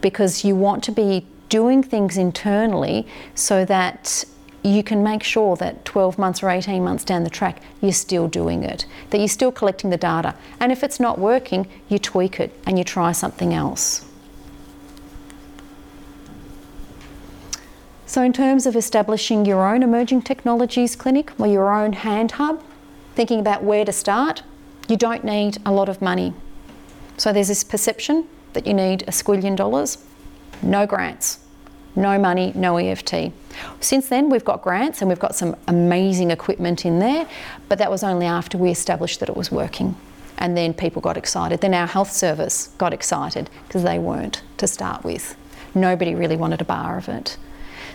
because 0.00 0.44
you 0.44 0.54
want 0.54 0.84
to 0.84 0.92
be 0.92 1.26
doing 1.48 1.82
things 1.82 2.16
internally 2.16 3.06
so 3.34 3.64
that 3.64 4.24
you 4.62 4.82
can 4.82 5.02
make 5.02 5.22
sure 5.22 5.56
that 5.56 5.84
12 5.84 6.18
months 6.18 6.42
or 6.42 6.48
18 6.48 6.82
months 6.82 7.04
down 7.04 7.22
the 7.22 7.30
track, 7.30 7.62
you're 7.80 7.92
still 7.92 8.28
doing 8.28 8.62
it, 8.62 8.86
that 9.10 9.18
you're 9.18 9.28
still 9.28 9.52
collecting 9.52 9.90
the 9.90 9.96
data. 9.96 10.34
And 10.58 10.72
if 10.72 10.82
it's 10.82 10.98
not 10.98 11.18
working, 11.18 11.68
you 11.88 11.98
tweak 11.98 12.40
it 12.40 12.58
and 12.66 12.78
you 12.78 12.84
try 12.84 13.12
something 13.12 13.52
else. 13.52 14.06
So, 18.06 18.22
in 18.22 18.32
terms 18.32 18.66
of 18.66 18.76
establishing 18.76 19.44
your 19.44 19.66
own 19.66 19.82
emerging 19.82 20.22
technologies 20.22 20.94
clinic 20.94 21.32
or 21.38 21.46
your 21.46 21.72
own 21.72 21.94
hand 21.94 22.32
hub, 22.32 22.62
thinking 23.14 23.40
about 23.40 23.62
where 23.62 23.84
to 23.84 23.92
start, 23.92 24.42
you 24.88 24.96
don't 24.96 25.24
need 25.24 25.58
a 25.64 25.72
lot 25.72 25.88
of 25.88 26.00
money. 26.02 26.32
So, 27.16 27.32
there's 27.32 27.48
this 27.48 27.64
perception 27.64 28.26
that 28.52 28.66
you 28.66 28.74
need 28.74 29.02
a 29.02 29.12
squillion 29.12 29.56
dollars, 29.56 29.98
no 30.62 30.86
grants 30.86 31.38
no 31.96 32.18
money, 32.18 32.52
no 32.54 32.76
EFT. 32.76 33.32
Since 33.80 34.08
then, 34.08 34.28
we've 34.28 34.44
got 34.44 34.62
grants 34.62 35.00
and 35.00 35.08
we've 35.08 35.18
got 35.18 35.34
some 35.34 35.56
amazing 35.68 36.30
equipment 36.30 36.84
in 36.84 36.98
there, 36.98 37.28
but 37.68 37.78
that 37.78 37.90
was 37.90 38.02
only 38.02 38.26
after 38.26 38.58
we 38.58 38.70
established 38.70 39.20
that 39.20 39.28
it 39.28 39.36
was 39.36 39.52
working. 39.52 39.96
And 40.38 40.56
then 40.56 40.74
people 40.74 41.00
got 41.00 41.16
excited. 41.16 41.60
Then 41.60 41.74
our 41.74 41.86
health 41.86 42.10
service 42.10 42.68
got 42.78 42.92
excited 42.92 43.48
because 43.68 43.84
they 43.84 43.98
weren't 43.98 44.42
to 44.56 44.66
start 44.66 45.04
with. 45.04 45.36
Nobody 45.74 46.14
really 46.14 46.36
wanted 46.36 46.60
a 46.60 46.64
bar 46.64 46.98
of 46.98 47.08
it. 47.08 47.36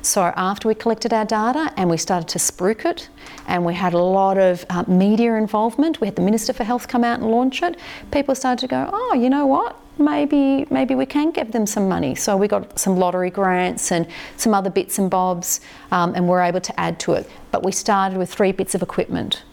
So 0.02 0.22
after 0.22 0.68
we 0.68 0.76
collected 0.76 1.14
our 1.14 1.26
data 1.26 1.74
and 1.78 1.90
we 1.90 1.98
started 1.98 2.28
to 2.30 2.40
spruik 2.40 2.86
it, 2.86 3.10
and 3.48 3.66
we 3.66 3.74
had 3.74 3.94
a 3.94 4.00
lot 4.00 4.38
of 4.38 4.66
uh, 4.70 4.84
media 4.88 5.36
involvement, 5.36 6.00
we 6.00 6.08
had 6.08 6.16
the 6.16 6.22
Minister 6.22 6.54
for 6.54 6.64
Health 6.64 6.88
come 6.88 7.04
out 7.04 7.20
and 7.20 7.30
launch 7.30 7.62
it. 7.62 7.78
People 8.12 8.36
started 8.36 8.60
to 8.62 8.68
go, 8.68 8.90
oh, 8.92 9.14
you 9.14 9.30
know 9.30 9.46
what? 9.46 9.76
maybe 10.00 10.66
maybe 10.70 10.96
we 10.96 11.06
can 11.06 11.30
give 11.32 11.52
them 11.52 11.66
some 11.66 11.88
money. 11.88 12.16
So 12.16 12.38
we 12.38 12.48
got 12.48 12.80
some 12.80 12.98
lottery 12.98 13.30
grants 13.30 13.92
and 13.92 14.08
some 14.38 14.54
other 14.54 14.70
bits 14.70 14.98
and 14.98 15.10
bobs, 15.10 15.60
um, 15.92 16.16
and 16.16 16.28
we're 16.28 16.42
able 16.42 16.62
to 16.62 16.80
add 16.80 17.00
to 17.02 17.14
it. 17.14 17.30
But 17.52 17.64
we 17.64 17.72
started 17.72 18.18
with 18.18 18.34
three 18.34 18.52
bits 18.52 18.74
of 18.74 18.82
equipment. 18.82 19.44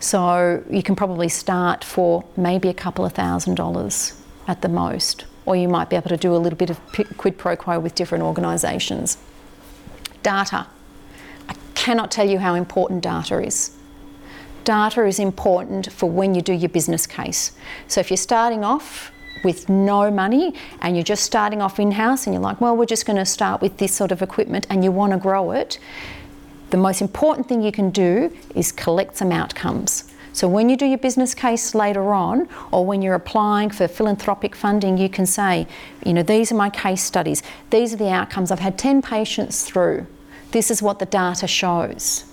So 0.00 0.64
you 0.68 0.82
can 0.82 0.96
probably 0.96 1.28
start 1.28 1.84
for 1.84 2.24
maybe 2.36 2.68
a 2.68 2.74
couple 2.74 3.04
of 3.04 3.12
thousand 3.12 3.54
dollars 3.54 4.20
at 4.48 4.60
the 4.60 4.68
most, 4.68 5.24
or 5.46 5.54
you 5.54 5.68
might 5.68 5.88
be 5.88 5.96
able 5.96 6.08
to 6.08 6.16
do 6.16 6.34
a 6.34 6.38
little 6.38 6.58
bit 6.58 6.70
of 6.70 6.80
quid 7.16 7.38
pro 7.38 7.56
quo 7.56 7.78
with 7.78 7.94
different 7.94 8.24
organisations. 8.24 9.16
Data. 10.22 10.66
I 11.48 11.54
cannot 11.74 12.10
tell 12.10 12.28
you 12.28 12.38
how 12.38 12.54
important 12.54 13.02
data 13.02 13.40
is 13.40 13.76
data 14.64 15.04
is 15.04 15.18
important 15.18 15.92
for 15.92 16.08
when 16.08 16.34
you 16.34 16.42
do 16.42 16.52
your 16.52 16.68
business 16.68 17.06
case. 17.06 17.52
So 17.88 18.00
if 18.00 18.10
you're 18.10 18.16
starting 18.16 18.64
off 18.64 19.12
with 19.44 19.68
no 19.68 20.10
money 20.10 20.54
and 20.80 20.96
you're 20.96 21.04
just 21.04 21.24
starting 21.24 21.60
off 21.60 21.80
in 21.80 21.92
house 21.92 22.26
and 22.26 22.34
you're 22.34 22.42
like, 22.42 22.60
well, 22.60 22.76
we're 22.76 22.86
just 22.86 23.06
going 23.06 23.16
to 23.16 23.26
start 23.26 23.60
with 23.60 23.78
this 23.78 23.94
sort 23.94 24.12
of 24.12 24.22
equipment 24.22 24.66
and 24.70 24.84
you 24.84 24.92
want 24.92 25.12
to 25.12 25.18
grow 25.18 25.50
it, 25.52 25.78
the 26.70 26.76
most 26.76 27.00
important 27.00 27.48
thing 27.48 27.62
you 27.62 27.72
can 27.72 27.90
do 27.90 28.34
is 28.54 28.72
collect 28.72 29.16
some 29.16 29.32
outcomes. 29.32 30.11
So 30.32 30.48
when 30.48 30.68
you 30.68 30.76
do 30.76 30.86
your 30.86 30.98
business 30.98 31.34
case 31.34 31.74
later 31.74 32.12
on, 32.12 32.48
or 32.70 32.84
when 32.86 33.02
you're 33.02 33.14
applying 33.14 33.70
for 33.70 33.86
philanthropic 33.86 34.56
funding, 34.56 34.96
you 34.96 35.08
can 35.08 35.26
say, 35.26 35.66
you 36.04 36.14
know, 36.14 36.22
these 36.22 36.50
are 36.50 36.54
my 36.54 36.70
case 36.70 37.02
studies. 37.02 37.42
These 37.70 37.92
are 37.94 37.98
the 37.98 38.10
outcomes. 38.10 38.50
I've 38.50 38.58
had 38.58 38.78
10 38.78 39.02
patients 39.02 39.64
through. 39.64 40.06
This 40.52 40.70
is 40.70 40.82
what 40.82 40.98
the 40.98 41.06
data 41.06 41.46
shows. 41.46 42.24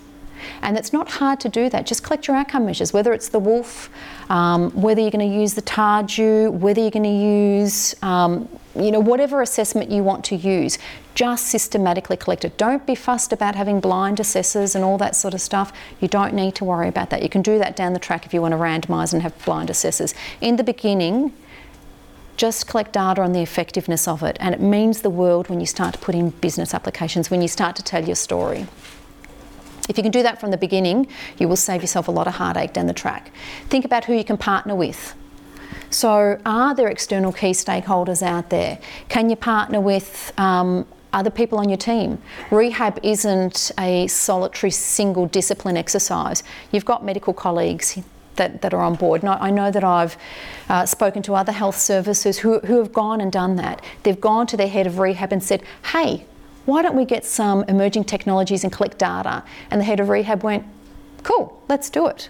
And 0.62 0.78
it's 0.78 0.94
not 0.94 1.10
hard 1.10 1.40
to 1.42 1.50
do 1.50 1.70
that. 1.70 1.86
Just 1.86 2.04
collect 2.04 2.28
your 2.28 2.38
outcome 2.38 2.66
measures, 2.66 2.94
whether 2.94 3.14
it's 3.14 3.30
the 3.30 3.40
wolf, 3.40 3.90
um, 4.30 4.72
whether 4.72 5.02
you're 5.02 5.12
going 5.12 5.30
to 5.30 5.38
use 5.38 5.54
the 5.54 5.62
Tarju, 5.62 6.52
whether 6.52 6.80
you're 6.80 6.92
going 6.92 7.04
to 7.04 7.10
use, 7.10 7.96
um, 8.02 8.48
you 8.76 8.92
know, 8.92 9.00
whatever 9.00 9.42
assessment 9.42 9.92
you 9.92 10.04
want 10.04 10.24
to 10.26 10.36
use. 10.36 10.78
Just 11.20 11.48
systematically 11.48 12.16
collect 12.16 12.46
it. 12.46 12.58
Don't 12.58 12.86
be 12.86 12.96
fussed 12.96 13.34
about 13.34 13.54
having 13.54 13.82
blind 13.82 14.22
assessors 14.22 14.74
and 14.74 14.86
all 14.86 14.98
that 15.00 15.18
sort 15.18 15.34
of 15.34 15.42
stuff. 15.42 15.74
You 16.00 16.08
don't 16.08 16.34
need 16.34 16.56
to 16.56 16.64
worry 16.64 16.88
about 16.88 17.10
that. 17.10 17.22
You 17.22 17.28
can 17.28 17.42
do 17.42 17.58
that 17.58 17.76
down 17.76 17.92
the 17.92 18.00
track 18.00 18.26
if 18.26 18.34
you 18.34 18.42
want 18.42 18.54
to 18.54 18.58
randomise 18.58 19.12
and 19.12 19.22
have 19.22 19.38
blind 19.44 19.70
assessors. 19.70 20.14
In 20.40 20.56
the 20.56 20.64
beginning, 20.64 21.34
just 22.38 22.68
collect 22.68 22.94
data 22.94 23.22
on 23.22 23.34
the 23.34 23.42
effectiveness 23.42 24.08
of 24.08 24.24
it, 24.24 24.38
and 24.40 24.56
it 24.56 24.62
means 24.62 25.02
the 25.02 25.10
world 25.10 25.50
when 25.50 25.60
you 25.60 25.66
start 25.66 25.96
to 25.96 26.00
put 26.00 26.16
in 26.16 26.30
business 26.30 26.74
applications, 26.74 27.30
when 27.30 27.42
you 27.42 27.50
start 27.50 27.76
to 27.76 27.84
tell 27.84 28.06
your 28.06 28.16
story. 28.16 28.66
If 29.90 29.98
you 29.98 30.04
can 30.04 30.14
do 30.14 30.24
that 30.24 30.40
from 30.40 30.52
the 30.52 30.58
beginning, 30.58 31.06
you 31.38 31.50
will 31.50 31.58
save 31.58 31.82
yourself 31.82 32.08
a 32.08 32.12
lot 32.12 32.28
of 32.28 32.36
heartache 32.36 32.72
down 32.72 32.88
the 32.88 32.94
track. 32.94 33.34
Think 33.68 33.84
about 33.84 34.06
who 34.06 34.14
you 34.14 34.24
can 34.24 34.38
partner 34.38 34.74
with. 34.74 35.16
So, 35.90 36.40
are 36.46 36.74
there 36.74 36.88
external 36.88 37.34
key 37.34 37.52
stakeholders 37.52 38.22
out 38.22 38.52
there? 38.52 38.80
Can 39.10 39.30
you 39.30 39.36
partner 39.36 39.82
with 39.82 40.32
um, 40.38 40.86
other 41.14 41.30
people 41.30 41.60
on 41.60 41.70
your 41.70 41.78
team? 41.78 42.22
Rehab 42.52 43.00
isn't 43.04 43.72
a 43.80 44.08
solitary 44.08 44.72
single 44.72 45.28
discipline 45.28 45.78
exercise. 45.78 46.44
You've 46.72 46.86
got 46.86 47.04
medical 47.04 47.34
colleagues 47.34 48.00
that, 48.40 48.62
that 48.62 48.74
are 48.74 48.82
on 48.82 48.96
board. 48.96 49.22
And 49.22 49.30
I, 49.30 49.52
know 49.52 49.70
that 49.70 49.84
I've 49.84 50.18
uh, 50.70 50.86
spoken 50.86 51.22
to 51.24 51.36
other 51.36 51.52
health 51.52 51.78
services 51.78 52.40
who, 52.40 52.60
who 52.60 52.78
have 52.80 52.92
gone 52.92 53.22
and 53.22 53.32
done 53.32 53.56
that. 53.58 53.84
They've 54.04 54.20
gone 54.20 54.48
to 54.48 54.58
their 54.58 54.68
head 54.68 54.88
of 54.88 54.98
rehab 54.98 55.32
and 55.32 55.44
said, 55.44 55.62
hey, 55.94 56.26
why 56.66 56.82
don't 56.82 56.96
we 56.96 57.06
get 57.06 57.26
some 57.26 57.64
emerging 57.64 58.06
technologies 58.06 58.64
and 58.64 58.74
collect 58.74 58.98
data? 58.98 59.44
And 59.70 59.80
the 59.80 59.86
head 59.86 60.00
of 60.00 60.10
rehab 60.10 60.44
went, 60.44 60.66
cool, 61.24 61.62
let's 61.68 61.90
do 61.90 62.08
it. 62.08 62.30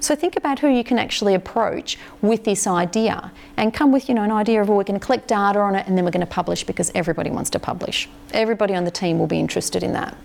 So 0.00 0.16
think 0.16 0.36
about 0.36 0.58
who 0.58 0.68
you 0.68 0.82
can 0.82 0.98
actually 0.98 1.34
approach 1.34 1.98
with 2.22 2.44
this 2.44 2.66
idea 2.66 3.30
and 3.58 3.72
come 3.72 3.92
with, 3.92 4.08
you 4.08 4.14
know, 4.14 4.22
an 4.22 4.32
idea 4.32 4.62
of, 4.62 4.68
well, 4.68 4.78
we're 4.78 4.84
going 4.84 4.98
to 4.98 5.04
collect 5.04 5.28
data 5.28 5.60
on 5.60 5.76
it 5.76 5.86
and 5.86 5.96
then 5.96 6.04
we're 6.06 6.10
going 6.10 6.26
to 6.26 6.26
publish 6.26 6.64
because 6.64 6.90
everybody 6.94 7.30
wants 7.30 7.50
to 7.50 7.58
publish. 7.58 8.08
Everybody 8.32 8.74
on 8.74 8.84
the 8.84 8.90
team 8.90 9.18
will 9.18 9.26
be 9.26 9.38
interested 9.38 9.82
in 9.82 9.92
that. 9.92 10.16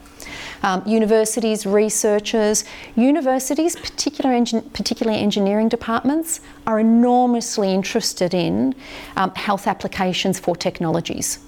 Um, 0.64 0.82
universities, 0.88 1.66
researchers, 1.66 2.64
universities, 2.96 3.76
particular 3.76 4.32
engin- 4.32 4.72
particularly 4.74 5.20
engineering 5.20 5.68
departments, 5.68 6.40
are 6.66 6.80
enormously 6.80 7.74
interested 7.74 8.34
in 8.34 8.74
um, 9.18 9.36
health 9.36 9.68
applications 9.68 10.40
for 10.40 10.56
technologies. 10.56 11.40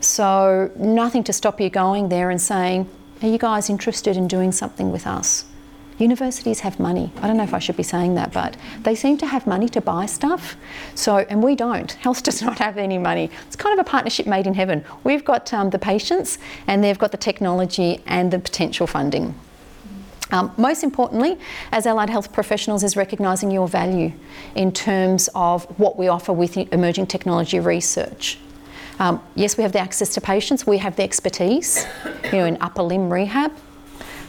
So, 0.00 0.70
nothing 0.76 1.24
to 1.24 1.32
stop 1.32 1.60
you 1.60 1.70
going 1.70 2.08
there 2.08 2.30
and 2.30 2.40
saying, 2.40 2.88
Are 3.22 3.28
you 3.28 3.38
guys 3.38 3.70
interested 3.70 4.16
in 4.16 4.28
doing 4.28 4.52
something 4.52 4.92
with 4.92 5.06
us? 5.06 5.46
Universities 6.02 6.60
have 6.60 6.80
money. 6.80 7.12
I 7.22 7.28
don't 7.28 7.36
know 7.36 7.44
if 7.44 7.54
I 7.54 7.60
should 7.60 7.76
be 7.76 7.84
saying 7.84 8.16
that, 8.16 8.32
but 8.32 8.56
they 8.82 8.96
seem 8.96 9.16
to 9.18 9.26
have 9.26 9.46
money 9.46 9.68
to 9.68 9.80
buy 9.80 10.06
stuff. 10.06 10.56
So, 10.96 11.18
and 11.18 11.42
we 11.42 11.54
don't. 11.54 11.92
Health 12.06 12.24
does 12.24 12.42
not 12.42 12.58
have 12.58 12.76
any 12.76 12.98
money. 12.98 13.30
It's 13.46 13.56
kind 13.56 13.78
of 13.78 13.86
a 13.86 13.88
partnership 13.88 14.26
made 14.26 14.46
in 14.48 14.54
heaven. 14.54 14.84
We've 15.04 15.24
got 15.24 15.52
um, 15.54 15.70
the 15.70 15.78
patients, 15.78 16.38
and 16.66 16.82
they've 16.82 16.98
got 16.98 17.12
the 17.12 17.16
technology 17.16 18.00
and 18.06 18.32
the 18.32 18.40
potential 18.40 18.86
funding. 18.86 19.34
Um, 20.32 20.52
most 20.56 20.82
importantly, 20.82 21.38
as 21.70 21.86
allied 21.86 22.10
health 22.10 22.32
professionals, 22.32 22.82
is 22.82 22.96
recognising 22.96 23.50
your 23.50 23.68
value 23.68 24.12
in 24.54 24.72
terms 24.72 25.28
of 25.34 25.64
what 25.78 25.98
we 25.98 26.08
offer 26.08 26.32
with 26.32 26.56
emerging 26.56 27.06
technology 27.06 27.60
research. 27.60 28.38
Um, 28.98 29.22
yes, 29.34 29.56
we 29.56 29.62
have 29.62 29.72
the 29.72 29.78
access 29.78 30.14
to 30.14 30.20
patients, 30.20 30.66
we 30.66 30.78
have 30.78 30.96
the 30.96 31.02
expertise, 31.02 31.86
you 32.24 32.32
know, 32.32 32.46
in 32.46 32.56
upper 32.60 32.82
limb 32.82 33.12
rehab. 33.12 33.52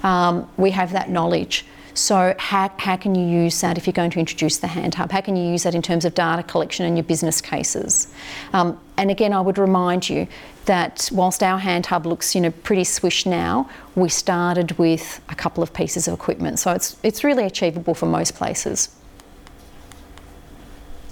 Um, 0.03 0.49
we 0.57 0.71
have 0.71 0.91
that 0.91 1.09
knowledge. 1.09 1.65
So, 1.95 2.33
how, 2.39 2.71
how 2.79 2.97
can 2.97 3.13
you 3.13 3.25
use 3.25 3.61
that 3.61 3.77
if 3.77 3.85
you're 3.85 3.93
going 3.93 4.09
to 4.11 4.19
introduce 4.19 4.57
the 4.57 4.67
hand 4.67 4.95
hub? 4.95 5.11
How 5.11 5.21
can 5.21 5.35
you 5.35 5.51
use 5.51 5.63
that 5.63 5.75
in 5.75 5.81
terms 5.81 6.05
of 6.05 6.15
data 6.15 6.41
collection 6.41 6.85
and 6.85 6.97
your 6.97 7.03
business 7.03 7.39
cases? 7.39 8.11
Um, 8.51 8.79
and 8.97 9.11
again, 9.11 9.31
I 9.31 9.41
would 9.41 9.59
remind 9.59 10.09
you 10.09 10.27
that 10.65 11.09
whilst 11.13 11.43
our 11.43 11.59
hand 11.59 11.85
hub 11.85 12.05
looks, 12.05 12.33
you 12.33 12.41
know, 12.41 12.51
pretty 12.51 12.83
swish 12.83 13.25
now, 13.25 13.69
we 13.95 14.09
started 14.09 14.77
with 14.79 15.21
a 15.29 15.35
couple 15.35 15.61
of 15.61 15.71
pieces 15.73 16.07
of 16.07 16.15
equipment, 16.15 16.57
so 16.57 16.71
it's 16.71 16.97
it's 17.03 17.23
really 17.23 17.43
achievable 17.45 17.93
for 17.93 18.07
most 18.07 18.33
places. 18.35 18.89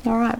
All 0.06 0.18
right. 0.18 0.40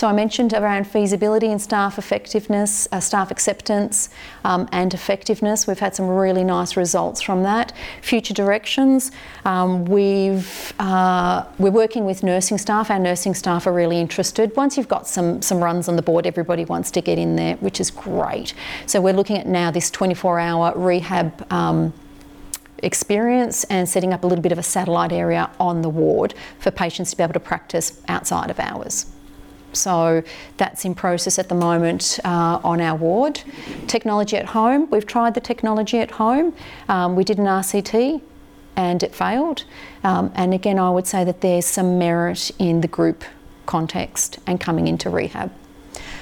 So 0.00 0.06
I 0.06 0.14
mentioned 0.14 0.54
around 0.54 0.86
feasibility 0.86 1.48
and 1.48 1.60
staff 1.60 1.98
effectiveness, 1.98 2.88
uh, 2.90 3.00
staff 3.00 3.30
acceptance 3.30 4.08
um, 4.44 4.66
and 4.72 4.94
effectiveness. 4.94 5.66
We've 5.66 5.78
had 5.78 5.94
some 5.94 6.08
really 6.08 6.42
nice 6.42 6.74
results 6.74 7.20
from 7.20 7.42
that. 7.42 7.74
Future 8.00 8.32
directions, 8.32 9.12
um, 9.44 9.84
we've, 9.84 10.72
uh, 10.78 11.44
we're 11.58 11.70
working 11.70 12.06
with 12.06 12.22
nursing 12.22 12.56
staff. 12.56 12.90
Our 12.90 12.98
nursing 12.98 13.34
staff 13.34 13.66
are 13.66 13.74
really 13.74 14.00
interested. 14.00 14.56
Once 14.56 14.78
you've 14.78 14.88
got 14.88 15.06
some, 15.06 15.42
some 15.42 15.62
runs 15.62 15.86
on 15.86 15.96
the 15.96 16.02
board, 16.02 16.26
everybody 16.26 16.64
wants 16.64 16.90
to 16.92 17.02
get 17.02 17.18
in 17.18 17.36
there, 17.36 17.56
which 17.56 17.78
is 17.78 17.90
great. 17.90 18.54
So 18.86 19.02
we're 19.02 19.12
looking 19.12 19.36
at 19.36 19.46
now 19.46 19.70
this 19.70 19.90
24 19.90 20.40
hour 20.40 20.72
rehab. 20.76 21.52
Um, 21.52 21.92
experience 22.82 23.64
and 23.64 23.86
setting 23.86 24.14
up 24.14 24.24
a 24.24 24.26
little 24.26 24.40
bit 24.40 24.52
of 24.52 24.56
a 24.56 24.62
satellite 24.62 25.12
area 25.12 25.50
on 25.60 25.82
the 25.82 25.90
ward 25.90 26.32
for 26.58 26.70
patients 26.70 27.10
to 27.10 27.16
be 27.18 27.22
able 27.22 27.34
to 27.34 27.38
practice 27.38 28.00
outside 28.08 28.48
of 28.48 28.58
hours. 28.58 29.04
So 29.72 30.22
that's 30.56 30.84
in 30.84 30.94
process 30.94 31.38
at 31.38 31.48
the 31.48 31.54
moment 31.54 32.18
uh, 32.24 32.60
on 32.62 32.80
our 32.80 32.96
ward. 32.96 33.42
Technology 33.86 34.36
at 34.36 34.46
home, 34.46 34.88
we've 34.90 35.06
tried 35.06 35.34
the 35.34 35.40
technology 35.40 35.98
at 35.98 36.12
home. 36.12 36.54
Um, 36.88 37.16
we 37.16 37.24
did 37.24 37.38
an 37.38 37.46
RCT 37.46 38.20
and 38.76 39.02
it 39.02 39.14
failed. 39.14 39.64
Um, 40.04 40.32
and 40.34 40.54
again, 40.54 40.78
I 40.78 40.90
would 40.90 41.06
say 41.06 41.24
that 41.24 41.40
there's 41.40 41.66
some 41.66 41.98
merit 41.98 42.50
in 42.58 42.80
the 42.80 42.88
group 42.88 43.24
context 43.66 44.38
and 44.46 44.60
coming 44.60 44.88
into 44.88 45.10
rehab. 45.10 45.52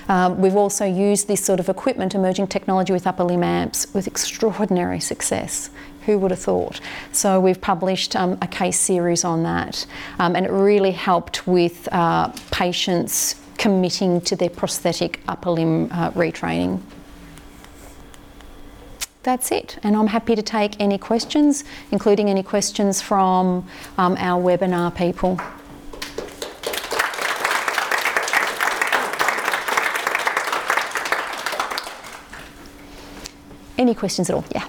Um, 0.08 0.40
we've 0.40 0.56
also 0.56 0.84
used 0.84 1.28
this 1.28 1.44
sort 1.44 1.60
of 1.60 1.68
equipment, 1.68 2.14
emerging 2.14 2.48
technology 2.48 2.92
with 2.92 3.06
upper 3.06 3.24
limb 3.24 3.44
amps, 3.44 3.92
with 3.92 4.06
extraordinary 4.06 5.00
success. 5.00 5.70
Who 6.06 6.18
would 6.18 6.30
have 6.30 6.40
thought? 6.40 6.80
So 7.12 7.38
we've 7.38 7.60
published 7.60 8.16
um, 8.16 8.38
a 8.40 8.46
case 8.46 8.80
series 8.80 9.24
on 9.24 9.42
that, 9.42 9.86
um, 10.18 10.34
and 10.34 10.46
it 10.46 10.50
really 10.50 10.92
helped 10.92 11.46
with 11.46 11.86
uh, 11.92 12.32
patients 12.50 13.36
committing 13.58 14.20
to 14.22 14.36
their 14.36 14.48
prosthetic 14.48 15.20
upper 15.28 15.50
limb 15.50 15.90
uh, 15.92 16.10
retraining. 16.12 16.80
That's 19.22 19.52
it, 19.52 19.78
and 19.82 19.94
I'm 19.94 20.06
happy 20.06 20.34
to 20.34 20.42
take 20.42 20.80
any 20.80 20.96
questions, 20.96 21.64
including 21.90 22.30
any 22.30 22.42
questions 22.42 23.02
from 23.02 23.68
um, 23.98 24.16
our 24.18 24.42
webinar 24.42 24.94
people. 24.94 25.38
Any 33.78 33.94
questions 33.94 34.28
at 34.28 34.34
all? 34.34 34.44
Yeah. 34.52 34.66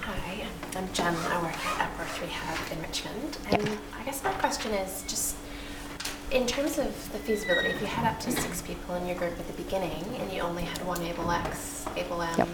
Hi, 0.00 0.46
I'm 0.76 0.90
Jen. 0.92 1.14
I 1.14 1.42
work 1.42 1.52
at 1.66 1.80
Epworth 1.90 2.22
Rehab 2.22 2.72
in 2.72 2.82
Richmond. 2.82 3.36
And 3.50 3.68
Yep. 3.68 3.78
I 4.00 4.02
guess 4.04 4.24
my 4.24 4.32
question 4.32 4.72
is 4.72 5.04
just 5.06 5.36
in 6.30 6.46
terms 6.46 6.78
of 6.78 6.86
the 7.12 7.18
feasibility, 7.18 7.68
if 7.68 7.80
you 7.80 7.86
had 7.86 8.06
up 8.10 8.18
to 8.20 8.32
six 8.32 8.62
people 8.62 8.94
in 8.96 9.06
your 9.06 9.16
group 9.16 9.38
at 9.38 9.46
the 9.46 9.52
beginning 9.62 10.02
and 10.18 10.32
you 10.32 10.40
only 10.40 10.62
had 10.64 10.84
one 10.86 10.98
AbleX, 11.00 11.86
Able 11.96 12.22
M, 12.22 12.38
Yep. 12.38 12.48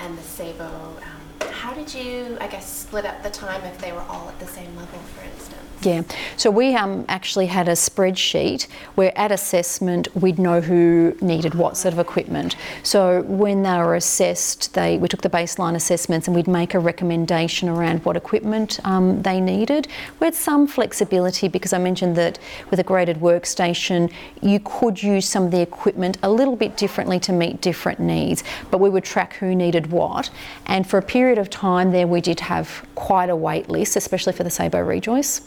and 0.00 0.18
the 0.18 0.22
Saebo, 0.22 0.60
um, 0.68 1.25
how 1.66 1.74
did 1.74 1.92
you, 1.92 2.36
I 2.40 2.46
guess, 2.46 2.70
split 2.70 3.04
up 3.04 3.22
the 3.22 3.30
time 3.30 3.62
if 3.64 3.78
they 3.78 3.92
were 3.92 4.04
all 4.08 4.28
at 4.28 4.38
the 4.38 4.46
same 4.46 4.74
level, 4.76 4.98
for 4.98 5.24
instance? 5.24 5.66
Yeah, 5.82 6.02
so 6.36 6.50
we 6.50 6.74
um, 6.74 7.04
actually 7.08 7.46
had 7.46 7.68
a 7.68 7.72
spreadsheet 7.72 8.66
where 8.94 9.16
at 9.16 9.30
assessment 9.30 10.08
we'd 10.16 10.38
know 10.38 10.60
who 10.60 11.16
needed 11.20 11.54
what 11.54 11.76
sort 11.76 11.92
of 11.92 12.00
equipment. 12.00 12.56
So 12.82 13.22
when 13.22 13.62
they 13.62 13.76
were 13.76 13.94
assessed, 13.94 14.72
they 14.74 14.96
we 14.96 15.06
took 15.06 15.20
the 15.20 15.30
baseline 15.30 15.74
assessments 15.74 16.28
and 16.28 16.34
we'd 16.34 16.48
make 16.48 16.72
a 16.72 16.78
recommendation 16.78 17.68
around 17.68 18.04
what 18.04 18.16
equipment 18.16 18.80
um, 18.84 19.20
they 19.22 19.38
needed. 19.38 19.86
We 20.18 20.26
had 20.26 20.34
some 20.34 20.66
flexibility 20.66 21.46
because 21.46 21.72
I 21.74 21.78
mentioned 21.78 22.16
that 22.16 22.38
with 22.70 22.80
a 22.80 22.84
graded 22.84 23.18
workstation 23.18 24.10
you 24.40 24.60
could 24.60 25.02
use 25.02 25.28
some 25.28 25.44
of 25.44 25.50
the 25.50 25.60
equipment 25.60 26.16
a 26.22 26.30
little 26.30 26.56
bit 26.56 26.76
differently 26.78 27.20
to 27.20 27.32
meet 27.32 27.60
different 27.60 28.00
needs, 28.00 28.42
but 28.70 28.78
we 28.78 28.88
would 28.88 29.04
track 29.04 29.34
who 29.34 29.54
needed 29.54 29.88
what. 29.88 30.30
And 30.64 30.88
for 30.88 30.98
a 30.98 31.02
period 31.02 31.25
of 31.34 31.50
time 31.50 31.92
there 31.92 32.06
we 32.06 32.20
did 32.20 32.40
have 32.40 32.86
quite 32.94 33.30
a 33.30 33.36
wait 33.36 33.68
list, 33.68 33.96
especially 33.96 34.32
for 34.32 34.44
the 34.44 34.50
Saebo 34.50 34.84
ReJoyce. 34.84 35.42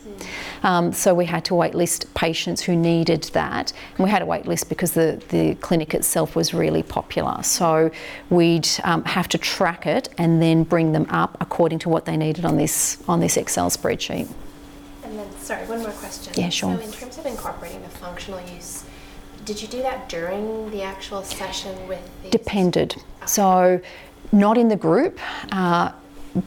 Um, 0.64 0.92
so 0.92 1.14
we 1.14 1.26
had 1.26 1.46
to 1.46 1.56
wait 1.56 1.76
list 1.76 2.14
patients 2.14 2.62
who 2.62 2.76
needed 2.76 3.24
that. 3.34 3.72
And 3.98 4.04
we 4.04 4.10
had 4.10 4.22
a 4.22 4.26
wait 4.26 4.46
list 4.46 4.70
because 4.70 4.92
the, 4.92 5.22
the 5.30 5.56
clinic 5.56 5.94
itself 5.94 6.36
was 6.36 6.54
really 6.54 6.84
popular. 6.84 7.42
So 7.44 7.92
we'd 8.30 8.68
um, 8.84 9.04
have 9.06 9.28
to 9.30 9.38
track 9.38 9.86
it 9.86 10.10
and 10.18 10.42
then 10.42 10.64
bring 10.64 10.92
them 10.92 11.08
up 11.10 11.38
according 11.40 11.80
to 11.80 11.90
what 11.90 12.06
they 12.06 12.18
needed 12.18 12.46
on 12.46 12.58
this 12.58 13.02
on 13.08 13.20
this 13.20 13.38
Excel 13.38 13.70
spreadsheet. 13.70 14.30
And 15.04 15.18
then, 15.18 15.32
sorry, 15.40 15.66
one 15.66 15.82
more 15.82 15.92
question. 15.92 16.34
Yeah, 16.36 16.50
sure. 16.50 16.76
So 16.76 16.82
in 16.84 16.92
terms 16.92 17.18
of 17.18 17.26
incorporating 17.26 17.82
the 17.82 17.90
functional 17.90 18.42
use, 18.42 18.84
did 19.46 19.62
you 19.62 19.68
do 19.68 19.82
that 19.82 20.10
during 20.10 20.70
the 20.70 20.84
actual 20.84 21.24
session 21.24 21.88
with 21.88 22.08
the 22.22 22.30
Depended. 22.30 22.96
So 23.26 23.82
not 24.32 24.58
in 24.58 24.68
the 24.68 24.76
group. 24.76 25.20
Uh, 25.52 25.92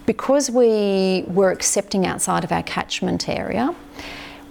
because 0.07 0.51
we 0.51 1.25
were 1.27 1.51
accepting 1.51 2.07
outside 2.07 2.45
of 2.45 2.53
our 2.53 2.63
catchment 2.63 3.29
area, 3.29 3.75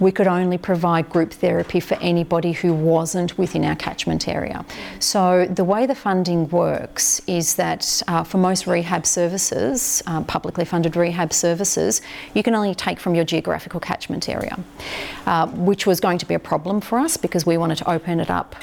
we 0.02 0.12
could 0.12 0.28
only 0.28 0.58
provide 0.58 1.08
group 1.10 1.32
therapy 1.32 1.80
for 1.80 1.96
anybody 2.02 2.54
who 2.54 2.74
wasn't 2.74 3.38
within 3.38 3.64
our 3.64 3.76
catchment 3.76 4.28
area. 4.28 4.66
So, 5.00 5.46
the 5.46 5.64
way 5.64 5.86
the 5.86 5.94
funding 5.94 6.50
works 6.50 7.22
is 7.28 7.56
that 7.56 8.02
uh, 8.08 8.24
for 8.24 8.40
most 8.40 8.66
rehab 8.66 9.06
services, 9.06 10.02
uh, 10.08 10.24
publicly 10.24 10.66
funded 10.66 10.96
rehab 10.96 11.32
services, 11.32 12.02
you 12.34 12.42
can 12.42 12.56
only 12.56 12.74
take 12.74 13.00
from 13.00 13.14
your 13.14 13.26
geographical 13.26 13.80
catchment 13.80 14.28
area, 14.28 14.60
uh, 15.28 15.48
which 15.48 15.86
was 15.86 16.00
going 16.00 16.18
to 16.18 16.26
be 16.26 16.34
a 16.34 16.40
problem 16.40 16.82
for 16.82 16.98
us 16.98 17.16
because 17.16 17.46
we 17.46 17.56
wanted 17.58 17.78
to 17.78 17.90
open 17.90 18.20
it 18.20 18.32
up 18.32 18.56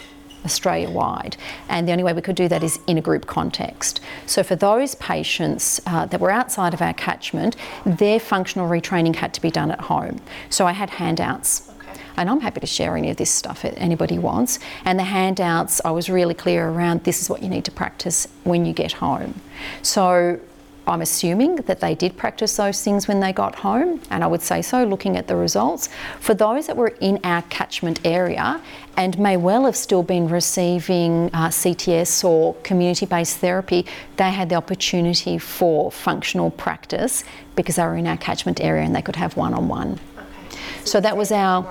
Australia 0.45 0.91
wide. 0.91 1.37
And 1.69 1.87
the 1.87 1.93
only 1.93 2.05
way 2.05 2.13
we 2.13 2.23
could 2.23 2.37
do 2.37 2.49
that 2.49 2.63
is 2.63 2.79
in 2.87 2.99
a 2.99 3.01
group 3.03 3.27
context. 3.27 4.01
So 4.27 4.43
for 4.43 4.57
those 4.57 4.95
patients 4.97 5.81
uh, 5.87 6.07
that 6.07 6.21
were 6.21 6.31
outside 6.31 6.75
of 6.75 6.83
our 6.83 6.95
catchment, 6.95 7.57
their 7.85 8.21
functional 8.21 8.69
retraining 8.69 9.17
had 9.17 9.35
to 9.35 9.41
be 9.41 9.51
done 9.51 9.71
at 9.71 9.81
home. 9.81 10.21
So 10.51 10.67
I 10.67 10.73
had 10.73 10.91
handouts. 10.91 11.71
Okay. 11.79 12.01
And 12.17 12.29
I'm 12.31 12.41
happy 12.41 12.61
to 12.61 12.67
share 12.67 12.97
any 12.97 13.11
of 13.11 13.17
this 13.17 13.31
stuff 13.31 13.65
if 13.65 13.75
anybody 13.77 14.19
wants. 14.19 14.59
And 14.85 14.99
the 14.99 15.05
handouts, 15.05 15.81
I 15.85 15.91
was 15.91 16.09
really 16.09 16.35
clear 16.35 16.69
around 16.69 17.05
this 17.05 17.23
is 17.23 17.31
what 17.31 17.43
you 17.43 17.49
need 17.49 17.65
to 17.67 17.71
practice 17.71 18.27
when 18.45 18.65
you 18.65 18.73
get 18.73 18.93
home. 18.93 19.41
So 19.83 20.41
I'm 20.89 21.03
assuming 21.03 21.57
that 21.57 21.81
they 21.81 21.95
did 21.95 22.17
practice 22.17 22.57
those 22.57 22.83
things 22.83 23.07
when 23.07 23.21
they 23.21 23.33
got 23.33 23.55
home, 23.55 24.01
and 24.11 24.25
I 24.25 24.27
would 24.27 24.43
say 24.43 24.63
so 24.63 24.85
looking 24.85 25.17
at 25.17 25.27
the 25.29 25.37
results. 25.37 25.89
For 26.21 26.35
those 26.35 26.67
that 26.67 26.77
were 26.77 26.95
in 27.01 27.21
our 27.25 27.43
catchment 27.43 28.01
area 28.05 28.61
and 28.97 29.19
may 29.19 29.37
well 29.37 29.67
have 29.67 29.77
still 29.77 30.03
been 30.03 30.29
receiving 30.29 31.31
uh, 31.35 31.49
CTS 31.49 32.25
or 32.25 32.55
community 32.63 33.07
based 33.07 33.37
therapy, 33.39 33.87
they 34.17 34.31
had 34.31 34.49
the 34.49 34.55
opportunity 34.55 35.39
for 35.39 35.93
functional 35.93 36.51
practice 36.51 37.23
because 37.55 37.77
they 37.77 37.85
were 37.85 37.97
in 37.97 38.07
our 38.07 38.17
catchment 38.17 38.61
area 38.61 38.83
and 38.83 38.95
they 38.97 39.03
could 39.03 39.17
have 39.17 39.37
one 39.37 39.53
on 39.55 39.69
one. 39.69 39.93
Okay. 40.17 40.59
So 40.85 41.01
that 41.01 41.17
was 41.17 41.31
our- 41.33 41.65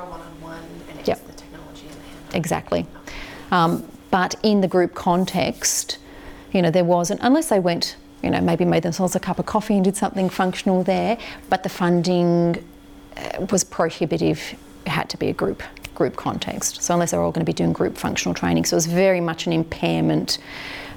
Yep. 1.06 1.26
the 1.26 1.34
technology 1.34 1.86
in 1.86 1.92
the 1.92 1.96
hand. 1.96 2.36
Exactly. 2.36 2.86
Um, 3.52 3.84
but 4.12 4.36
in 4.44 4.62
the 4.62 4.68
group 4.68 4.94
context, 4.94 5.98
you 6.52 6.62
know, 6.62 6.70
there 6.72 6.84
wasn't, 6.84 7.20
unless 7.24 7.48
they 7.50 7.60
went, 7.60 7.96
you 8.24 8.30
know, 8.30 8.42
maybe 8.42 8.66
made 8.66 8.84
themselves 8.84 9.16
a 9.16 9.20
cup 9.20 9.40
of 9.40 9.46
coffee 9.46 9.76
and 9.76 9.84
did 9.84 9.96
something 9.96 10.30
functional 10.30 10.84
there, 10.84 11.18
but 11.50 11.64
the 11.64 11.70
funding 11.70 12.64
uh, 13.16 13.46
was 13.52 13.64
prohibitive. 13.64 14.56
It 14.86 14.90
had 14.90 15.10
to 15.10 15.18
be 15.18 15.28
a 15.30 15.34
group 15.34 15.64
group 15.96 16.16
context. 16.16 16.82
So 16.84 16.94
unless 16.94 17.10
they 17.12 17.18
were 17.18 17.24
all 17.24 17.32
going 17.32 17.46
to 17.46 17.50
be 17.50 17.54
doing 17.54 17.74
group 17.74 17.98
functional 17.98 18.36
training, 18.36 18.66
so 18.66 18.76
it 18.76 18.78
was 18.78 18.86
very 18.86 19.22
much 19.22 19.48
an 19.48 19.54
impairment. 19.54 20.40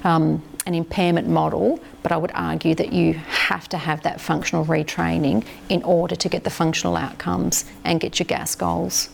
Um, 0.05 0.43
an 0.67 0.75
impairment 0.75 1.27
model, 1.27 1.81
but 2.03 2.13
I 2.13 2.19
would 2.19 2.33
argue 2.35 2.75
that 2.75 2.93
you 2.93 3.15
have 3.15 3.67
to 3.71 3.79
have 3.79 4.03
that 4.03 4.21
functional 4.21 4.67
retraining 4.67 5.45
in 5.71 5.83
order 5.83 6.15
to 6.15 6.29
get 6.29 6.45
the 6.45 6.51
functional 6.51 6.97
outcomes 6.97 7.65
and 7.83 7.99
get 7.99 8.19
your 8.19 8.27
gas 8.27 8.55
goals. 8.55 9.09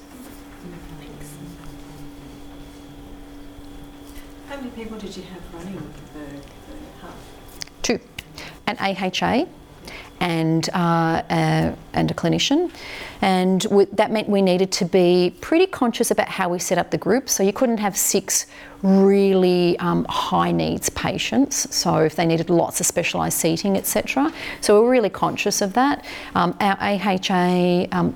How 4.48 4.56
many 4.56 4.70
people 4.70 4.98
did 4.98 5.16
you 5.16 5.22
have 5.22 5.54
running 5.54 5.76
the, 6.14 6.18
the 6.18 6.76
hub? 7.00 7.14
two, 7.82 8.00
an 8.66 8.76
AHA 8.78 9.46
and, 10.20 10.68
uh, 10.70 11.22
uh, 11.28 11.74
and 11.92 12.10
a 12.10 12.14
clinician. 12.14 12.70
And 13.20 13.62
w- 13.62 13.88
that 13.92 14.10
meant 14.10 14.28
we 14.28 14.42
needed 14.42 14.72
to 14.72 14.84
be 14.84 15.34
pretty 15.40 15.66
conscious 15.66 16.10
about 16.10 16.28
how 16.28 16.48
we 16.48 16.58
set 16.58 16.78
up 16.78 16.90
the 16.90 16.98
group. 16.98 17.28
So 17.28 17.42
you 17.42 17.52
couldn't 17.52 17.78
have 17.78 17.96
six 17.96 18.46
really 18.82 19.78
um, 19.78 20.04
high 20.08 20.52
needs 20.52 20.88
patients. 20.90 21.74
So 21.74 21.98
if 21.98 22.16
they 22.16 22.26
needed 22.26 22.50
lots 22.50 22.80
of 22.80 22.86
specialised 22.86 23.38
seating, 23.38 23.76
etc. 23.76 24.32
So 24.60 24.74
we 24.74 24.86
we're 24.86 24.92
really 24.92 25.10
conscious 25.10 25.60
of 25.60 25.72
that. 25.74 26.04
Um, 26.34 26.56
our 26.60 26.76
AHA 26.80 27.86
um, 27.92 28.14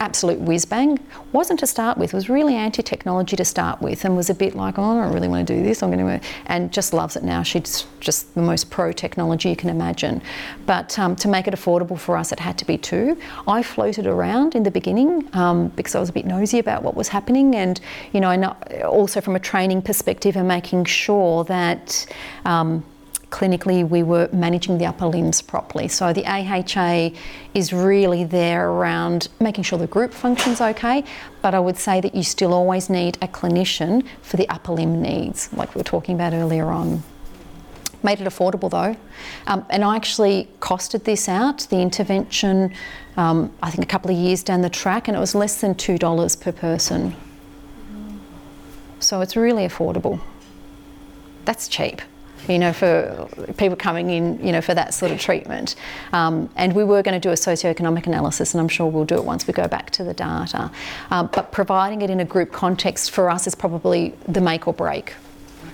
absolute 0.00 0.40
whiz 0.40 0.64
bang. 0.64 0.98
Wasn't 1.32 1.60
to 1.60 1.66
start 1.66 1.98
with, 1.98 2.12
was 2.12 2.28
really 2.28 2.54
anti 2.54 2.82
technology 2.82 3.36
to 3.36 3.44
start 3.44 3.80
with, 3.82 4.04
and 4.04 4.16
was 4.16 4.30
a 4.30 4.34
bit 4.34 4.54
like, 4.54 4.78
oh, 4.78 4.82
I 4.82 5.04
don't 5.04 5.12
really 5.12 5.28
want 5.28 5.46
to 5.46 5.56
do 5.56 5.62
this. 5.62 5.82
I'm 5.82 5.90
going 5.90 6.20
to, 6.20 6.26
and 6.46 6.72
just 6.72 6.92
loves 6.92 7.16
it 7.16 7.22
now. 7.22 7.42
She's 7.42 7.86
just 8.00 8.34
the 8.34 8.42
most 8.42 8.70
pro 8.70 8.92
technology 8.92 9.48
you 9.48 9.56
can 9.56 9.70
imagine. 9.70 10.22
But 10.66 10.98
um, 10.98 11.16
to 11.16 11.28
make 11.28 11.46
it 11.46 11.54
affordable 11.54 11.98
for 11.98 12.16
us, 12.16 12.32
it 12.32 12.40
had 12.40 12.58
to 12.58 12.64
be 12.64 12.78
two. 12.78 13.18
I 13.46 13.62
floated 13.62 14.06
around 14.06 14.54
in 14.54 14.62
the 14.62 14.70
beginning 14.70 15.28
um, 15.34 15.68
because 15.68 15.94
I 15.94 16.00
was 16.00 16.08
a 16.08 16.12
bit 16.12 16.26
nosy 16.26 16.58
about 16.58 16.82
what 16.82 16.94
was 16.94 17.08
happening, 17.08 17.54
and 17.56 17.80
you 18.12 18.20
know, 18.20 18.30
and 18.30 18.44
also 18.84 19.20
from 19.20 19.36
a 19.36 19.40
training 19.40 19.82
perspective 19.82 20.36
and 20.36 20.48
making 20.48 20.84
sure 20.84 21.44
that. 21.44 22.06
Um, 22.44 22.84
clinically 23.34 23.86
we 23.86 24.04
were 24.04 24.28
managing 24.32 24.78
the 24.78 24.86
upper 24.86 25.06
limbs 25.06 25.42
properly. 25.42 25.88
So 25.88 26.12
the 26.12 26.24
AHA 26.24 27.10
is 27.52 27.72
really 27.72 28.22
there 28.22 28.70
around 28.70 29.26
making 29.40 29.64
sure 29.64 29.76
the 29.76 29.88
group 29.88 30.14
functions 30.14 30.60
okay, 30.60 31.02
but 31.42 31.52
I 31.52 31.58
would 31.58 31.76
say 31.76 32.00
that 32.00 32.14
you 32.14 32.22
still 32.22 32.54
always 32.54 32.88
need 32.88 33.18
a 33.20 33.26
clinician 33.26 34.06
for 34.22 34.36
the 34.36 34.48
upper 34.48 34.70
limb 34.70 35.02
needs, 35.02 35.52
like 35.52 35.74
we 35.74 35.80
were 35.80 35.90
talking 35.96 36.14
about 36.14 36.32
earlier 36.32 36.66
on. 36.66 37.02
Made 38.04 38.20
it 38.20 38.28
affordable 38.28 38.70
though, 38.70 38.94
um, 39.48 39.66
and 39.68 39.82
I 39.82 39.96
actually 39.96 40.48
costed 40.60 41.02
this 41.02 41.28
out, 41.28 41.66
the 41.70 41.80
intervention, 41.80 42.72
um, 43.16 43.52
I 43.60 43.70
think 43.70 43.82
a 43.82 43.90
couple 43.90 44.12
of 44.12 44.16
years 44.16 44.44
down 44.44 44.60
the 44.60 44.70
track, 44.70 45.08
and 45.08 45.16
it 45.16 45.20
was 45.20 45.34
less 45.34 45.60
than 45.60 45.74
$2 45.74 46.40
per 46.40 46.52
person. 46.52 47.16
So 49.00 49.22
it's 49.22 49.34
really 49.34 49.66
affordable. 49.66 50.20
That's 51.46 51.66
cheap 51.66 52.00
you 52.48 52.58
know, 52.58 52.72
for 52.72 53.28
people 53.56 53.76
coming 53.76 54.10
in, 54.10 54.44
you 54.44 54.52
know, 54.52 54.60
for 54.60 54.74
that 54.74 54.94
sort 54.94 55.12
of 55.12 55.18
treatment. 55.18 55.76
Um, 56.12 56.50
and 56.56 56.74
we 56.74 56.84
were 56.84 57.02
going 57.02 57.18
to 57.18 57.28
do 57.28 57.30
a 57.30 57.36
socioeconomic 57.36 58.06
analysis, 58.06 58.54
and 58.54 58.60
I'm 58.60 58.68
sure 58.68 58.86
we'll 58.86 59.04
do 59.04 59.16
it 59.16 59.24
once 59.24 59.46
we 59.46 59.52
go 59.52 59.68
back 59.68 59.90
to 59.92 60.04
the 60.04 60.14
data. 60.14 60.70
Um, 61.10 61.30
but 61.32 61.52
providing 61.52 62.02
it 62.02 62.10
in 62.10 62.20
a 62.20 62.24
group 62.24 62.52
context 62.52 63.10
for 63.10 63.30
us 63.30 63.46
is 63.46 63.54
probably 63.54 64.14
the 64.28 64.40
make 64.40 64.68
or 64.68 64.74
break. 64.74 65.14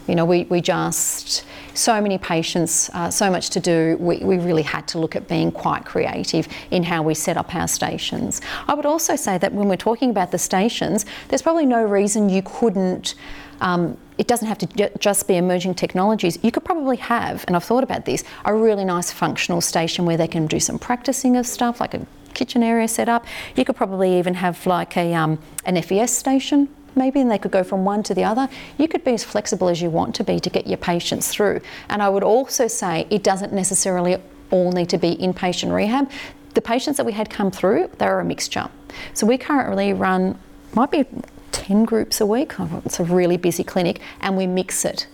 You 0.07 0.17
know, 0.17 0.25
we, 0.25 0.45
we 0.45 0.61
just, 0.61 1.45
so 1.75 2.01
many 2.01 2.19
patients, 2.19 2.91
uh, 2.95 3.11
so 3.11 3.31
much 3.31 3.51
to 3.51 3.61
do, 3.61 3.97
we, 4.01 4.19
we 4.19 4.39
really 4.39 4.63
had 4.63 4.89
to 4.89 4.99
look 4.99 5.15
at 5.15 5.29
being 5.29 5.53
quite 5.53 5.85
creative 5.85 6.49
in 6.73 6.83
how 6.83 7.03
we 7.03 7.15
set 7.15 7.37
up 7.37 7.55
our 7.55 7.69
stations. 7.69 8.41
I 8.67 8.75
would 8.75 8.87
also 8.87 9.15
say 9.15 9.39
that 9.39 9.53
when 9.53 9.69
we're 9.69 9.77
talking 9.77 10.11
about 10.11 10.33
the 10.33 10.39
stations, 10.39 11.07
there's 11.29 11.43
probably 11.43 11.67
no 11.67 11.85
reason 11.85 12.29
you 12.29 12.43
couldn't. 12.43 13.15
Um, 13.61 13.97
it 14.21 14.27
doesn't 14.27 14.49
have 14.49 14.59
to 14.59 14.91
just 14.99 15.27
be 15.27 15.37
emerging 15.37 15.75
technologies. 15.75 16.39
You 16.43 16.53
could 16.53 16.63
probably 16.63 16.99
have, 16.99 17.43
and 17.47 17.57
I've 17.57 17.65
thought 17.65 17.83
about 17.83 18.05
this, 18.05 18.23
a 18.45 18.55
really 18.55 18.85
nice 18.85 19.11
functional 19.11 19.63
station 19.63 20.05
where 20.05 20.19
they 20.19 20.29
can 20.29 20.47
do 20.47 20.61
some 20.61 20.79
practicing 20.79 21.39
of 21.39 21.47
stuff, 21.47 21.81
like 21.81 21.95
a 21.95 22.07
kitchen 22.35 22.63
area 22.63 22.87
set 22.87 23.09
up. 23.09 23.25
You 23.57 23.65
could 23.65 23.77
probably 23.77 24.19
even 24.19 24.35
have 24.35 24.67
like 24.67 24.95
a 24.99 25.15
um, 25.15 25.39
an 25.65 25.81
FES 25.81 26.11
station 26.11 26.69
maybe 26.95 27.21
and 27.21 27.31
they 27.31 27.39
could 27.39 27.51
go 27.51 27.65
from 27.65 27.87
one 27.87 28.03
to 28.03 28.13
the 28.13 28.25
other. 28.25 28.47
You 28.77 28.89
could 28.89 29.05
be 29.05 29.13
as 29.13 29.25
flexible 29.25 29.71
as 29.71 29.81
you 29.81 29.89
want 29.89 30.15
to 30.17 30.25
be 30.25 30.39
to 30.39 30.51
get 30.51 30.67
your 30.67 30.77
patients 30.77 31.29
through. 31.29 31.63
And 31.89 32.03
I 32.03 32.11
would 32.11 32.25
also 32.25 32.69
say 32.69 33.07
it 33.09 33.23
doesn't 33.23 33.55
necessarily 33.55 34.19
all 34.51 34.71
need 34.71 34.91
to 34.91 34.99
be 34.99 35.17
inpatient 35.17 35.75
rehab. 35.75 36.11
The 36.53 36.61
patients 36.61 36.99
that 36.99 37.07
we 37.07 37.13
had 37.13 37.31
come 37.31 37.51
through, 37.51 37.89
they 37.97 38.07
are 38.07 38.21
a 38.21 38.25
mixture. 38.25 38.69
So 39.15 39.27
we 39.27 39.39
currently 39.39 39.95
run 39.95 40.39
might 40.75 40.91
be 40.91 41.07
10 41.53 41.85
groups 41.85 42.21
a 42.21 42.27
week. 42.27 42.59
Oh, 42.59 42.83
it's 42.85 43.01
a 43.01 43.05
really 43.05 43.37
busy 43.37 43.65
clinic, 43.65 44.01
and 44.21 44.37
we 44.37 44.47
mix 44.47 44.85
it. 44.85 45.07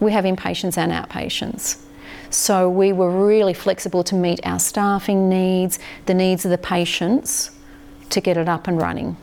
We 0.00 0.12
have 0.12 0.24
inpatients 0.24 0.76
and 0.76 0.92
outpatients. 0.92 1.80
So 2.30 2.68
we 2.68 2.92
were 2.92 3.10
really 3.10 3.54
flexible 3.54 4.02
to 4.04 4.14
meet 4.14 4.40
our 4.44 4.58
staffing 4.58 5.28
needs, 5.28 5.78
the 6.06 6.14
needs 6.14 6.44
of 6.44 6.50
the 6.50 6.58
patients 6.58 7.50
to 8.10 8.20
get 8.20 8.36
it 8.36 8.48
up 8.48 8.66
and 8.66 8.80
running. 8.80 9.16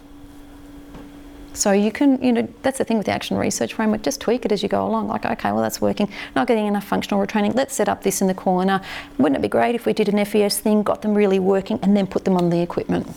So 1.54 1.74
you 1.74 1.92
can, 1.92 2.22
you 2.24 2.32
know, 2.32 2.48
that's 2.62 2.78
the 2.78 2.86
thing 2.86 2.98
with 2.98 3.08
the 3.08 3.12
action 3.12 3.36
research 3.36 3.74
framework, 3.74 4.04
just 4.04 4.22
tweak 4.22 4.46
it 4.46 4.54
as 4.54 4.64
you 4.64 4.70
go 4.70 4.88
along. 4.88 5.10
Like, 5.10 5.26
okay, 5.26 5.52
well, 5.52 5.62
that's 5.62 5.82
working. 5.82 6.10
Not 6.36 6.48
getting 6.48 6.66
enough 6.66 6.86
functional 6.86 7.26
retraining. 7.26 7.54
Let's 7.54 7.76
set 7.76 7.90
up 7.90 8.04
this 8.04 8.22
in 8.22 8.28
the 8.28 8.34
corner. 8.34 8.82
Wouldn't 9.18 9.38
it 9.38 9.42
be 9.42 9.50
great 9.50 9.76
if 9.76 9.86
we 9.86 9.92
did 9.92 10.08
an 10.08 10.24
FES 10.24 10.60
thing, 10.60 10.82
got 10.82 11.02
them 11.02 11.14
really 11.14 11.40
working, 11.40 11.80
and 11.82 11.96
then 11.98 12.08
put 12.08 12.24
them 12.24 12.38
on 12.38 12.50
the 12.50 12.62
equipment? 12.62 13.08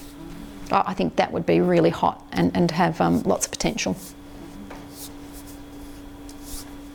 I 0.70 0.94
think 0.94 1.16
that 1.16 1.32
would 1.32 1.46
be 1.46 1.60
really 1.60 1.90
hot 1.90 2.26
and, 2.32 2.54
and 2.56 2.70
have 2.70 3.00
um, 3.00 3.22
lots 3.22 3.46
of 3.46 3.52
potential. 3.52 3.96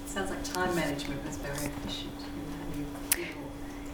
Sounds 0.06 0.30
like 0.32 0.44
time 0.44 0.76
management 0.76 1.26
was 1.26 1.38
very 1.38 1.68
efficient. 1.68 2.10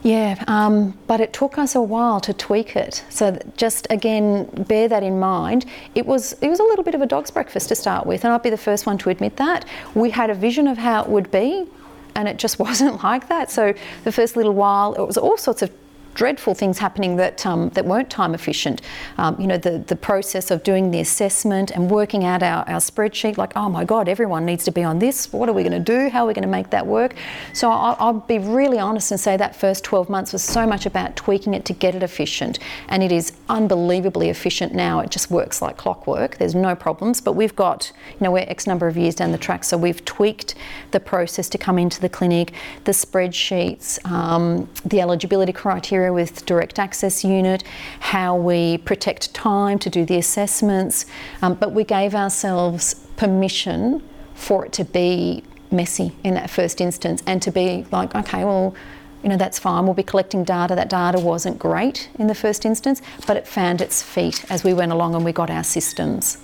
Yeah, 0.05 0.43
um, 0.47 0.95
but 1.07 1.19
it 1.19 1.33
took 1.33 1.57
us 1.57 1.73
a 1.73 1.81
while 1.81 2.19
to 2.21 2.33
tweak 2.33 2.75
it. 2.75 3.03
So 3.09 3.39
just 3.57 3.87
again, 3.89 4.45
bear 4.67 4.87
that 4.87 5.01
in 5.01 5.19
mind. 5.19 5.65
It 5.95 6.05
was 6.05 6.33
it 6.41 6.47
was 6.47 6.59
a 6.59 6.63
little 6.63 6.83
bit 6.83 6.93
of 6.93 7.01
a 7.01 7.07
dog's 7.07 7.31
breakfast 7.31 7.69
to 7.69 7.75
start 7.75 8.05
with, 8.05 8.23
and 8.23 8.31
I'll 8.31 8.37
be 8.37 8.51
the 8.51 8.57
first 8.57 8.85
one 8.85 8.99
to 8.99 9.09
admit 9.09 9.37
that. 9.37 9.65
We 9.95 10.11
had 10.11 10.29
a 10.29 10.35
vision 10.35 10.67
of 10.67 10.77
how 10.77 11.01
it 11.01 11.09
would 11.09 11.31
be, 11.31 11.65
and 12.13 12.27
it 12.27 12.37
just 12.37 12.59
wasn't 12.67 13.03
like 13.03 13.29
that. 13.29 13.49
So 13.49 13.73
the 14.03 14.11
first 14.11 14.35
little 14.35 14.53
while, 14.53 14.93
it 14.93 15.01
was 15.01 15.17
all 15.17 15.37
sorts 15.37 15.63
of 15.63 15.71
dreadful 16.15 16.55
things 16.55 16.79
happening 16.79 17.17
that 17.17 17.45
um, 17.45 17.69
that 17.69 17.85
weren't 17.85 18.09
time 18.09 18.33
efficient. 18.33 18.81
Um, 19.17 19.39
you 19.39 19.45
know, 19.45 19.57
the 19.57 19.77
the 19.79 19.95
process 19.95 20.49
of 20.49 20.63
doing 20.63 20.89
the 20.89 20.99
assessment 20.99 21.71
and 21.71 21.91
working 21.91 22.23
out 22.23 22.41
our, 22.41 22.67
our 22.67 22.79
spreadsheet. 22.79 23.37
Like, 23.37 23.53
oh 23.55 23.69
my 23.69 23.85
God, 23.85 24.09
everyone 24.09 24.45
needs 24.45 24.63
to 24.65 24.71
be 24.71 24.83
on 24.83 24.99
this. 24.99 25.31
What 25.31 25.47
are 25.47 25.53
we 25.53 25.61
going 25.61 25.73
to 25.73 25.79
do? 25.79 26.09
How 26.09 26.23
are 26.23 26.27
we 26.27 26.33
going 26.33 26.43
to 26.43 26.49
make 26.49 26.71
that 26.71 26.87
work? 26.87 27.15
So 27.53 27.69
I'll, 27.69 27.95
I'll 27.99 28.13
be 28.13 28.39
really 28.39 28.79
honest 28.79 29.11
and 29.11 29.19
say 29.19 29.37
that 29.37 29.55
first 29.55 29.83
12 29.83 30.09
months 30.09 30.33
was 30.33 30.43
so 30.43 30.65
much 30.65 30.85
about 30.85 31.15
tweaking 31.15 31.53
it 31.53 31.65
to 31.65 31.73
get 31.73 31.93
it 31.93 32.01
efficient, 32.01 32.59
and 32.89 33.03
it 33.03 33.11
is 33.11 33.33
unbelievably 33.49 34.29
efficient 34.29 34.73
now. 34.73 35.01
It 35.01 35.11
just 35.11 35.29
works 35.29 35.61
like 35.61 35.77
clockwork. 35.77 36.37
There's 36.37 36.55
no 36.55 36.75
problems. 36.75 37.21
But 37.21 37.33
we've 37.33 37.55
got, 37.55 37.91
you 38.11 38.23
know, 38.23 38.31
we're 38.31 38.45
X 38.47 38.65
number 38.65 38.87
of 38.87 38.97
years 38.97 39.15
down 39.15 39.31
the 39.31 39.37
track, 39.37 39.63
so 39.63 39.77
we've 39.77 40.03
tweaked 40.05 40.55
the 40.91 40.99
process 40.99 41.49
to 41.49 41.57
come 41.57 41.77
into 41.77 41.99
the 41.99 42.09
clinic, 42.09 42.53
the 42.85 42.91
spreadsheets, 42.91 44.03
um, 44.09 44.69
the 44.85 45.01
eligibility 45.01 45.51
criteria 45.51 46.04
with 46.13 46.45
direct 46.45 46.79
access 46.79 47.23
unit, 47.23 47.63
how 47.99 48.35
we 48.35 48.77
protect 48.79 49.33
time 49.33 49.79
to 49.79 49.89
do 49.89 50.05
the 50.05 50.17
assessments, 50.17 51.05
um, 51.41 51.55
but 51.55 51.71
we 51.71 51.83
gave 51.83 52.15
ourselves 52.15 52.95
permission 53.17 54.01
for 54.33 54.65
it 54.65 54.73
to 54.73 54.83
be 54.83 55.43
messy 55.71 56.11
in 56.23 56.33
that 56.35 56.49
first 56.49 56.81
instance 56.81 57.23
and 57.25 57.41
to 57.41 57.51
be 57.51 57.85
like, 57.91 58.15
okay, 58.15 58.43
well, 58.43 58.75
you 59.23 59.29
know, 59.29 59.37
that's 59.37 59.57
fine. 59.57 59.85
We'll 59.85 59.95
be 59.95 60.03
collecting 60.03 60.43
data. 60.43 60.75
That 60.75 60.89
data 60.89 61.19
wasn't 61.19 61.57
great 61.57 62.09
in 62.19 62.27
the 62.27 62.35
first 62.35 62.65
instance, 62.65 63.01
but 63.25 63.37
it 63.37 63.47
found 63.47 63.81
its 63.81 64.01
feet 64.01 64.45
as 64.51 64.63
we 64.63 64.73
went 64.73 64.91
along 64.91 65.15
and 65.15 65.25
we 65.25 65.31
got 65.31 65.49
our 65.49 65.63
systems. 65.63 66.37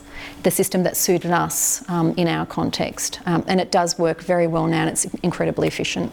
The 0.43 0.51
system 0.51 0.83
that 0.83 0.97
suited 0.97 1.31
us 1.31 1.87
um, 1.89 2.13
in 2.17 2.27
our 2.27 2.45
context. 2.45 3.19
Um, 3.25 3.43
and 3.47 3.61
it 3.61 3.71
does 3.71 3.99
work 3.99 4.21
very 4.21 4.47
well 4.47 4.65
now 4.65 4.81
and 4.81 4.89
it's 4.89 5.05
incredibly 5.21 5.67
efficient. 5.67 6.11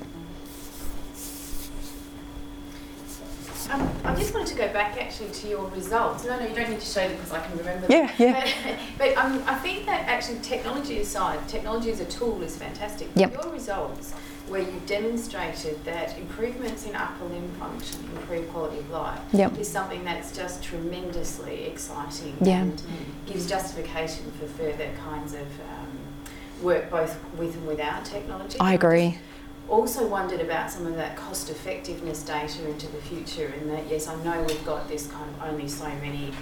Um, 3.70 3.90
I 4.04 4.14
just 4.14 4.32
wanted 4.32 4.48
to 4.48 4.54
go 4.54 4.72
back 4.72 4.96
actually 5.00 5.30
to 5.30 5.48
your 5.48 5.68
results. 5.68 6.24
No, 6.24 6.38
no, 6.38 6.46
you 6.46 6.54
don't 6.54 6.70
need 6.70 6.80
to 6.80 6.86
show 6.86 7.06
them 7.06 7.16
because 7.16 7.32
I 7.32 7.40
can 7.46 7.58
remember 7.58 7.86
them. 7.86 8.08
Yeah, 8.18 8.54
yeah. 8.56 8.78
but 8.98 9.16
um, 9.16 9.42
I 9.46 9.54
think 9.56 9.84
that 9.86 10.08
actually 10.08 10.38
technology 10.40 10.98
aside, 11.00 11.46
technology 11.48 11.90
as 11.90 12.00
a 12.00 12.06
tool 12.06 12.42
is 12.42 12.56
fantastic. 12.56 13.08
Yep. 13.14 13.32
Your 13.34 13.52
results 13.52 14.14
where 14.48 14.62
you 14.62 14.80
demonstrated 14.86 15.84
that 15.84 16.16
improvements 16.18 16.86
in 16.86 16.96
upper 16.96 17.26
limb 17.26 17.50
function 17.58 18.00
improve 18.16 18.48
quality 18.50 18.78
of 18.78 18.88
life 18.90 19.20
yep. 19.32 19.56
is 19.58 19.68
something 19.68 20.02
that's 20.04 20.34
just 20.34 20.62
tremendously 20.62 21.64
exciting 21.64 22.34
yeah. 22.40 22.62
and 22.62 22.82
gives 23.26 23.46
justification 23.46 24.32
for 24.38 24.46
further 24.46 24.88
kinds 25.04 25.34
of 25.34 25.42
um, 25.42 26.62
work 26.62 26.90
both 26.90 27.22
with 27.34 27.54
and 27.56 27.66
without 27.66 28.06
technology. 28.06 28.58
I 28.58 28.72
agree 28.72 29.18
also 29.68 30.06
wondered 30.06 30.40
about 30.40 30.70
some 30.70 30.86
of 30.86 30.96
that 30.96 31.16
cost 31.16 31.50
effectiveness 31.50 32.22
data 32.22 32.66
into 32.68 32.86
the 32.88 32.98
future 33.02 33.52
and 33.58 33.70
that 33.70 33.86
yes 33.88 34.08
I 34.08 34.16
know 34.24 34.42
we've 34.42 34.64
got 34.64 34.88
this 34.88 35.06
kind 35.08 35.28
of 35.28 35.42
only 35.42 35.68
so 35.68 35.88
many 35.88 36.32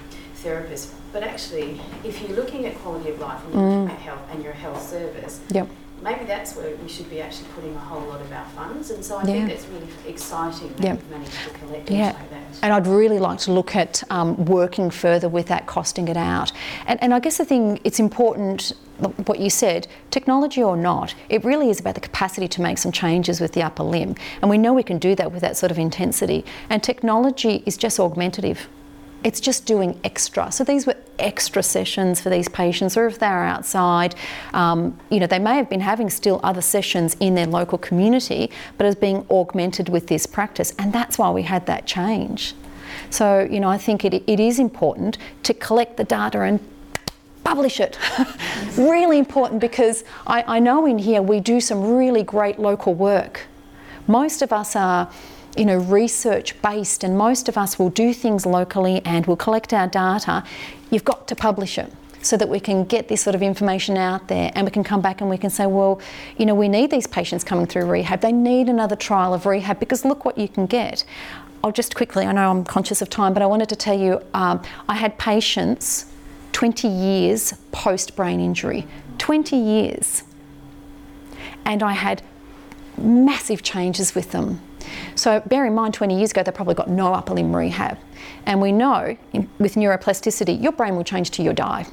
therapists 0.42 0.92
but 1.12 1.22
actually 1.22 1.80
if 2.04 2.20
you're 2.20 2.36
looking 2.36 2.66
at 2.66 2.76
quality 2.76 3.10
of 3.10 3.18
life 3.18 3.42
and 3.46 3.54
you're 3.54 3.62
mm. 3.62 3.98
health 3.98 4.22
and 4.30 4.42
your 4.42 4.52
health 4.52 4.88
service 4.88 5.40
yep. 5.50 5.68
Maybe 6.02 6.24
that's 6.24 6.54
where 6.54 6.74
we 6.76 6.88
should 6.88 7.08
be 7.08 7.20
actually 7.20 7.48
putting 7.54 7.74
a 7.74 7.78
whole 7.78 8.06
lot 8.08 8.20
of 8.20 8.30
our 8.32 8.44
funds 8.50 8.90
and 8.90 9.04
so 9.04 9.16
I 9.16 9.20
yeah. 9.20 9.26
think 9.26 9.48
that's 9.48 9.66
really 9.66 9.88
exciting 10.06 10.68
that 10.76 10.82
yep. 10.82 10.96
we've 10.98 11.10
managed 11.10 11.32
to 11.44 11.50
collect 11.50 11.90
yeah. 11.90 12.12
like 12.12 12.30
that. 12.30 12.42
And 12.62 12.72
I'd 12.72 12.86
really 12.86 13.18
like 13.18 13.38
to 13.40 13.52
look 13.52 13.74
at 13.76 14.02
um, 14.10 14.44
working 14.44 14.90
further 14.90 15.28
with 15.28 15.46
that, 15.46 15.66
costing 15.66 16.08
it 16.08 16.16
out. 16.16 16.52
And, 16.86 17.02
and 17.02 17.14
I 17.14 17.20
guess 17.20 17.38
the 17.38 17.44
thing, 17.44 17.80
it's 17.84 18.00
important 18.00 18.72
what 18.98 19.38
you 19.38 19.50
said, 19.50 19.86
technology 20.10 20.62
or 20.62 20.76
not, 20.76 21.14
it 21.28 21.44
really 21.44 21.68
is 21.70 21.80
about 21.80 21.94
the 21.94 22.00
capacity 22.00 22.48
to 22.48 22.62
make 22.62 22.78
some 22.78 22.92
changes 22.92 23.40
with 23.40 23.52
the 23.52 23.62
upper 23.62 23.82
limb. 23.82 24.14
And 24.40 24.50
we 24.50 24.58
know 24.58 24.72
we 24.72 24.82
can 24.82 24.98
do 24.98 25.14
that 25.16 25.32
with 25.32 25.42
that 25.42 25.56
sort 25.56 25.70
of 25.70 25.78
intensity. 25.78 26.44
And 26.70 26.82
technology 26.82 27.62
is 27.66 27.76
just 27.76 28.00
augmentative. 28.00 28.68
It's 29.26 29.40
just 29.40 29.66
doing 29.66 29.98
extra. 30.04 30.52
So 30.52 30.62
these 30.62 30.86
were 30.86 30.94
extra 31.18 31.60
sessions 31.60 32.20
for 32.20 32.30
these 32.30 32.48
patients, 32.48 32.96
or 32.96 33.08
if 33.08 33.18
they're 33.18 33.42
outside, 33.42 34.14
um, 34.54 34.96
you 35.10 35.18
know, 35.18 35.26
they 35.26 35.40
may 35.40 35.56
have 35.56 35.68
been 35.68 35.80
having 35.80 36.10
still 36.10 36.38
other 36.44 36.60
sessions 36.60 37.16
in 37.18 37.34
their 37.34 37.48
local 37.48 37.76
community, 37.76 38.52
but 38.78 38.86
as 38.86 38.94
being 38.94 39.26
augmented 39.28 39.88
with 39.88 40.06
this 40.06 40.26
practice. 40.26 40.72
And 40.78 40.92
that's 40.92 41.18
why 41.18 41.28
we 41.30 41.42
had 41.42 41.66
that 41.66 41.88
change. 41.88 42.54
So, 43.10 43.48
you 43.50 43.58
know, 43.58 43.68
I 43.68 43.78
think 43.78 44.04
it, 44.04 44.14
it 44.14 44.38
is 44.38 44.60
important 44.60 45.18
to 45.42 45.52
collect 45.52 45.96
the 45.96 46.04
data 46.04 46.42
and 46.42 46.60
publish 47.42 47.80
it. 47.80 47.98
really 48.78 49.18
important 49.18 49.60
because 49.60 50.04
I, 50.28 50.44
I 50.46 50.58
know 50.60 50.86
in 50.86 50.98
here 51.00 51.20
we 51.20 51.40
do 51.40 51.60
some 51.60 51.96
really 51.96 52.22
great 52.22 52.60
local 52.60 52.94
work. 52.94 53.48
Most 54.06 54.40
of 54.40 54.52
us 54.52 54.76
are 54.76 55.10
you 55.56 55.64
know, 55.64 55.78
research 55.78 56.60
based, 56.62 57.04
and 57.04 57.16
most 57.16 57.48
of 57.48 57.56
us 57.56 57.78
will 57.78 57.90
do 57.90 58.12
things 58.12 58.46
locally 58.46 59.00
and 59.04 59.26
will 59.26 59.36
collect 59.36 59.72
our 59.72 59.86
data. 59.86 60.44
You've 60.90 61.04
got 61.04 61.26
to 61.28 61.36
publish 61.36 61.78
it 61.78 61.92
so 62.22 62.36
that 62.36 62.48
we 62.48 62.58
can 62.58 62.84
get 62.84 63.08
this 63.08 63.22
sort 63.22 63.34
of 63.34 63.42
information 63.42 63.96
out 63.96 64.28
there 64.28 64.50
and 64.54 64.66
we 64.66 64.70
can 64.70 64.82
come 64.82 65.00
back 65.00 65.20
and 65.20 65.30
we 65.30 65.38
can 65.38 65.50
say, 65.50 65.66
well, 65.66 66.00
you 66.36 66.44
know, 66.44 66.54
we 66.54 66.68
need 66.68 66.90
these 66.90 67.06
patients 67.06 67.44
coming 67.44 67.66
through 67.66 67.86
rehab. 67.86 68.20
They 68.20 68.32
need 68.32 68.68
another 68.68 68.96
trial 68.96 69.32
of 69.32 69.46
rehab 69.46 69.78
because 69.78 70.04
look 70.04 70.24
what 70.24 70.36
you 70.36 70.48
can 70.48 70.66
get. 70.66 71.04
I'll 71.62 71.72
just 71.72 71.94
quickly, 71.94 72.26
I 72.26 72.32
know 72.32 72.50
I'm 72.50 72.64
conscious 72.64 73.00
of 73.00 73.10
time, 73.10 73.32
but 73.32 73.42
I 73.42 73.46
wanted 73.46 73.68
to 73.68 73.76
tell 73.76 73.98
you 73.98 74.20
um, 74.34 74.62
I 74.88 74.94
had 74.94 75.18
patients 75.18 76.06
20 76.52 76.88
years 76.88 77.54
post 77.70 78.16
brain 78.16 78.40
injury. 78.40 78.86
20 79.18 79.56
years. 79.56 80.22
And 81.64 81.82
I 81.82 81.92
had 81.92 82.22
massive 82.96 83.62
changes 83.62 84.14
with 84.14 84.32
them. 84.32 84.60
So 85.14 85.40
bear 85.40 85.66
in 85.66 85.74
mind, 85.74 85.94
20 85.94 86.16
years 86.16 86.30
ago, 86.30 86.42
they 86.42 86.52
probably 86.52 86.74
got 86.74 86.88
no 86.88 87.14
upper 87.14 87.34
limb 87.34 87.54
rehab. 87.54 87.98
And 88.44 88.60
we 88.60 88.72
know 88.72 89.16
in, 89.32 89.48
with 89.58 89.74
neuroplasticity, 89.74 90.62
your 90.62 90.72
brain 90.72 90.96
will 90.96 91.04
change 91.04 91.30
till 91.30 91.44
you 91.44 91.52
die. 91.52 91.86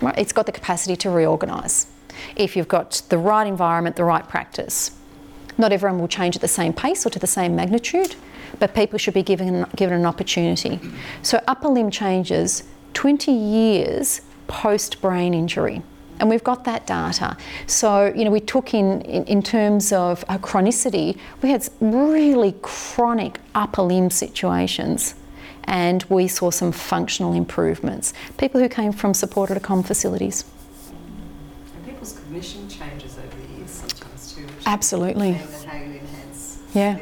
Right? 0.00 0.16
It's 0.18 0.32
got 0.32 0.46
the 0.46 0.52
capacity 0.52 0.96
to 0.96 1.10
reorganise 1.10 1.86
if 2.36 2.56
you've 2.56 2.68
got 2.68 3.02
the 3.08 3.18
right 3.18 3.46
environment, 3.46 3.96
the 3.96 4.04
right 4.04 4.26
practice. 4.28 4.92
Not 5.58 5.72
everyone 5.72 6.00
will 6.00 6.08
change 6.08 6.36
at 6.36 6.42
the 6.42 6.48
same 6.48 6.72
pace 6.72 7.04
or 7.06 7.10
to 7.10 7.18
the 7.18 7.26
same 7.26 7.54
magnitude, 7.54 8.16
but 8.58 8.74
people 8.74 8.98
should 8.98 9.14
be 9.14 9.22
given, 9.22 9.66
given 9.76 9.94
an 9.94 10.06
opportunity. 10.06 10.80
So 11.22 11.42
upper 11.46 11.68
limb 11.68 11.90
changes 11.90 12.64
20 12.94 13.30
years 13.30 14.22
post 14.48 15.00
brain 15.00 15.34
injury. 15.34 15.82
And 16.20 16.28
we've 16.28 16.44
got 16.44 16.64
that 16.64 16.86
data. 16.86 17.36
So, 17.66 18.12
you 18.14 18.24
know, 18.24 18.30
we 18.30 18.40
took 18.40 18.74
in, 18.74 19.00
in, 19.02 19.24
in 19.24 19.42
terms 19.42 19.92
of 19.92 20.24
chronicity, 20.28 21.18
we 21.42 21.50
had 21.50 21.66
really 21.80 22.54
chronic 22.62 23.40
upper 23.54 23.82
limb 23.82 24.10
situations 24.10 25.14
and 25.64 26.04
we 26.08 26.28
saw 26.28 26.50
some 26.50 26.72
functional 26.72 27.32
improvements. 27.32 28.12
People 28.36 28.60
who 28.60 28.68
came 28.68 28.92
from 28.92 29.14
supported 29.14 29.60
accom 29.60 29.86
facilities. 29.86 30.44
And 31.76 31.86
people's 31.86 32.12
cognition 32.12 32.68
changes 32.68 33.18
over 33.18 33.28
the 33.28 33.58
years 33.58 33.70
sometimes 33.70 34.34
too. 34.34 34.46
Absolutely. 34.66 35.30
And 35.30 35.64
how 35.64 35.76
you 35.76 35.84
enhance 35.84 36.58
Yeah. 36.74 36.98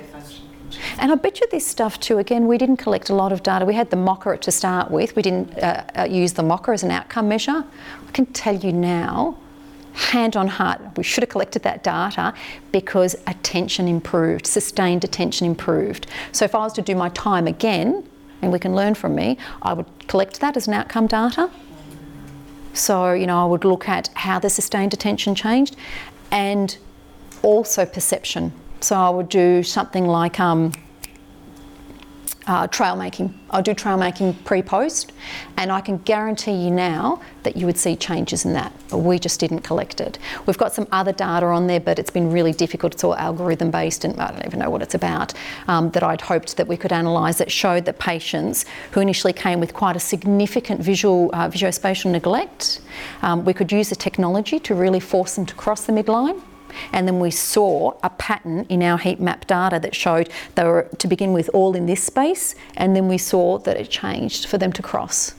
And 0.99 1.13
I 1.13 1.15
bet 1.15 1.41
you 1.41 1.47
this 1.51 1.67
stuff 1.67 1.99
too. 2.01 2.19
Again, 2.19 2.47
we 2.47 2.59
didn't 2.59 2.77
collect 2.77 3.09
a 3.09 3.15
lot 3.15 3.33
of 3.33 3.43
data. 3.43 3.65
We 3.65 3.75
had 3.75 3.91
the 3.91 3.97
MoCA 3.97 4.41
to 4.41 4.51
start 4.51 4.91
with. 4.91 5.15
We 5.17 5.23
didn't 5.23 5.57
uh, 5.59 5.85
uh, 5.97 6.05
use 6.05 6.33
the 6.33 6.43
MoCA 6.43 6.75
as 6.75 6.83
an 6.83 6.91
outcome 6.91 7.29
measure. 7.29 7.65
I 8.09 8.11
can 8.13 8.27
tell 8.27 8.57
you 8.57 8.73
now, 8.73 9.37
hand 9.93 10.37
on 10.37 10.49
heart, 10.49 10.81
we 10.97 11.03
should 11.03 11.23
have 11.23 11.29
collected 11.29 11.63
that 11.63 11.83
data 11.85 12.33
because 12.73 13.15
attention 13.27 13.87
improved, 13.87 14.47
sustained 14.47 15.05
attention 15.05 15.47
improved. 15.47 16.07
So 16.33 16.45
if 16.45 16.55
I 16.55 16.59
was 16.59 16.73
to 16.75 16.83
do 16.83 16.95
my 16.95 17.11
time 17.11 17.47
again, 17.47 18.09
and 18.41 18.53
we 18.53 18.59
can 18.59 18.75
learn 18.75 18.95
from 18.95 19.15
me, 19.15 19.37
I 19.63 19.73
would 19.73 19.87
collect 20.07 20.41
that 20.41 20.57
as 20.57 20.69
an 20.69 20.75
outcome 20.75 21.07
data. 21.07 21.51
So, 22.73 23.13
you 23.13 23.27
know, 23.27 23.43
I 23.43 23.47
would 23.47 23.65
look 23.65 23.89
at 23.89 24.09
how 24.15 24.39
the 24.39 24.49
sustained 24.49 24.95
attention 24.95 25.35
changed 25.35 25.77
and 26.31 26.77
also 27.43 27.85
perception. 27.85 28.53
So 28.81 28.95
I 28.97 29.11
would 29.11 29.29
do 29.29 29.63
something 29.65 30.07
like 30.07 30.39
um, 30.39 30.73
uh, 32.49 32.67
trail 32.67 32.97
making. 32.97 33.39
I'll 33.51 33.63
do 33.63 33.75
trail 33.75 33.99
making 33.99 34.35
pre 34.45 34.63
post, 34.63 35.13
and 35.59 35.71
I 35.71 35.81
can 35.81 35.99
guarantee 35.99 36.53
you 36.53 36.71
now 36.71 37.21
that 37.43 37.57
you 37.57 37.67
would 37.67 37.77
see 37.77 37.95
changes 37.95 38.45
in 38.45 38.55
that. 38.55 38.73
But 38.89 38.99
we 38.99 39.19
just 39.19 39.39
didn't 39.39 39.61
collect 39.61 40.01
it. 40.01 40.19
We've 40.47 40.59
got 40.59 40.73
some 40.73 40.89
other 40.91 41.13
data 41.13 41.47
on 41.47 41.67
there, 41.67 41.79
but 41.79 41.99
it's 41.99 42.11
been 42.11 42.33
really 42.33 42.53
difficult. 42.53 42.95
It's 42.95 43.05
all 43.05 43.15
algorithm 43.15 43.71
based, 43.71 44.05
and 44.05 44.19
I 44.19 44.31
don't 44.33 44.47
even 44.47 44.59
know 44.59 44.71
what 44.71 44.83
it's 44.83 44.95
about. 44.95 45.35
Um, 45.69 45.91
that 45.91 46.03
I'd 46.03 46.23
hoped 46.23 46.57
that 46.57 46.67
we 46.67 46.77
could 46.77 46.91
analyse 46.91 47.39
that 47.39 47.53
showed 47.53 47.85
that 47.85 47.99
patients 47.99 48.65
who 48.93 49.01
initially 49.01 49.35
came 49.35 49.61
with 49.61 49.75
quite 49.75 49.95
a 49.97 50.01
significant 50.01 50.81
visual 50.81 51.31
uh, 51.35 51.51
visuospatial 51.51 52.11
neglect, 52.11 52.81
um, 53.23 53.45
we 53.45 53.53
could 53.53 53.71
use 53.71 53.91
the 53.91 53.97
technology 53.97 54.59
to 54.61 54.75
really 54.75 55.01
force 55.01 55.37
them 55.37 55.45
to 55.47 55.55
cross 55.55 55.85
the 55.85 55.93
midline. 55.93 56.43
And 56.93 57.07
then 57.07 57.21
we 57.21 57.31
saw 57.31 57.97
a 58.03 58.11
pattern 58.11 58.67
in 58.69 58.83
our 58.83 58.99
heat 58.99 59.21
map 59.21 59.47
data 59.47 59.79
that 59.81 59.95
showed 59.95 60.31
they 60.55 60.65
were 60.65 60.89
to 60.99 61.09
begin 61.09 61.33
with 61.33 61.51
all 61.53 61.75
in 61.75 61.87
this 61.87 62.03
space, 62.03 62.55
and 62.77 62.95
then 62.95 63.09
we 63.09 63.19
saw 63.19 63.59
that 63.59 63.77
it 63.77 63.91
changed 63.91 64.47
for 64.47 64.59
them 64.59 64.73
to 64.73 64.83
cross. 64.83 65.35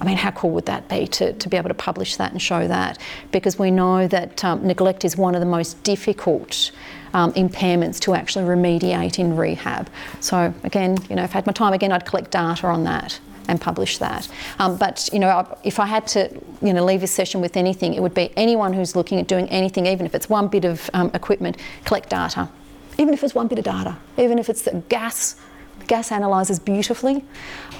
I 0.00 0.04
mean, 0.04 0.16
how 0.16 0.32
cool 0.32 0.50
would 0.50 0.66
that 0.66 0.88
be 0.88 1.06
to, 1.06 1.32
to 1.32 1.48
be 1.48 1.56
able 1.56 1.68
to 1.68 1.74
publish 1.74 2.16
that 2.16 2.32
and 2.32 2.42
show 2.42 2.66
that? 2.66 2.98
Because 3.30 3.58
we 3.58 3.70
know 3.70 4.08
that 4.08 4.44
um, 4.44 4.66
neglect 4.66 5.04
is 5.04 5.16
one 5.16 5.34
of 5.34 5.40
the 5.40 5.46
most 5.46 5.80
difficult 5.84 6.72
um, 7.12 7.32
impairments 7.34 8.00
to 8.00 8.14
actually 8.14 8.44
remediate 8.44 9.20
in 9.20 9.36
rehab. 9.36 9.88
So, 10.18 10.52
again, 10.64 10.98
you 11.08 11.14
know, 11.14 11.22
if 11.22 11.30
I 11.30 11.38
had 11.38 11.46
my 11.46 11.52
time 11.52 11.72
again, 11.72 11.92
I'd 11.92 12.04
collect 12.04 12.32
data 12.32 12.66
on 12.66 12.84
that 12.84 13.20
and 13.48 13.60
publish 13.60 13.98
that. 13.98 14.28
Um, 14.58 14.76
but 14.76 15.08
you 15.12 15.18
know, 15.18 15.56
if 15.64 15.78
I 15.78 15.86
had 15.86 16.06
to, 16.08 16.30
you 16.62 16.72
know, 16.72 16.84
leave 16.84 17.00
this 17.00 17.12
session 17.12 17.40
with 17.40 17.56
anything, 17.56 17.94
it 17.94 18.00
would 18.00 18.14
be 18.14 18.32
anyone 18.36 18.72
who's 18.72 18.96
looking 18.96 19.20
at 19.20 19.26
doing 19.26 19.48
anything, 19.48 19.86
even 19.86 20.06
if 20.06 20.14
it's 20.14 20.28
one 20.28 20.48
bit 20.48 20.64
of 20.64 20.90
um, 20.94 21.10
equipment, 21.14 21.56
collect 21.84 22.10
data. 22.10 22.48
Even 22.98 23.12
if 23.12 23.24
it's 23.24 23.34
one 23.34 23.48
bit 23.48 23.58
of 23.58 23.64
data, 23.64 23.96
even 24.18 24.38
if 24.38 24.48
it's 24.48 24.62
the 24.62 24.82
GAS, 24.88 25.36
GAS 25.88 26.12
analyzes 26.12 26.58
beautifully, 26.58 27.24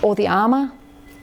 or 0.02 0.14
the 0.14 0.26
ARMA, 0.26 0.72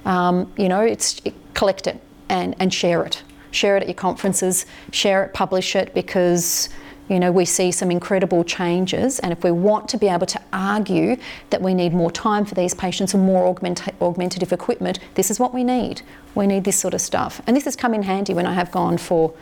um, 0.06 0.52
you 0.58 0.70
know, 0.70 0.82
it's 0.82 1.22
it, 1.26 1.34
collect 1.54 1.88
it 1.88 2.02
and, 2.30 2.56
and 2.60 2.74
share 2.74 3.04
it. 3.04 3.22
Share 3.52 3.76
it 3.76 3.84
at 3.84 3.90
your 3.90 3.96
conferences. 3.96 4.66
Share 4.92 5.26
it, 5.26 5.34
publish 5.34 5.76
it, 5.76 5.94
because 5.94 6.70
you 7.12 7.20
know, 7.20 7.30
we 7.30 7.44
see 7.44 7.74
some 7.74 7.92
incredible 7.92 8.46
changes, 8.46 9.20
and 9.20 9.34
if 9.34 9.44
we 9.44 9.52
want 9.52 9.90
to 9.90 9.98
be 9.98 10.08
able 10.08 10.26
to 10.28 10.42
argue 10.54 11.18
that 11.50 11.62
we 11.62 11.74
need 11.74 11.94
more 11.94 12.10
time 12.10 12.46
for 12.46 12.56
these 12.56 12.74
patients 12.74 13.14
and 13.14 13.22
more 13.26 13.54
augmenta- 13.54 13.94
augmentative 14.00 14.54
equipment, 14.54 14.98
this 15.16 15.30
is 15.30 15.38
what 15.38 15.54
we 15.54 15.66
need. 15.66 16.04
We 16.36 16.48
need 16.48 16.64
this 16.64 16.80
sort 16.80 16.94
of 16.94 17.02
stuff, 17.02 17.42
and 17.46 17.58
this 17.58 17.66
has 17.66 17.76
come 17.76 17.94
in 17.94 18.04
handy 18.04 18.34
when 18.34 18.46
I 18.46 18.54
have 18.54 18.72
gone 18.72 18.98
for, 18.98 19.34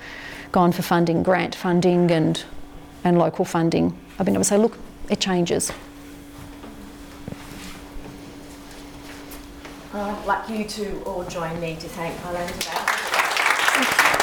gone 0.51 0.72
for 0.72 0.82
funding, 0.82 1.22
grant 1.22 1.53
funding, 1.53 2.09
and 2.09 2.43
and 3.03 3.20
local 3.20 3.45
funding. 3.45 3.95
I've 4.17 4.26
been 4.26 4.34
able 4.34 4.43
to 4.43 4.49
say, 4.49 4.57
look, 4.57 4.78
it 5.07 5.20
changes. 5.20 5.72
I'd 9.93 10.26
like 10.26 10.49
you 10.49 10.65
to 10.65 11.03
all 11.03 11.24
join 11.24 11.59
me 11.61 11.76
to 11.76 11.88
thank 11.88 12.26
Eileen 12.26 12.47
for 12.47 12.72
that. 12.72 14.15